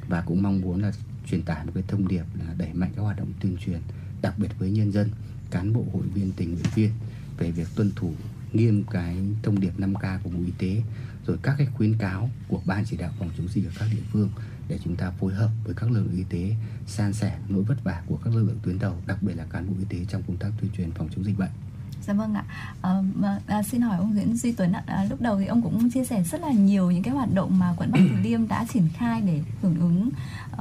[0.09, 0.93] và cũng mong muốn là
[1.31, 3.81] truyền tải một cái thông điệp là đẩy mạnh các hoạt động tuyên truyền,
[4.23, 5.11] đặc biệt với nhân dân,
[5.51, 6.91] cán bộ, hội viên, tình nguyện viên
[7.39, 8.13] về việc tuân thủ
[8.53, 10.83] nghiêm cái thông điệp 5K của Bộ Y tế,
[11.27, 14.03] rồi các cái khuyến cáo của ban chỉ đạo phòng chống dịch ở các địa
[14.13, 14.31] phương
[14.69, 16.57] để chúng ta phối hợp với các lực lượng y tế
[16.87, 19.67] san sẻ nỗi vất vả của các lực lượng tuyến đầu, đặc biệt là cán
[19.67, 21.51] bộ y tế trong công tác tuyên truyền phòng chống dịch bệnh.
[22.07, 22.45] Dạ vâng ạ.
[22.83, 23.03] À,
[23.47, 24.83] à, xin hỏi ông Nguyễn Duy Tuấn ạ.
[24.87, 27.59] À, lúc đầu thì ông cũng chia sẻ rất là nhiều những cái hoạt động
[27.59, 30.11] mà quận Bắc Từ Liêm đã triển khai để hưởng ứng
[30.53, 30.61] uh,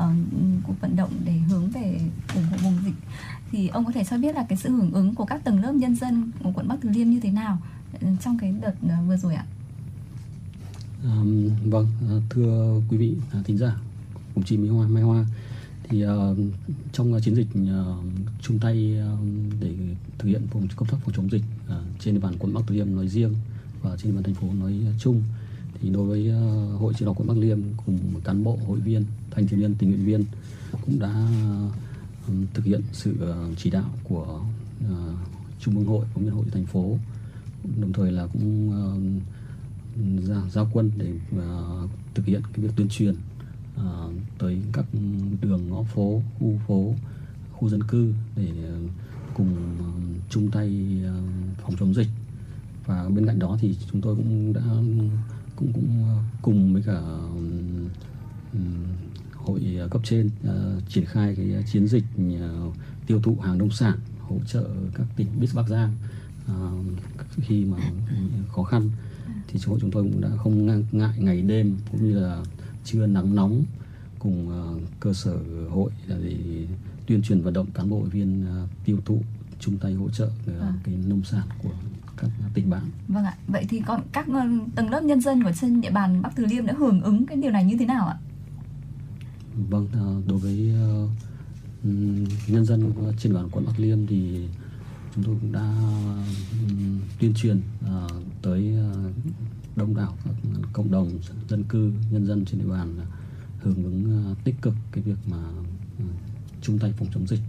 [0.64, 2.00] cuộc vận động để hướng về
[2.36, 2.96] ủng hộ vùng dịch.
[3.52, 5.74] Thì ông có thể cho biết là cái sự hưởng ứng của các tầng lớp
[5.74, 7.58] nhân dân của quận Bắc Từ Liêm như thế nào
[8.02, 9.46] ờ, trong cái đợt uh, vừa rồi ạ?
[11.04, 11.16] À,
[11.66, 11.88] vâng,
[12.30, 13.76] thưa quý vị thính giả,
[14.36, 15.26] cùng chị Mỹ Hoa Mai Hoa
[15.90, 16.38] thì uh,
[16.92, 18.06] trong uh, chiến dịch uh,
[18.42, 19.20] chung tay uh,
[19.62, 19.74] để
[20.18, 22.76] thực hiện phòng công tác phòng chống dịch uh, trên địa bàn quận Bắc Từ
[22.76, 23.36] Liêm nói riêng
[23.82, 25.22] và trên địa bàn thành phố nói chung
[25.82, 29.04] thì đối với uh, hội chữ đỏ quận Bắc Liêm cùng cán bộ hội viên
[29.32, 30.24] thanh thiếu niên tình nguyện viên
[30.86, 31.28] cũng đã
[32.28, 34.42] uh, thực hiện sự uh, chỉ đạo của
[34.86, 35.18] uh,
[35.60, 36.98] trung ương hội cũng như hội thành phố.
[37.82, 42.90] Đồng thời là cũng uh, ra giao quân để uh, thực hiện cái việc tuyên
[42.90, 43.16] truyền
[43.80, 44.86] uh, tới các
[45.42, 46.94] đường ngõ phố khu phố
[47.52, 48.78] khu dân cư để ờ,
[49.34, 49.86] cùng ờ,
[50.30, 50.98] chung tay
[51.62, 52.08] phòng chống dịch.
[52.86, 54.62] Và bên cạnh đó thì chúng tôi cũng đã
[55.56, 56.06] cũng cũng
[56.42, 57.02] cùng với cả
[59.34, 59.62] hội
[59.92, 62.76] cấp trên uh, triển khai cái chiến dịch uh,
[63.08, 64.66] tiêu thụ hàng nông sản hỗ trợ
[64.96, 65.94] các tỉnh Bắc Bắc Giang
[66.52, 66.86] uh,
[67.42, 67.78] khi mà
[68.56, 68.90] khó khăn.
[69.48, 72.44] Thì hội chúng tôi cũng đã không ngại ngày đêm cũng như là
[72.86, 73.64] trưa nắng nóng
[74.20, 75.38] cùng uh, cơ sở
[75.70, 76.36] hội để
[77.08, 79.22] tuyên truyền vận động cán bộ viên uh, tiêu thụ
[79.60, 80.30] chung tay hỗ trợ
[80.62, 80.74] à.
[80.84, 81.74] cái nông sản của
[82.18, 82.82] các tỉnh bạn.
[83.08, 83.38] Vâng ạ.
[83.48, 84.26] Vậy thì còn các
[84.76, 87.38] tầng lớp nhân dân của trên địa bàn Bắc Từ Liêm đã hưởng ứng cái
[87.38, 88.18] điều này như thế nào ạ?
[89.70, 89.88] Vâng,
[90.28, 90.74] đối với
[92.48, 94.48] nhân dân trên địa bàn quận Bắc Liêm thì
[95.16, 95.76] chúng tôi cũng đã
[97.20, 97.62] tuyên truyền
[98.42, 98.76] tới
[99.76, 100.34] đông đảo các
[100.74, 101.10] cộng đồng
[101.50, 102.98] dân cư nhân dân trên địa bàn
[103.60, 106.10] hưởng ứng uh, tích cực cái việc mà uh,
[106.62, 107.42] chung tay phòng chống dịch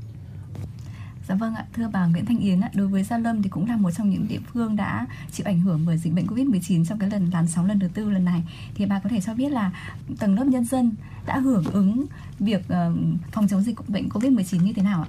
[1.28, 3.68] Dạ vâng ạ, thưa bà Nguyễn Thanh Yến ạ, đối với Gia Lâm thì cũng
[3.68, 6.98] là một trong những địa phương đã chịu ảnh hưởng bởi dịch bệnh Covid-19 trong
[6.98, 8.44] cái lần làn sóng lần thứ tư lần này.
[8.74, 9.72] Thì bà có thể cho biết là
[10.18, 10.92] tầng lớp nhân dân
[11.26, 12.06] đã hưởng ứng
[12.38, 12.96] việc uh,
[13.32, 15.08] phòng chống dịch bệnh Covid-19 như thế nào ạ?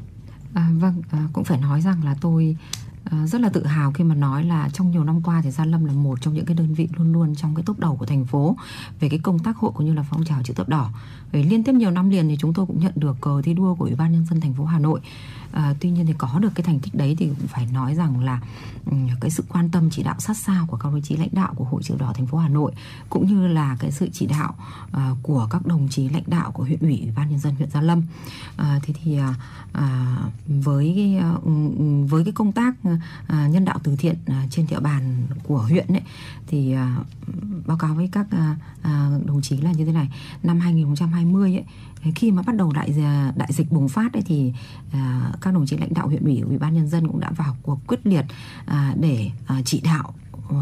[0.53, 2.57] À, vâng, à, cũng phải nói rằng là tôi
[3.11, 5.65] Ờ, rất là tự hào khi mà nói là trong nhiều năm qua thì Gia
[5.65, 8.05] Lâm là một trong những cái đơn vị luôn luôn trong cái top đầu của
[8.05, 8.55] thành phố
[8.99, 10.89] về cái công tác hội cũng như là phong trào chữ thập đỏ.
[11.31, 13.75] Về liên tiếp nhiều năm liền thì chúng tôi cũng nhận được cờ thi đua
[13.75, 14.99] của Ủy ban nhân dân thành phố Hà Nội
[15.51, 18.23] à, tuy nhiên thì có được cái thành tích đấy thì cũng phải nói rằng
[18.23, 18.41] là
[18.85, 21.53] ừ, cái sự quan tâm chỉ đạo sát sao của các đồng chí lãnh đạo
[21.55, 22.71] của hội chữ đỏ thành phố Hà Nội
[23.09, 24.55] cũng như là cái sự chỉ đạo
[24.91, 27.69] à, của các đồng chí lãnh đạo của huyện ủy ủy ban nhân dân huyện
[27.69, 28.03] Gia Lâm
[28.57, 29.19] À, thế thì
[29.73, 30.17] à,
[30.47, 32.73] với cái, ừ, ừ, với cái công tác
[33.27, 36.01] À, nhân đạo từ thiện à, trên địa bàn của huyện ấy
[36.47, 36.97] thì à,
[37.65, 38.27] báo cáo với các
[39.25, 40.09] đồng chí là như thế này.
[40.43, 41.63] Năm 2020 ấy
[42.15, 42.95] khi mà bắt đầu đại
[43.35, 44.53] đại dịch bùng phát ấy thì
[44.91, 47.57] à, các đồng chí lãnh đạo huyện ủy ủy ban nhân dân cũng đã vào
[47.61, 48.25] cuộc quyết liệt
[48.65, 50.13] à, để à, chỉ đạo
[50.49, 50.55] ờ,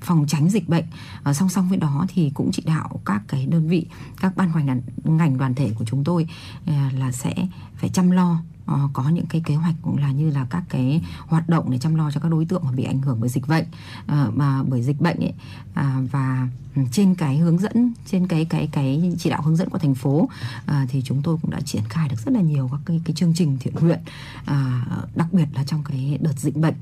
[0.00, 0.84] phòng tránh dịch bệnh.
[1.22, 3.86] À, song song với đó thì cũng chỉ đạo các cái đơn vị
[4.20, 6.28] các ban ngành ngành đoàn thể của chúng tôi
[6.66, 7.34] à, là sẽ
[7.76, 8.42] phải chăm lo
[8.72, 11.78] uh, có những cái kế hoạch cũng là như là các cái hoạt động để
[11.78, 13.64] chăm lo cho các đối tượng mà bị ảnh hưởng bởi dịch bệnh.
[14.04, 15.34] Uh, mà bởi dịch bệnh ấy
[15.70, 19.68] uh, và ừ, trên cái hướng dẫn trên cái cái cái chỉ đạo hướng dẫn
[19.68, 20.28] của thành phố
[20.66, 23.14] à, thì chúng tôi cũng đã triển khai được rất là nhiều các cái cái
[23.14, 23.98] chương trình thiện nguyện
[24.44, 26.74] à, đặc biệt là trong cái đợt dịch bệnh.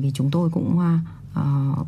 [0.00, 0.78] Vì chúng tôi cũng
[1.40, 1.86] uh,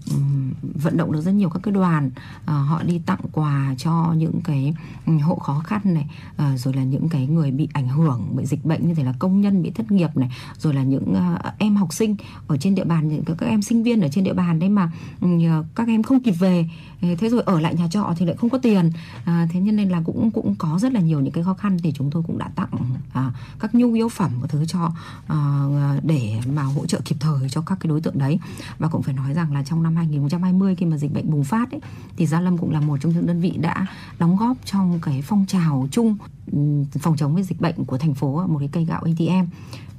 [0.82, 2.10] vận động được rất nhiều các cái đoàn
[2.42, 4.74] uh, họ đi tặng quà cho những cái
[5.22, 8.64] hộ khó khăn này uh, rồi là những cái người bị ảnh hưởng bởi dịch
[8.64, 11.76] bệnh như thế là công nhân bị thất nghiệp này rồi là những uh, em
[11.76, 12.16] học sinh
[12.46, 14.92] ở trên địa bàn những các em sinh viên ở trên địa bàn đấy mà
[15.24, 16.68] uh, các em không kịp về
[17.00, 18.90] thế rồi ở lại nhà trọ thì lại không có tiền.
[19.24, 21.92] À, thế nên là cũng cũng có rất là nhiều những cái khó khăn thì
[21.96, 22.68] chúng tôi cũng đã tặng
[23.12, 24.92] à, các nhu yếu phẩm và thứ cho
[25.26, 25.66] à,
[26.02, 28.38] để mà hỗ trợ kịp thời cho các cái đối tượng đấy.
[28.78, 31.70] Và cũng phải nói rằng là trong năm 2020 khi mà dịch bệnh bùng phát
[31.70, 31.80] ấy,
[32.16, 33.86] thì Gia Lâm cũng là một trong những đơn vị đã
[34.18, 36.16] đóng góp trong cái phong trào chung
[36.52, 36.58] ừ,
[37.00, 39.50] phòng chống với dịch bệnh của thành phố một cái cây gạo ATM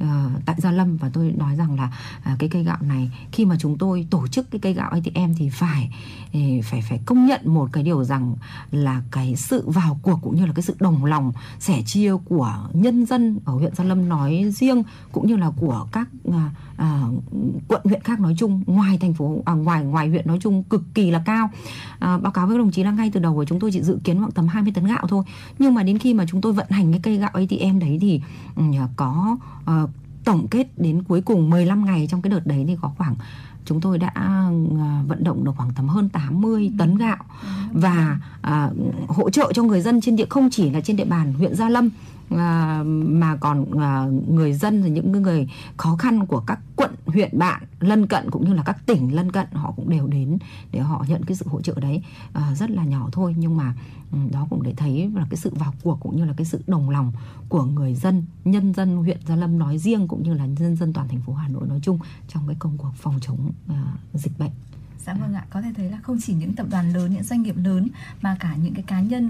[0.04, 0.10] uh,
[0.46, 1.92] tại Gia Lâm và tôi nói rằng là
[2.34, 5.34] uh, cái cây gạo này khi mà chúng tôi tổ chức cái cây gạo ATM
[5.38, 5.92] thì phải
[6.34, 8.36] ừ, phải phải công nhận một cái điều rằng
[8.72, 12.70] là cái sự vào cuộc cũng như là cái sự đồng lòng sẻ chia của
[12.74, 16.36] nhân dân ở huyện Gia Lâm nói riêng cũng như là của các uh,
[16.82, 17.24] uh,
[17.68, 20.84] quận huyện khác nói chung ngoài thành phố à, ngoài ngoài huyện nói chung cực
[20.94, 21.50] kỳ là cao.
[22.00, 24.00] À, báo cáo với đồng chí là ngay từ đầu của chúng tôi chỉ dự
[24.04, 25.24] kiến khoảng tầm 20 tấn gạo thôi.
[25.60, 28.22] Nhưng mà đến khi mà chúng tôi vận hành cái cây gạo ATM đấy thì
[28.60, 29.89] uh, có uh,
[30.24, 33.16] tổng kết đến cuối cùng 15 ngày trong cái đợt đấy thì có khoảng
[33.66, 34.12] chúng tôi đã
[35.08, 37.24] vận động được khoảng tầm hơn 80 tấn gạo.
[37.72, 38.70] Và à,
[39.08, 41.70] hỗ trợ cho người dân trên địa không chỉ là trên địa bàn huyện Gia
[41.70, 41.90] Lâm
[42.38, 47.40] à, mà còn à, người dân và những người khó khăn của các quận huyện
[47.40, 50.38] bạn lân cận cũng như là các tỉnh lân cận họ cũng đều đến
[50.72, 52.04] để họ nhận cái sự hỗ trợ đấy.
[52.34, 53.74] À, rất là nhỏ thôi nhưng mà
[54.12, 56.64] ừ, đó cũng để thấy là cái sự vào cuộc cũng như là cái sự
[56.68, 57.12] đồng lòng
[57.50, 60.94] của người dân nhân dân huyện gia lâm nói riêng cũng như là nhân dân
[60.94, 63.84] toàn thành phố hà nội nói chung trong cái công cuộc phòng chống à,
[64.14, 64.52] dịch bệnh.
[65.06, 67.42] Dạ vâng ạ, có thể thấy là không chỉ những tập đoàn lớn, những doanh
[67.42, 67.88] nghiệp lớn
[68.22, 69.30] mà cả những cái cá nhân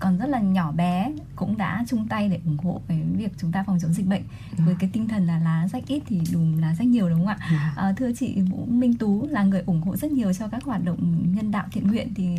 [0.00, 3.52] còn rất là nhỏ bé cũng đã chung tay để ủng hộ cái việc chúng
[3.52, 4.22] ta phòng chống dịch bệnh
[4.58, 4.64] à.
[4.66, 7.26] với cái tinh thần là lá rách ít thì đùm lá rách nhiều đúng không
[7.26, 7.72] ạ à.
[7.76, 10.84] À, thưa chị Vũ Minh Tú là người ủng hộ rất nhiều cho các hoạt
[10.84, 12.36] động nhân đạo thiện nguyện thì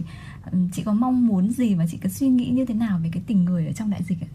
[0.72, 3.24] chị có mong muốn gì và chị có suy nghĩ như thế nào về cái
[3.28, 4.30] tình người ở trong đại dịch ạ?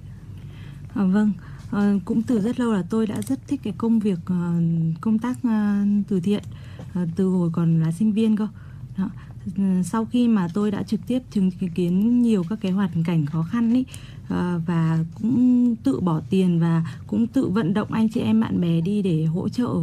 [0.94, 1.32] À, vâng
[1.70, 5.18] à, cũng từ rất lâu là tôi đã rất thích cái công việc uh, công
[5.18, 5.38] tác
[6.08, 6.42] từ thiện
[7.16, 8.48] từ hồi còn là sinh viên cơ
[9.56, 13.26] Ừ, sau khi mà tôi đã trực tiếp chứng kiến nhiều các cái hoàn cảnh
[13.26, 13.84] khó khăn ấy
[14.28, 18.60] ờ, và cũng tự bỏ tiền và cũng tự vận động anh chị em bạn
[18.60, 19.74] bè đi để hỗ trợ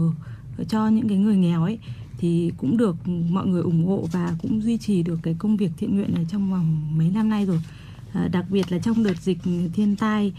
[0.68, 1.80] cho những cái người nghèo ấy
[2.18, 2.96] thì cũng được
[3.30, 6.26] mọi người ủng hộ và cũng duy trì được cái công việc thiện nguyện này
[6.32, 7.60] trong vòng mấy năm nay rồi.
[8.14, 9.38] Ờ, đặc biệt là trong đợt dịch
[9.74, 10.34] thiên tai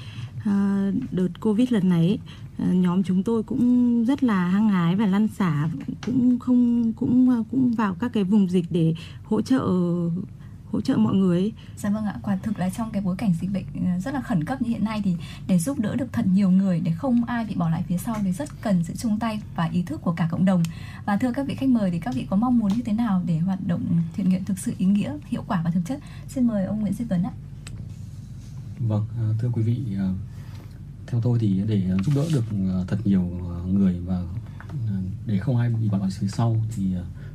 [0.45, 2.19] ờ, đợt covid lần này ấy,
[2.59, 5.69] nhóm chúng tôi cũng rất là hăng hái và lăn xả
[6.07, 9.69] cũng không cũng cũng vào các cái vùng dịch để hỗ trợ
[10.73, 11.53] hỗ trợ mọi người.
[11.77, 14.21] Dạ vâng ạ, quả thực là trong cái bối cảnh dịch bệnh ờ, rất là
[14.21, 15.17] khẩn cấp như hiện nay thì
[15.47, 18.17] để giúp đỡ được thật nhiều người để không ai bị bỏ lại phía sau
[18.23, 20.63] thì rất cần sự chung tay và ý thức của cả cộng đồng.
[21.05, 23.23] Và thưa các vị khách mời thì các vị có mong muốn như thế nào
[23.27, 26.01] để hoạt động thiện nguyện thực sự ý nghĩa, hiệu quả và thực chất?
[26.29, 27.31] Xin mời ông Nguyễn Duy Tuấn ạ.
[28.79, 29.07] Vâng,
[29.39, 29.79] thưa quý vị,
[31.07, 34.23] theo tôi thì để giúp đỡ được ờ, thật nhiều ờ, người và
[34.69, 34.95] ờ,
[35.27, 36.95] để không ai bị bỏ lại phía sau thì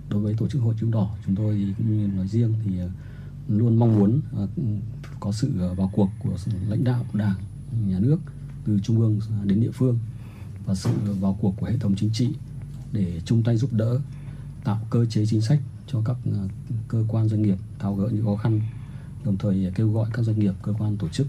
[0.10, 2.72] đối với tổ chức hội chữ đỏ, chúng tôi cũng như nói riêng thì
[3.48, 4.22] luôn mong muốn
[5.20, 6.38] có sự vào cuộc của
[6.70, 7.36] lãnh đạo đảng,
[7.88, 8.18] nhà nước
[8.66, 10.00] từ trung ương đến địa phương
[10.66, 10.90] và sự
[11.20, 12.30] vào cuộc của hệ thống chính trị
[12.92, 14.00] để chung tay giúp đỡ,
[14.64, 16.18] tạo cơ chế chính sách cho các
[16.88, 18.62] cơ quan doanh nghiệp tháo gỡ những khó khăn,
[19.26, 21.28] đồng thời kêu gọi các doanh nghiệp, cơ quan tổ chức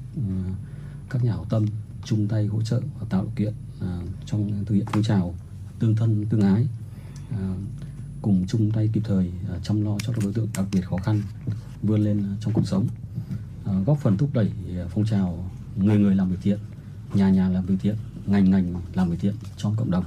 [1.10, 1.66] các nhà hảo tâm
[2.04, 5.34] chung tay hỗ trợ và tạo điều kiện à, trong thực hiện phong trào
[5.78, 6.66] tương thân tương ái
[7.30, 7.54] à,
[8.22, 10.96] cùng chung tay kịp thời à, chăm lo cho các đối tượng đặc biệt khó
[10.96, 11.22] khăn
[11.82, 12.86] vươn lên trong cuộc sống
[13.64, 14.52] à, góp phần thúc đẩy
[14.88, 16.58] phong trào người người làm việc thiện
[17.14, 17.96] nhà nhà làm việc thiện
[18.26, 20.04] ngành ngành làm việc thiện trong cộng đồng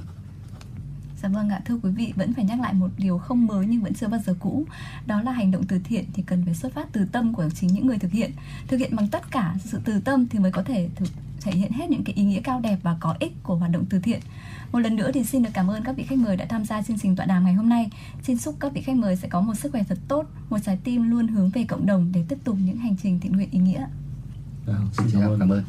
[1.22, 3.82] Dạ vâng ạ, thưa quý vị, vẫn phải nhắc lại một điều không mới nhưng
[3.82, 4.66] vẫn chưa bao giờ cũ.
[5.06, 7.70] Đó là hành động từ thiện thì cần phải xuất phát từ tâm của chính
[7.72, 8.30] những người thực hiện.
[8.68, 11.08] Thực hiện bằng tất cả sự từ tâm thì mới có thể thực,
[11.46, 13.84] thể hiện hết những cái ý nghĩa cao đẹp và có ích của hoạt động
[13.90, 14.20] từ thiện.
[14.72, 16.82] Một lần nữa thì xin được cảm ơn các vị khách mời đã tham gia
[16.82, 17.90] chương trình tọa đàm ngày hôm nay.
[18.22, 20.78] Xin chúc các vị khách mời sẽ có một sức khỏe thật tốt, một trái
[20.84, 23.58] tim luôn hướng về cộng đồng để tiếp tục những hành trình thiện nguyện ý
[23.58, 23.86] nghĩa.
[24.66, 25.64] Vâng, xin chào cảm ơn.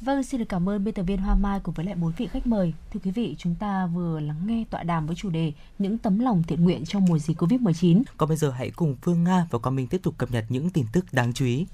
[0.00, 2.26] Vâng, xin được cảm ơn biên tập viên Hoa Mai cùng với lại bốn vị
[2.26, 2.74] khách mời.
[2.92, 6.18] Thưa quý vị, chúng ta vừa lắng nghe tọa đàm với chủ đề những tấm
[6.18, 8.02] lòng thiện nguyện trong mùa dịch Covid-19.
[8.16, 10.70] Còn bây giờ hãy cùng Phương Nga và con mình tiếp tục cập nhật những
[10.70, 11.66] tin tức đáng chú ý.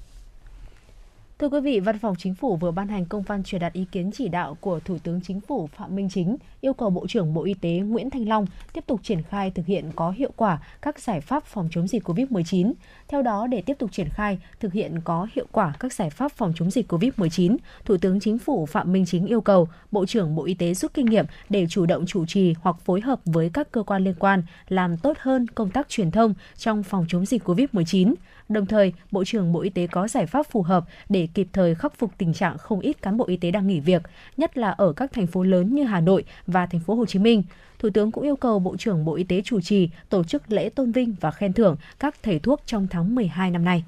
[1.43, 3.85] Thưa quý vị, Văn phòng Chính phủ vừa ban hành công văn truyền đạt ý
[3.91, 7.33] kiến chỉ đạo của Thủ tướng Chính phủ Phạm Minh Chính yêu cầu Bộ trưởng
[7.33, 10.59] Bộ Y tế Nguyễn Thanh Long tiếp tục triển khai thực hiện có hiệu quả
[10.81, 12.73] các giải pháp phòng chống dịch COVID-19.
[13.07, 16.31] Theo đó, để tiếp tục triển khai thực hiện có hiệu quả các giải pháp
[16.31, 20.35] phòng chống dịch COVID-19, Thủ tướng Chính phủ Phạm Minh Chính yêu cầu Bộ trưởng
[20.35, 23.49] Bộ Y tế rút kinh nghiệm để chủ động chủ trì hoặc phối hợp với
[23.53, 27.25] các cơ quan liên quan làm tốt hơn công tác truyền thông trong phòng chống
[27.25, 28.13] dịch COVID-19
[28.49, 31.75] Đồng thời, Bộ trưởng Bộ Y tế có giải pháp phù hợp để kịp thời
[31.75, 34.01] khắc phục tình trạng không ít cán bộ y tế đang nghỉ việc,
[34.37, 37.19] nhất là ở các thành phố lớn như Hà Nội và thành phố Hồ Chí
[37.19, 37.43] Minh.
[37.79, 40.69] Thủ tướng cũng yêu cầu Bộ trưởng Bộ Y tế chủ trì tổ chức lễ
[40.69, 43.83] tôn vinh và khen thưởng các thầy thuốc trong tháng 12 năm nay.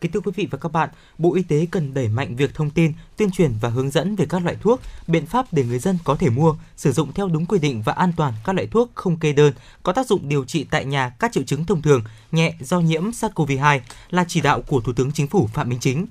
[0.00, 0.88] Kính thưa quý vị và các bạn,
[1.18, 4.26] Bộ Y tế cần đẩy mạnh việc thông tin, tuyên truyền và hướng dẫn về
[4.28, 7.46] các loại thuốc, biện pháp để người dân có thể mua, sử dụng theo đúng
[7.46, 9.52] quy định và an toàn các loại thuốc không kê đơn,
[9.82, 12.02] có tác dụng điều trị tại nhà các triệu chứng thông thường,
[12.32, 13.80] nhẹ do nhiễm SARS-CoV-2
[14.10, 16.06] là chỉ đạo của Thủ tướng Chính phủ Phạm Minh Chính.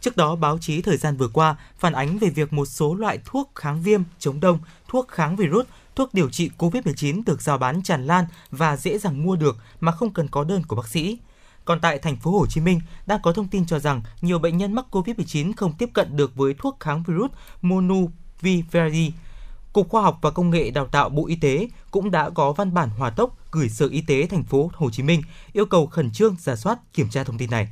[0.00, 3.18] Trước đó, báo chí thời gian vừa qua phản ánh về việc một số loại
[3.24, 7.82] thuốc kháng viêm, chống đông, thuốc kháng virus, thuốc điều trị COVID-19 được giao bán
[7.82, 11.18] tràn lan và dễ dàng mua được mà không cần có đơn của bác sĩ.
[11.64, 14.56] Còn tại thành phố Hồ Chí Minh, đang có thông tin cho rằng nhiều bệnh
[14.56, 17.30] nhân mắc COVID-19 không tiếp cận được với thuốc kháng virus
[17.62, 19.12] Monuviravir.
[19.72, 22.74] Cục Khoa học và Công nghệ Đào tạo Bộ Y tế cũng đã có văn
[22.74, 25.22] bản hòa tốc gửi Sở Y tế thành phố Hồ Chí Minh
[25.52, 27.68] yêu cầu khẩn trương giả soát kiểm tra thông tin này.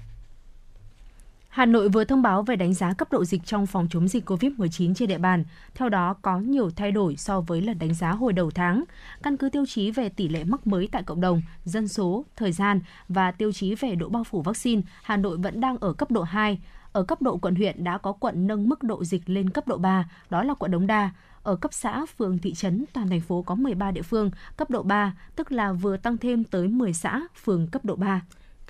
[1.50, 4.30] Hà Nội vừa thông báo về đánh giá cấp độ dịch trong phòng chống dịch
[4.30, 5.44] COVID-19 trên địa bàn.
[5.74, 8.84] Theo đó, có nhiều thay đổi so với lần đánh giá hồi đầu tháng.
[9.22, 12.52] Căn cứ tiêu chí về tỷ lệ mắc mới tại cộng đồng, dân số, thời
[12.52, 16.10] gian và tiêu chí về độ bao phủ vaccine, Hà Nội vẫn đang ở cấp
[16.10, 16.60] độ 2.
[16.92, 19.76] Ở cấp độ quận huyện đã có quận nâng mức độ dịch lên cấp độ
[19.76, 21.10] 3, đó là quận Đống Đa.
[21.42, 24.82] Ở cấp xã, phường, thị trấn, toàn thành phố có 13 địa phương cấp độ
[24.82, 28.20] 3, tức là vừa tăng thêm tới 10 xã, phường cấp độ 3.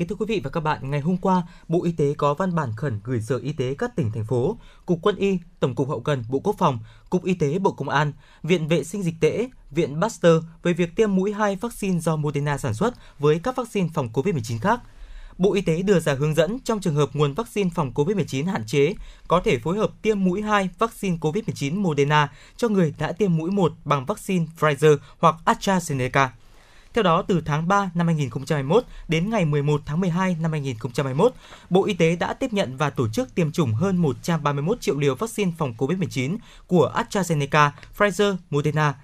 [0.01, 2.55] Kính thưa quý vị và các bạn, ngày hôm qua, Bộ Y tế có văn
[2.55, 5.89] bản khẩn gửi Sở Y tế các tỉnh thành phố, Cục Quân y, Tổng cục
[5.89, 6.79] Hậu cần, Bộ Quốc phòng,
[7.11, 8.13] Cục Y tế Bộ Công an,
[8.43, 12.59] Viện Vệ sinh Dịch tễ, Viện Pasteur về việc tiêm mũi 2 vaccine do Moderna
[12.59, 14.81] sản xuất với các vaccine phòng COVID-19 khác.
[15.39, 18.67] Bộ Y tế đưa ra hướng dẫn trong trường hợp nguồn vaccine phòng COVID-19 hạn
[18.67, 18.95] chế,
[19.29, 23.51] có thể phối hợp tiêm mũi 2 vaccine COVID-19 Moderna cho người đã tiêm mũi
[23.51, 26.29] 1 bằng vaccine Pfizer hoặc AstraZeneca.
[26.95, 31.33] Theo đó, từ tháng 3 năm 2021 đến ngày 11 tháng 12 năm 2021,
[31.71, 35.15] Bộ Y tế đã tiếp nhận và tổ chức tiêm chủng hơn 131 triệu liều
[35.15, 36.37] vaccine phòng COVID-19
[36.67, 38.95] của AstraZeneca, Pfizer, Moderna.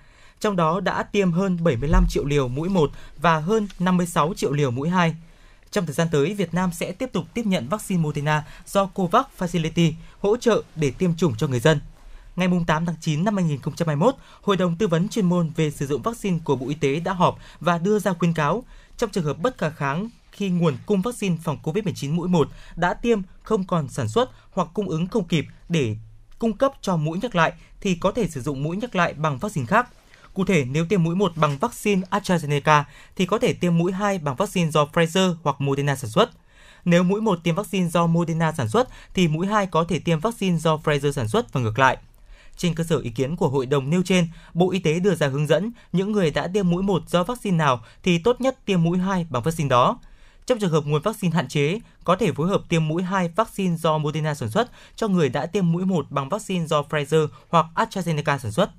[0.41, 4.71] trong đó đã tiêm hơn 75 triệu liều mũi 1 và hơn 56 triệu liều
[4.71, 5.17] mũi 2.
[5.71, 9.25] Trong thời gian tới, Việt Nam sẽ tiếp tục tiếp nhận vaccine Moderna do COVAX
[9.39, 11.81] Facility hỗ trợ để tiêm chủng cho người dân.
[12.37, 16.03] Ngày 8 tháng 9 năm 2021, Hội đồng tư vấn chuyên môn về sử dụng
[16.03, 18.65] vaccine của Bộ Y tế đã họp và đưa ra khuyến cáo
[18.97, 22.95] trong trường hợp bất khả kháng khi nguồn cung vaccine phòng COVID-19 mũi 1 đã
[22.95, 25.97] tiêm không còn sản xuất hoặc cung ứng không kịp để
[26.39, 29.39] cung cấp cho mũi nhắc lại thì có thể sử dụng mũi nhắc lại bằng
[29.39, 29.89] vaccine khác.
[30.35, 32.85] Cụ thể, nếu tiêm mũi 1 bằng vaccine AstraZeneca
[33.17, 36.31] thì có thể tiêm mũi 2 bằng vaccine do Pfizer hoặc Moderna sản xuất.
[36.85, 40.21] Nếu mũi 1 tiêm vaccine do Moderna sản xuất thì mũi 2 có thể tiêm
[40.21, 41.99] vaccine do Pfizer sản xuất và ngược lại.
[42.57, 45.29] Trên cơ sở ý kiến của hội đồng nêu trên, Bộ Y tế đưa ra
[45.29, 48.83] hướng dẫn những người đã tiêm mũi 1 do vaccine nào thì tốt nhất tiêm
[48.83, 49.99] mũi 2 bằng vaccine đó.
[50.47, 53.77] Trong trường hợp nguồn vaccine hạn chế, có thể phối hợp tiêm mũi 2 vaccine
[53.77, 57.67] do Moderna sản xuất cho người đã tiêm mũi 1 bằng vaccine do Pfizer hoặc
[57.75, 58.71] AstraZeneca sản xuất.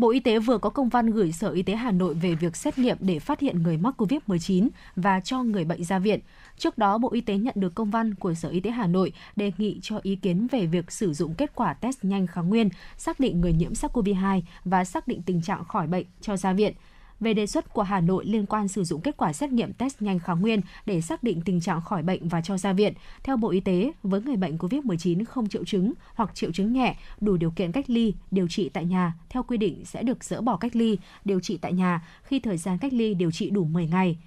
[0.00, 2.56] Bộ Y tế vừa có công văn gửi Sở Y tế Hà Nội về việc
[2.56, 6.20] xét nghiệm để phát hiện người mắc COVID-19 và cho người bệnh ra viện.
[6.58, 9.12] Trước đó, Bộ Y tế nhận được công văn của Sở Y tế Hà Nội
[9.36, 12.68] đề nghị cho ý kiến về việc sử dụng kết quả test nhanh kháng nguyên,
[12.96, 16.74] xác định người nhiễm SARS-CoV-2 và xác định tình trạng khỏi bệnh cho ra viện
[17.20, 20.02] về đề xuất của Hà Nội liên quan sử dụng kết quả xét nghiệm test
[20.02, 22.94] nhanh kháng nguyên để xác định tình trạng khỏi bệnh và cho ra viện.
[23.22, 26.96] Theo Bộ Y tế, với người bệnh COVID-19 không triệu chứng hoặc triệu chứng nhẹ,
[27.20, 30.40] đủ điều kiện cách ly, điều trị tại nhà, theo quy định sẽ được dỡ
[30.40, 33.64] bỏ cách ly, điều trị tại nhà khi thời gian cách ly điều trị đủ
[33.64, 34.18] 10 ngày.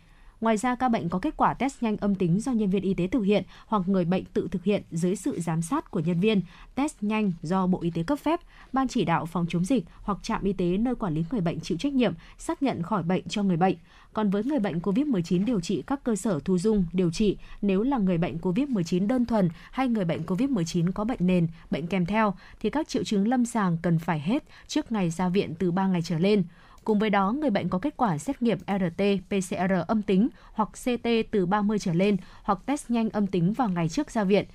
[0.44, 2.94] Ngoài ra, ca bệnh có kết quả test nhanh âm tính do nhân viên y
[2.94, 6.20] tế thực hiện hoặc người bệnh tự thực hiện dưới sự giám sát của nhân
[6.20, 6.41] viên,
[6.76, 8.40] test nhanh do Bộ Y tế cấp phép,
[8.74, 11.60] Ban chỉ đạo phòng chống dịch hoặc trạm y tế nơi quản lý người bệnh
[11.60, 13.76] chịu trách nhiệm xác nhận khỏi bệnh cho người bệnh.
[14.14, 17.84] Còn với người bệnh COVID-19 điều trị các cơ sở thu dung điều trị nếu
[17.84, 22.06] là người bệnh COVID-19 đơn thuần hay người bệnh COVID-19 có bệnh nền, bệnh kèm
[22.06, 25.72] theo thì các triệu chứng lâm sàng cần phải hết trước ngày ra viện từ
[25.72, 26.44] 3 ngày trở lên.
[26.84, 30.70] Cùng với đó, người bệnh có kết quả xét nghiệm RT, PCR âm tính hoặc
[30.72, 34.46] CT từ 30 trở lên hoặc test nhanh âm tính vào ngày trước ra viện.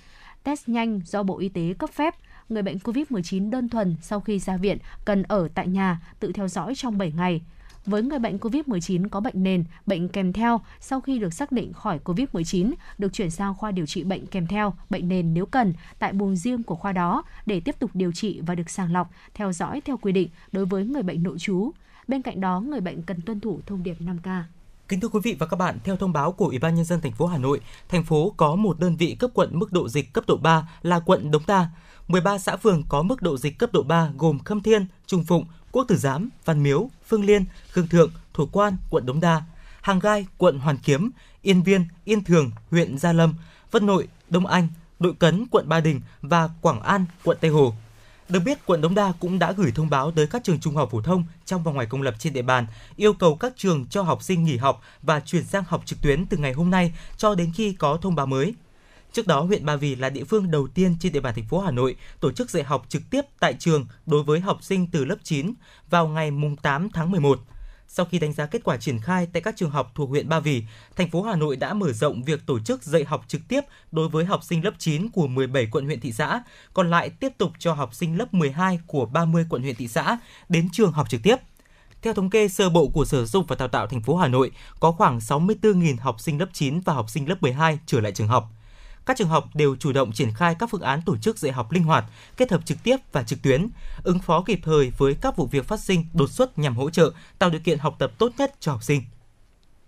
[0.43, 2.15] Test nhanh do Bộ Y tế cấp phép,
[2.49, 6.49] người bệnh COVID-19 đơn thuần sau khi ra viện cần ở tại nhà tự theo
[6.49, 7.41] dõi trong 7 ngày.
[7.87, 11.73] Với người bệnh COVID-19 có bệnh nền, bệnh kèm theo, sau khi được xác định
[11.73, 15.75] khỏi COVID-19, được chuyển sang khoa điều trị bệnh kèm theo, bệnh nền nếu cần,
[15.99, 19.11] tại buồng riêng của khoa đó để tiếp tục điều trị và được sàng lọc,
[19.35, 21.73] theo dõi theo quy định đối với người bệnh nội trú.
[22.09, 24.43] Bên cạnh đó, người bệnh cần tuân thủ thông điệp 5K.
[24.89, 27.01] Kính thưa quý vị và các bạn, theo thông báo của Ủy ban nhân dân
[27.01, 30.13] thành phố Hà Nội, thành phố có một đơn vị cấp quận mức độ dịch
[30.13, 31.69] cấp độ 3 là quận Đống Đa.
[32.09, 35.45] 13 xã phường có mức độ dịch cấp độ 3 gồm Khâm Thiên, Trung Phụng,
[35.73, 39.43] Quốc Tử Giám, Văn Miếu, Phương Liên, Khương Thượng, Thủ Quan, quận Đống Đa,
[39.81, 41.11] Hàng Gai, quận Hoàn Kiếm,
[41.43, 43.35] Yên Viên, Yên Thường, huyện Gia Lâm,
[43.71, 44.69] Vân Nội, Đông Anh,
[44.99, 47.75] Đội Cấn, quận Ba Đình và Quảng An, quận Tây Hồ.
[48.29, 50.89] Được biết, quận Đống Đa cũng đã gửi thông báo tới các trường trung học
[50.93, 54.03] phổ thông trong và ngoài công lập trên địa bàn, yêu cầu các trường cho
[54.03, 57.35] học sinh nghỉ học và chuyển sang học trực tuyến từ ngày hôm nay cho
[57.35, 58.55] đến khi có thông báo mới.
[59.13, 61.61] Trước đó, huyện Ba Vì là địa phương đầu tiên trên địa bàn thành phố
[61.61, 65.05] Hà Nội tổ chức dạy học trực tiếp tại trường đối với học sinh từ
[65.05, 65.53] lớp 9
[65.91, 66.33] vào ngày
[66.63, 67.41] 8 tháng 11.
[67.89, 70.41] Sau khi đánh giá kết quả triển khai tại các trường học thuộc huyện Ba
[70.41, 70.63] Vì,
[70.97, 73.61] thành phố Hà Nội đã mở rộng việc tổ chức dạy học trực tiếp
[73.93, 76.43] đối với học sinh lớp 9 của 17 quận huyện thị xã,
[76.75, 80.19] còn lại tiếp tục cho học sinh lớp 12 của 30 quận huyện thị xã
[80.49, 81.37] đến trường học trực tiếp.
[82.03, 84.29] Theo thống kê sơ bộ của Sở Giáo dục và Đào tạo thành phố Hà
[84.29, 84.51] Nội,
[84.81, 88.29] có khoảng 64.000 học sinh lớp 9 và học sinh lớp 12 trở lại trường
[88.29, 88.51] học
[89.09, 91.73] các trường học đều chủ động triển khai các phương án tổ chức dạy học
[91.73, 92.05] linh hoạt,
[92.37, 93.69] kết hợp trực tiếp và trực tuyến,
[94.03, 97.13] ứng phó kịp thời với các vụ việc phát sinh đột xuất nhằm hỗ trợ,
[97.39, 99.03] tạo điều kiện học tập tốt nhất cho học sinh.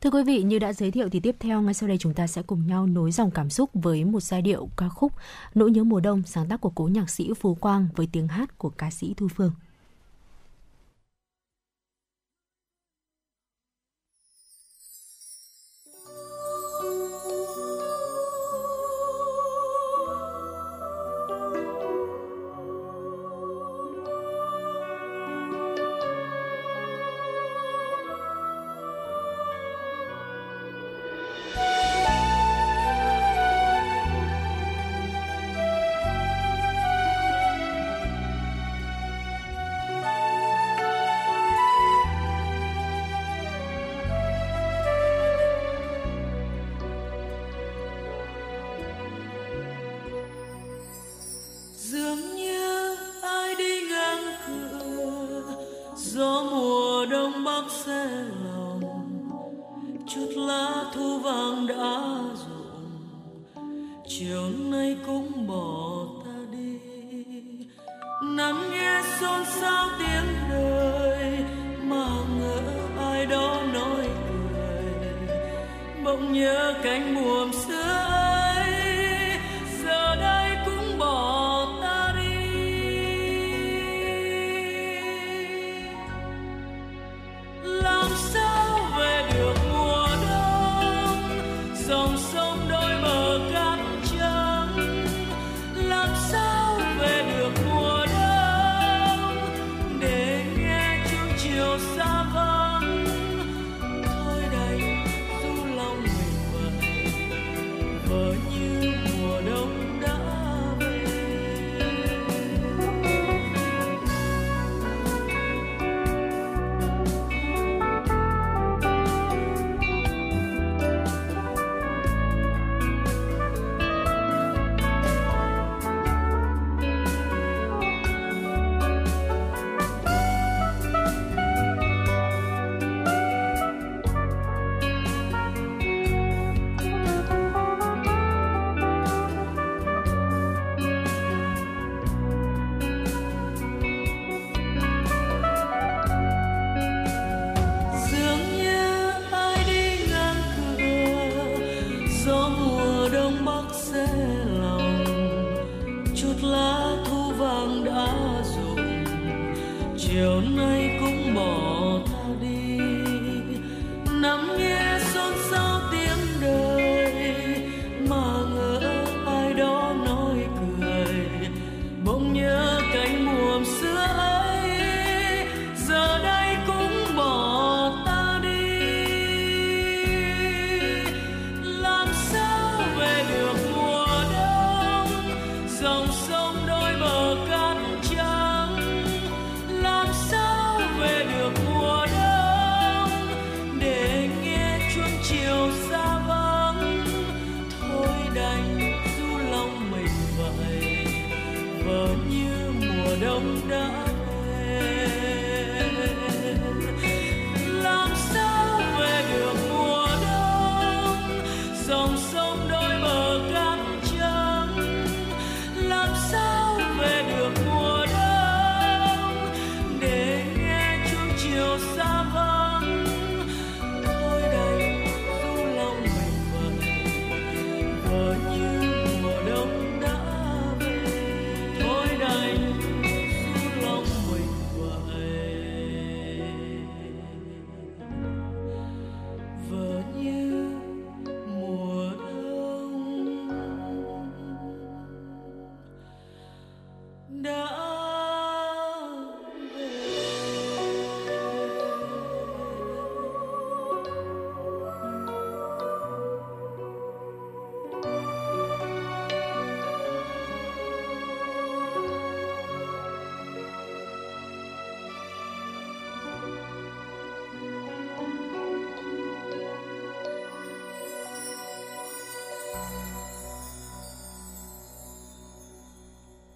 [0.00, 2.26] Thưa quý vị, như đã giới thiệu thì tiếp theo ngay sau đây chúng ta
[2.26, 5.12] sẽ cùng nhau nối dòng cảm xúc với một giai điệu ca khúc
[5.54, 8.58] Nỗi nhớ mùa đông sáng tác của cố nhạc sĩ Phú Quang với tiếng hát
[8.58, 9.52] của ca sĩ Thu Phương.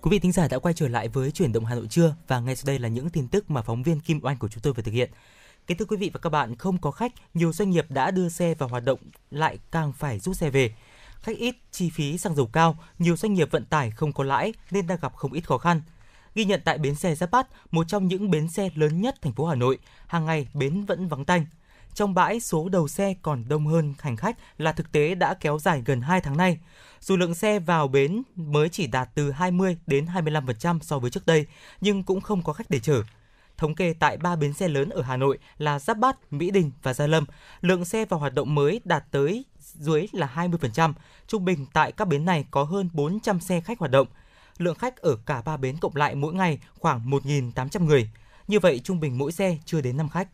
[0.04, 2.40] Quý vị thính giả đã quay trở lại với chuyển động Hà Nội trưa và
[2.40, 4.72] ngay sau đây là những tin tức mà phóng viên Kim Oanh của chúng tôi
[4.72, 5.10] vừa thực hiện.
[5.66, 8.28] Kính thưa quý vị và các bạn, không có khách, nhiều doanh nghiệp đã đưa
[8.28, 8.98] xe vào hoạt động
[9.30, 10.74] lại càng phải rút xe về.
[11.20, 14.54] Khách ít, chi phí xăng dầu cao, nhiều doanh nghiệp vận tải không có lãi
[14.70, 15.82] nên đang gặp không ít khó khăn.
[16.34, 19.32] Ghi nhận tại bến xe Giáp Bát, một trong những bến xe lớn nhất thành
[19.32, 21.46] phố Hà Nội, hàng ngày bến vẫn vắng tanh.
[21.94, 25.58] Trong bãi, số đầu xe còn đông hơn hành khách là thực tế đã kéo
[25.58, 26.58] dài gần 2 tháng nay.
[27.00, 31.26] Dù lượng xe vào bến mới chỉ đạt từ 20 đến 25% so với trước
[31.26, 31.46] đây,
[31.80, 33.02] nhưng cũng không có khách để chở.
[33.56, 36.70] Thống kê tại ba bến xe lớn ở Hà Nội là Giáp Bát, Mỹ Đình
[36.82, 37.24] và Gia Lâm,
[37.60, 40.92] lượng xe vào hoạt động mới đạt tới dưới là 20%.
[41.26, 44.06] Trung bình tại các bến này có hơn 400 xe khách hoạt động.
[44.58, 48.10] Lượng khách ở cả ba bến cộng lại mỗi ngày khoảng 1.800 người.
[48.48, 50.28] Như vậy trung bình mỗi xe chưa đến 5 khách.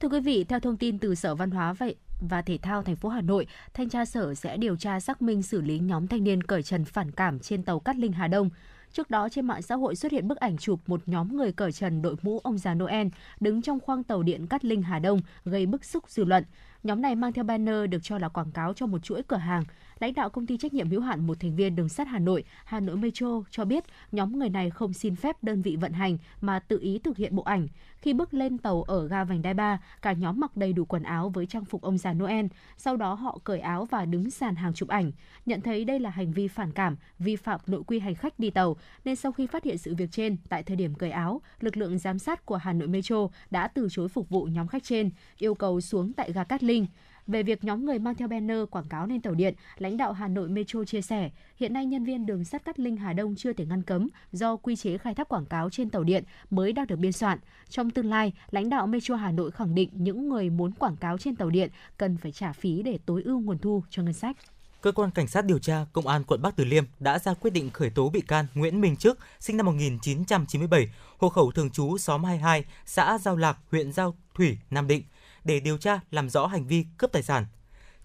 [0.00, 2.96] Thưa quý vị, theo thông tin từ Sở Văn hóa vậy và Thể thao thành
[2.96, 6.24] phố Hà Nội, thanh tra sở sẽ điều tra xác minh xử lý nhóm thanh
[6.24, 8.50] niên cởi trần phản cảm trên tàu Cát Linh Hà Đông.
[8.92, 11.72] Trước đó trên mạng xã hội xuất hiện bức ảnh chụp một nhóm người cởi
[11.72, 13.06] trần đội mũ ông già Noel
[13.40, 16.44] đứng trong khoang tàu điện Cát Linh Hà Đông gây bức xúc dư luận.
[16.82, 19.64] Nhóm này mang theo banner được cho là quảng cáo cho một chuỗi cửa hàng
[20.00, 22.44] lãnh đạo công ty trách nhiệm hữu hạn một thành viên đường sắt Hà Nội,
[22.64, 26.18] Hà Nội Metro cho biết nhóm người này không xin phép đơn vị vận hành
[26.40, 27.68] mà tự ý thực hiện bộ ảnh.
[27.96, 31.02] Khi bước lên tàu ở ga vành đai 3, cả nhóm mặc đầy đủ quần
[31.02, 32.46] áo với trang phục ông già Noel.
[32.76, 35.12] Sau đó họ cởi áo và đứng sàn hàng chụp ảnh.
[35.46, 38.50] Nhận thấy đây là hành vi phản cảm, vi phạm nội quy hành khách đi
[38.50, 41.76] tàu, nên sau khi phát hiện sự việc trên, tại thời điểm cởi áo, lực
[41.76, 45.10] lượng giám sát của Hà Nội Metro đã từ chối phục vụ nhóm khách trên,
[45.38, 46.86] yêu cầu xuống tại ga Cát Linh.
[47.30, 50.28] Về việc nhóm người mang theo banner quảng cáo lên tàu điện, lãnh đạo Hà
[50.28, 53.52] Nội Metro chia sẻ, hiện nay nhân viên đường sắt Cát Linh Hà Đông chưa
[53.52, 56.86] thể ngăn cấm do quy chế khai thác quảng cáo trên tàu điện mới đang
[56.86, 57.38] được biên soạn.
[57.68, 61.18] Trong tương lai, lãnh đạo Metro Hà Nội khẳng định những người muốn quảng cáo
[61.18, 64.36] trên tàu điện cần phải trả phí để tối ưu nguồn thu cho ngân sách.
[64.80, 67.50] Cơ quan Cảnh sát điều tra Công an quận Bắc Từ Liêm đã ra quyết
[67.50, 70.88] định khởi tố bị can Nguyễn Minh Trước, sinh năm 1997,
[71.18, 75.02] hộ khẩu thường trú xóm 22, xã Giao Lạc, huyện Giao Thủy, Nam Định,
[75.44, 77.46] để điều tra làm rõ hành vi cướp tài sản.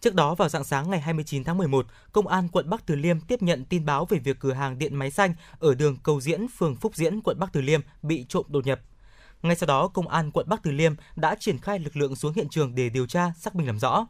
[0.01, 3.19] Trước đó vào dạng sáng ngày 29 tháng 11, Công an quận Bắc Từ Liêm
[3.19, 6.47] tiếp nhận tin báo về việc cửa hàng điện máy xanh ở đường Cầu Diễn,
[6.47, 8.81] phường Phúc Diễn, quận Bắc Từ Liêm bị trộm đột nhập.
[9.41, 12.33] Ngay sau đó, Công an quận Bắc Từ Liêm đã triển khai lực lượng xuống
[12.33, 14.07] hiện trường để điều tra, xác minh làm rõ.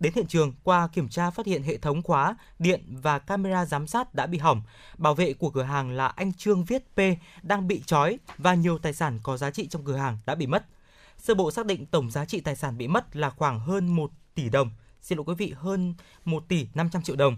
[0.00, 3.86] Đến hiện trường, qua kiểm tra phát hiện hệ thống khóa, điện và camera giám
[3.86, 4.62] sát đã bị hỏng.
[4.98, 7.00] Bảo vệ của cửa hàng là anh Trương Viết P
[7.42, 10.46] đang bị trói và nhiều tài sản có giá trị trong cửa hàng đã bị
[10.46, 10.66] mất.
[11.18, 14.10] Sơ bộ xác định tổng giá trị tài sản bị mất là khoảng hơn 1
[14.34, 14.70] tỷ đồng.
[15.00, 15.94] Xin lỗi quý vị, hơn
[16.24, 17.36] 1 tỷ 500 triệu đồng.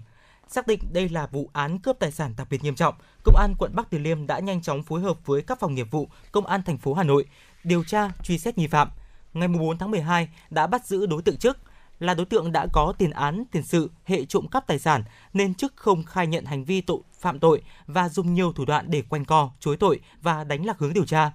[0.48, 2.94] Xác định đây là vụ án cướp tài sản đặc biệt nghiêm trọng,
[3.24, 5.90] Công an quận Bắc Từ Liêm đã nhanh chóng phối hợp với các phòng nghiệp
[5.90, 7.24] vụ Công an thành phố Hà Nội
[7.64, 8.88] điều tra truy xét nghi phạm.
[9.32, 11.56] Ngày 4 tháng 12 đã bắt giữ đối tượng trước
[12.00, 15.55] là đối tượng đã có tiền án, tiền sự, hệ trộm cắp tài sản nên
[15.55, 19.02] chức không khai nhận hành vi tội phạm tội và dùng nhiều thủ đoạn để
[19.02, 21.32] quanh co, chối tội và đánh lạc hướng điều tra.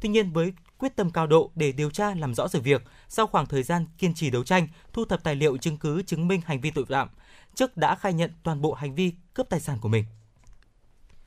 [0.00, 3.26] Tuy nhiên với quyết tâm cao độ để điều tra làm rõ sự việc, sau
[3.26, 6.40] khoảng thời gian kiên trì đấu tranh, thu thập tài liệu chứng cứ chứng minh
[6.44, 7.08] hành vi tội phạm,
[7.54, 10.04] chức đã khai nhận toàn bộ hành vi cướp tài sản của mình.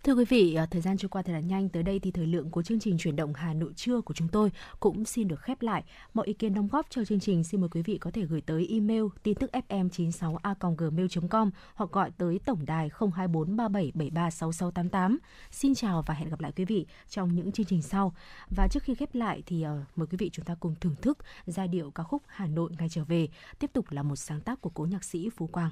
[0.03, 1.69] Thưa quý vị, à, thời gian trôi qua thật là nhanh.
[1.69, 4.27] Tới đây thì thời lượng của chương trình chuyển động Hà Nội trưa của chúng
[4.27, 5.83] tôi cũng xin được khép lại.
[6.13, 8.41] Mọi ý kiến đóng góp cho chương trình xin mời quý vị có thể gửi
[8.41, 15.17] tới email tin tức fm96a.gmail.com hoặc gọi tới tổng đài 02437736688.
[15.51, 18.13] Xin chào và hẹn gặp lại quý vị trong những chương trình sau.
[18.49, 21.17] Và trước khi khép lại thì à, mời quý vị chúng ta cùng thưởng thức
[21.45, 23.27] giai điệu ca khúc Hà Nội ngày trở về,
[23.59, 25.71] tiếp tục là một sáng tác của cố nhạc sĩ Phú Quang.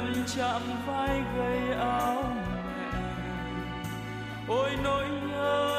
[0.00, 2.98] lần chạm vai gầy áo mẹ.
[4.48, 5.77] Ôi nỗi nhớ